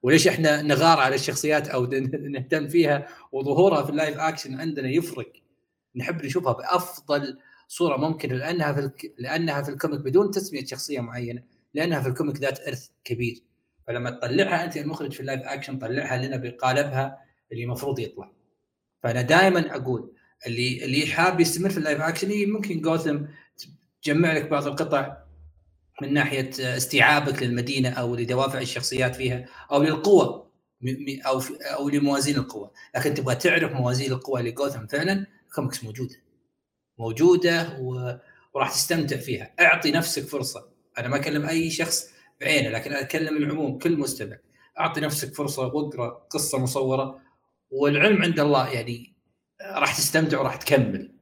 وليش 0.02 0.28
إحنا 0.28 0.62
نغار 0.62 0.98
على 0.98 1.14
الشخصيات 1.14 1.68
أو 1.68 1.84
نهتم 2.34 2.68
فيها 2.68 3.08
وظهورها 3.32 3.82
في 3.82 3.90
ال 3.90 3.96
live 3.96 4.18
action 4.18 4.60
عندنا 4.60 4.88
يفرق؟ 4.88 5.32
نحب 5.96 6.24
نشوفها 6.24 6.52
بأفضل 6.52 7.38
صورة 7.68 7.96
ممكنة 7.96 8.34
لأنها 8.34 8.72
في 8.72 8.80
الك... 8.80 9.14
لأنها 9.18 9.62
في 9.62 9.68
ال 9.68 9.74
comic 9.74 10.00
بدون 10.00 10.30
تسمية 10.30 10.64
شخصية 10.64 11.00
معينة 11.00 11.42
لأنها 11.74 12.00
في 12.00 12.08
ال 12.08 12.13
comic 12.13 12.36
ذات 12.36 12.60
إرث 12.68 12.88
كبير. 13.04 13.42
فلما 13.86 14.10
تطلعها 14.10 14.64
أنت 14.64 14.76
المخرج 14.76 15.12
في 15.12 15.20
ال 15.20 15.25
live 15.25 15.42
action 15.42 15.78
طلعها 15.78 16.16
لنا 16.16 16.36
بقالبها 16.36 17.25
اللي 17.52 17.64
المفروض 17.64 17.98
يطلع. 17.98 18.32
فأنا 19.02 19.22
دائما 19.22 19.76
أقول 19.76 20.12
اللي 20.46 20.84
اللي 20.84 21.06
حاب 21.06 21.40
يستمر 21.40 21.70
في 21.70 21.78
ال 21.78 21.83
live 21.83 22.00
action 22.00 22.50
ممكن 22.50 22.80
جوثم 22.80 23.18
تجمع 24.02 24.32
لك 24.32 24.48
بعض 24.48 24.66
القطع 24.66 25.16
من 26.02 26.12
ناحية 26.12 26.50
استيعابك 26.60 27.42
للمدينة 27.42 27.88
أو 27.88 28.16
لدوافع 28.16 28.58
الشخصيات 28.58 29.14
فيها 29.14 29.48
أو 29.72 29.82
للقوة 29.82 30.46
أو 31.26 31.42
أو 31.60 31.88
لموازين 31.88 32.36
القوة، 32.36 32.72
لكن 32.96 33.14
تبغى 33.14 33.34
تعرف 33.34 33.72
موازين 33.72 34.12
القوة 34.12 34.42
لجوثم 34.42 34.86
فعلا 34.86 35.26
كوميكس 35.54 35.84
موجودة. 35.84 36.14
موجودة 36.98 37.78
و... 37.80 38.18
وراح 38.54 38.72
تستمتع 38.72 39.16
فيها، 39.16 39.54
أعطي 39.60 39.90
نفسك 39.90 40.22
فرصة، 40.22 40.68
أنا 40.98 41.08
ما 41.08 41.16
أكلم 41.16 41.46
أي 41.46 41.70
شخص 41.70 42.10
بعينه 42.40 42.68
لكن 42.68 42.92
اتكلم 42.92 43.36
العموم 43.36 43.78
كل 43.78 43.98
مستمع، 43.98 44.36
أعطي 44.80 45.00
نفسك 45.00 45.34
فرصة 45.34 45.66
واقرا 45.66 46.08
قصة 46.30 46.58
مصورة. 46.58 47.25
والعلم 47.70 48.22
عند 48.22 48.40
الله 48.40 48.68
يعني 48.68 49.16
راح 49.62 49.96
تستمتع 49.96 50.40
وراح 50.40 50.56
تكمل. 50.56 51.12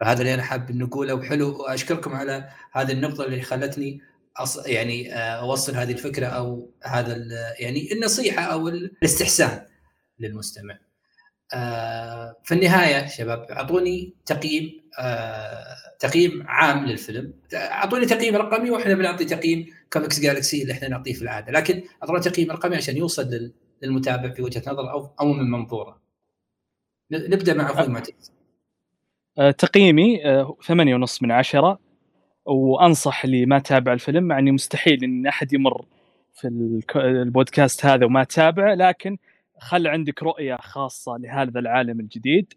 فهذا 0.00 0.20
اللي 0.20 0.34
أنا 0.34 0.42
حاب 0.42 0.72
نقوله 0.72 1.14
وحلو 1.14 1.58
وأشكركم 1.58 2.14
على 2.14 2.48
هذه 2.72 2.92
النقطة 2.92 3.24
اللي 3.24 3.42
خلتني 3.42 4.00
أص... 4.36 4.66
يعني 4.66 5.14
آه، 5.14 5.18
أوصل 5.18 5.74
هذه 5.74 5.92
الفكرة 5.92 6.26
أو 6.26 6.74
هذا 6.84 7.16
يعني 7.58 7.92
النصيحة 7.92 8.42
أو 8.42 8.68
الاستحسان 8.68 9.66
للمستمع. 10.18 10.78
آه، 11.54 12.36
في 12.44 12.54
النهاية 12.54 13.06
شباب 13.06 13.46
أعطوني 13.50 14.14
تقييم 14.26 14.80
آه، 14.98 15.76
تقييم 15.98 16.44
عام 16.46 16.86
للفيلم 16.86 17.34
أعطوني 17.54 18.06
تقييم 18.06 18.36
رقمي 18.36 18.70
وإحنا 18.70 18.94
بنعطي 18.94 19.24
تقييم 19.24 19.66
كوميكس 19.92 20.20
جالكسي 20.20 20.62
اللي 20.62 20.72
إحنا 20.72 20.88
نعطيه 20.88 21.12
في 21.12 21.22
العادة 21.22 21.52
لكن 21.52 21.82
أعطونا 22.02 22.20
تقييم 22.20 22.50
رقمي 22.50 22.76
عشان 22.76 22.96
يوصل 22.96 23.52
للمتابع 23.82 24.28
في 24.28 24.42
وجهة 24.42 24.62
نظر 24.72 24.90
أو 24.90 25.10
أو 25.20 25.32
من 25.32 25.50
منظوره. 25.50 26.00
نبدأ 27.10 27.54
مع 27.54 27.70
أخوي 27.70 27.88
معتز 27.88 28.32
تقييمي 29.58 30.20
ثمانية 30.62 30.94
ونص 30.94 31.22
من 31.22 31.32
عشرة 31.32 31.78
وأنصح 32.44 33.24
اللي 33.24 33.46
ما 33.46 33.58
تابع 33.58 33.92
الفيلم 33.92 34.24
مع 34.24 34.38
إني 34.38 34.52
مستحيل 34.52 35.04
إن 35.04 35.26
أحد 35.26 35.52
يمر 35.52 35.84
في 36.34 36.48
البودكاست 36.96 37.86
هذا 37.86 38.06
وما 38.06 38.24
تابع 38.24 38.74
لكن 38.74 39.18
خل 39.58 39.86
عندك 39.86 40.22
رؤية 40.22 40.56
خاصة 40.56 41.16
لهذا 41.16 41.58
العالم 41.58 42.00
الجديد 42.00 42.54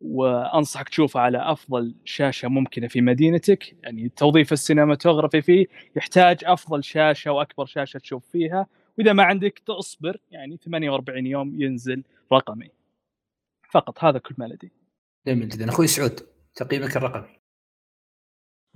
وأنصحك 0.00 0.88
تشوفه 0.88 1.20
على 1.20 1.38
أفضل 1.52 1.94
شاشة 2.04 2.48
ممكنة 2.48 2.88
في 2.88 3.00
مدينتك 3.00 3.76
يعني 3.82 4.08
توظيف 4.08 4.52
السينماتوغرافي 4.52 5.42
فيه 5.42 5.66
يحتاج 5.96 6.38
أفضل 6.44 6.84
شاشة 6.84 7.32
وأكبر 7.32 7.66
شاشة 7.66 7.98
تشوف 7.98 8.26
فيها 8.32 8.66
وإذا 8.98 9.12
ما 9.12 9.22
عندك 9.22 9.58
تصبر 9.58 10.20
يعني 10.30 10.56
48 10.56 11.26
يوم 11.26 11.60
ينزل 11.60 12.04
رقمي. 12.32 12.70
فقط 13.70 14.04
هذا 14.04 14.18
كل 14.18 14.34
ما 14.38 14.44
لدي. 14.44 14.72
جميل 15.26 15.48
جدا. 15.48 15.68
أخوي 15.68 15.86
سعود 15.86 16.20
تقييمك 16.54 16.96
الرقمي 16.96 17.36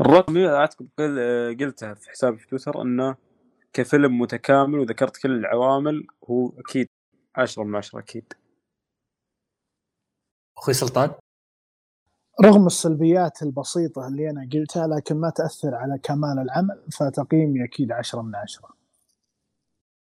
الرقمي 0.00 0.48
اعتقد 0.48 0.88
قلتها 1.60 1.94
في 1.94 2.10
حسابي 2.10 2.38
في 2.38 2.46
تويتر 2.46 2.82
إنه 2.82 3.16
كفيلم 3.72 4.18
متكامل 4.18 4.78
وذكرت 4.78 5.16
كل 5.16 5.30
العوامل 5.30 6.06
هو 6.30 6.48
أكيد 6.58 6.88
عشرة 7.36 7.64
من 7.64 7.76
عشرة 7.76 7.98
أكيد. 7.98 8.32
أخوي 10.58 10.74
سلطان؟ 10.74 11.14
رغم 12.44 12.66
السلبيات 12.66 13.42
البسيطة 13.42 14.08
اللي 14.08 14.30
أنا 14.30 14.48
قلتها 14.52 14.86
لكن 14.86 15.16
ما 15.16 15.30
تأثر 15.30 15.74
على 15.74 15.98
كمال 15.98 16.38
العمل 16.38 16.82
فتقييمي 16.98 17.64
أكيد 17.64 17.92
عشرة 17.92 18.22
من 18.22 18.34
عشرة. 18.34 18.79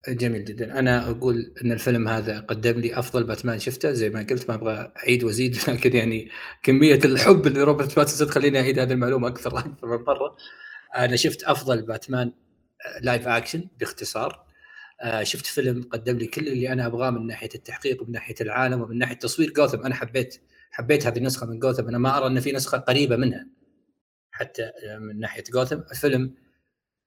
جميل 0.08 0.46
جدا. 0.46 0.80
أنا 0.80 1.10
أقول 1.10 1.54
إن 1.64 1.72
الفيلم 1.72 2.08
هذا 2.08 2.40
قدم 2.40 2.80
لي 2.80 3.00
أفضل 3.00 3.24
باتمان 3.24 3.60
شفته. 3.60 3.92
زي 3.92 4.10
ما 4.10 4.20
قلت 4.30 4.50
ما 4.50 4.56
أبغى 4.56 4.92
أعيد 4.98 5.24
وأزيد 5.24 5.58
لكن 5.68 5.96
يعني 5.96 6.30
كمية 6.64 7.00
الحب 7.06 7.48
اللي 7.48 7.64
روبرت 7.64 7.96
باتنسون 7.96 8.28
تخليني 8.28 8.60
أعيد 8.60 8.80
هذه 8.80 8.94
المعلومة 8.94 9.28
أكثر 9.28 9.50
أكثر 9.60 9.88
من 9.88 10.04
مرة. 10.04 10.38
أنا 10.98 11.16
شفت 11.16 11.44
أفضل 11.44 11.82
باتمان 11.82 12.32
live 13.02 13.28
action 13.28 13.68
باختصار. 13.80 14.46
آه، 15.02 15.24
شفت 15.24 15.46
فيلم 15.46 15.84
قدم 15.84 16.18
لي 16.18 16.28
كل 16.28 16.48
اللي 16.48 16.74
أنا 16.74 16.86
أبغاه 16.86 17.10
من 17.10 17.28
ناحية 17.28 17.50
التحقيق 17.56 18.02
ومن 18.02 18.12
ناحية 18.12 18.36
العالم 18.42 18.82
ومن 18.82 18.98
ناحية 18.98 19.16
تصوير 19.16 19.52
جوثم. 19.54 19.82
أنا 19.82 19.96
حبيت 19.96 20.42
حبيت 20.72 21.08
هذه 21.08 21.18
النسخة 21.18 21.48
من 21.48 21.60
جوثم. 21.60 21.88
أنا 21.88 21.98
ما 21.98 22.18
أرى 22.18 22.28
إن 22.28 22.40
في 22.40 22.52
نسخة 22.52 22.78
قريبة 22.78 23.16
منها 23.16 23.48
حتى 24.32 24.72
من 25.00 25.20
ناحية 25.20 25.44
جوثم. 25.54 25.80
الفيلم 25.92 26.34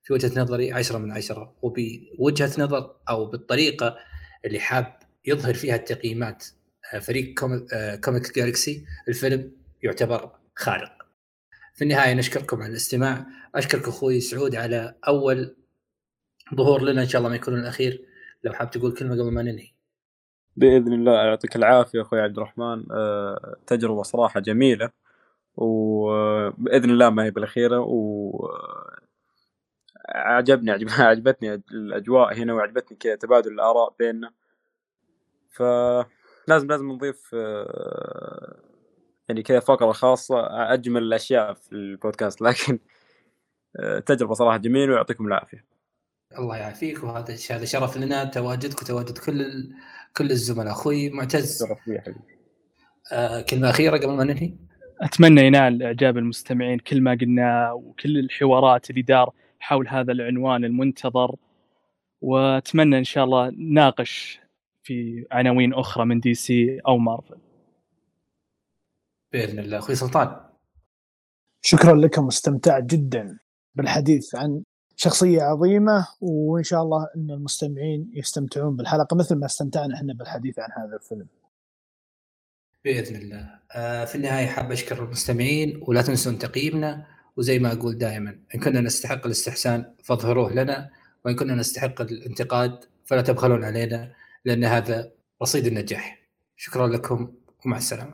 في 0.02 0.12
وجهة 0.12 0.40
نظري 0.40 0.72
10 0.72 0.98
من 0.98 1.12
10 1.12 1.54
وبوجهه 1.62 2.50
نظر 2.58 2.96
أو 3.08 3.26
بالطريقة 3.26 3.98
اللي 4.44 4.60
حاب 4.60 4.96
يظهر 5.24 5.54
فيها 5.54 5.76
التقييمات 5.76 6.46
آه، 6.94 6.98
فريق 6.98 7.34
كوميك 8.04 8.34
جالكسي 8.36 8.76
آه، 8.76 9.10
الفيلم 9.10 9.52
يعتبر 9.82 10.30
خارق. 10.56 10.92
في 11.74 11.84
النهاية 11.84 12.14
نشكركم 12.14 12.62
على 12.62 12.70
الاستماع، 12.70 13.26
أشكرك 13.54 13.88
أخوي 13.88 14.20
سعود 14.20 14.54
على 14.56 14.94
أول 15.08 15.56
ظهور 16.54 16.82
لنا 16.82 17.02
إن 17.02 17.08
شاء 17.08 17.18
الله 17.18 17.28
ما 17.30 17.36
يكون 17.36 17.58
الأخير، 17.58 18.04
لو 18.44 18.52
حاب 18.52 18.70
تقول 18.70 18.92
كلمة 18.92 19.14
قبل 19.14 19.32
ما 19.32 19.42
ننهي. 19.42 19.68
بإذن 20.56 20.92
الله 20.92 21.12
يعطيك 21.12 21.56
العافية 21.56 22.02
أخوي 22.02 22.20
عبد 22.20 22.36
الرحمن. 22.36 22.92
أه 22.92 23.56
تجربة 23.66 24.02
صراحة 24.02 24.40
جميلة. 24.40 24.90
وبإذن 25.56 26.90
الله 26.90 27.10
ما 27.10 27.24
هي 27.24 27.30
بالأخيرة. 27.30 27.80
و 27.80 28.32
عجبني 30.08 30.70
عجبتني 30.98 31.54
الأجواء 31.54 32.34
هنا 32.34 32.54
وعجبتني 32.54 32.96
كذا 32.96 33.14
تبادل 33.14 33.52
الآراء 33.52 33.94
بيننا. 33.98 34.32
فلازم 35.50 36.68
لازم 36.68 36.88
نضيف 36.92 37.30
آه، 37.34 38.56
يعني 39.28 39.42
كذا 39.42 39.60
فقرة 39.60 39.92
خاصة 39.92 40.46
أجمل 40.72 41.02
الأشياء 41.02 41.54
في 41.54 41.72
البودكاست. 41.72 42.42
لكن 42.46 42.78
آه، 43.80 43.98
تجربة 43.98 44.34
صراحة 44.34 44.56
جميلة 44.56 44.92
ويعطيكم 44.92 45.26
العافية. 45.26 45.64
الله 46.38 46.56
يعافيك. 46.56 47.04
وهذا 47.04 47.36
هذا 47.50 47.64
شرف 47.64 47.96
لنا. 47.96 48.24
تواجدك 48.24 48.82
وتواجد 48.82 49.18
كل 49.18 49.70
كل 50.16 50.30
الزملاء. 50.30 50.72
أخوي 50.72 51.10
معتز. 51.10 51.58
شرف 51.58 51.88
لي 51.88 52.00
حبيبي. 52.00 52.20
آه 53.12 53.40
كلمة 53.40 53.70
أخيرة 53.70 53.96
قبل 53.96 54.12
ما 54.12 54.24
ننهي؟ 54.24 54.52
أتمنى 55.02 55.46
ينال 55.46 55.82
إعجاب 55.82 56.18
المستمعين 56.18 56.78
كل 56.78 57.00
ما 57.00 57.18
قلناه 57.20 57.74
وكل 57.74 58.18
الحوارات 58.18 58.90
اللي 58.90 59.02
دار 59.02 59.32
حول 59.62 59.88
هذا 59.88 60.12
العنوان 60.12 60.64
المنتظر 60.64 61.36
وأتمنى 62.20 62.98
إن 62.98 63.04
شاء 63.04 63.24
الله 63.24 63.50
نناقش 63.50 64.40
في 64.82 65.26
عناوين 65.30 65.74
أخرى 65.74 66.04
من 66.04 66.20
دي 66.20 66.34
سي 66.34 66.80
أو 66.88 66.98
مارفل 66.98 67.38
بإذن 69.32 69.58
الله 69.58 69.78
أخوي 69.78 69.94
سلطان. 69.94 70.40
شكرا 71.60 71.94
لكم 71.94 72.26
استمتعت 72.26 72.82
جدا 72.82 73.38
بالحديث 73.74 74.34
عن 74.34 74.62
شخصية 74.96 75.42
عظيمة 75.42 76.08
وإن 76.20 76.62
شاء 76.62 76.82
الله 76.82 77.08
أن 77.16 77.30
المستمعين 77.30 78.10
يستمتعون 78.14 78.76
بالحلقة 78.76 79.16
مثل 79.16 79.34
ما 79.34 79.46
استمتعنا 79.46 79.94
إحنا 79.94 80.14
بالحديث 80.14 80.58
عن 80.58 80.68
هذا 80.76 80.96
الفيلم. 80.96 81.26
بإذن 82.84 83.16
الله. 83.16 83.60
آه، 83.72 84.04
في 84.04 84.14
النهاية 84.14 84.46
حاب 84.46 84.72
أشكر 84.72 85.04
المستمعين 85.04 85.80
ولا 85.82 86.02
تنسون 86.02 86.38
تقييمنا. 86.38 87.06
وزي 87.36 87.58
ما 87.58 87.72
أقول 87.72 87.98
دائما 87.98 88.38
إن 88.54 88.60
كنا 88.60 88.80
نستحق 88.80 89.26
الاستحسان 89.26 89.94
فاظهروه 90.04 90.52
لنا 90.52 90.90
وإن 91.24 91.36
كنا 91.36 91.54
نستحق 91.54 92.00
الانتقاد 92.00 92.84
فلا 93.04 93.22
تبخلون 93.22 93.64
علينا 93.64 94.12
لأن 94.44 94.64
هذا 94.64 95.10
رصيد 95.42 95.66
النجاح. 95.66 96.22
شكرا 96.56 96.86
لكم 96.86 97.32
ومع 97.66 97.76
السلامة. 97.76 98.10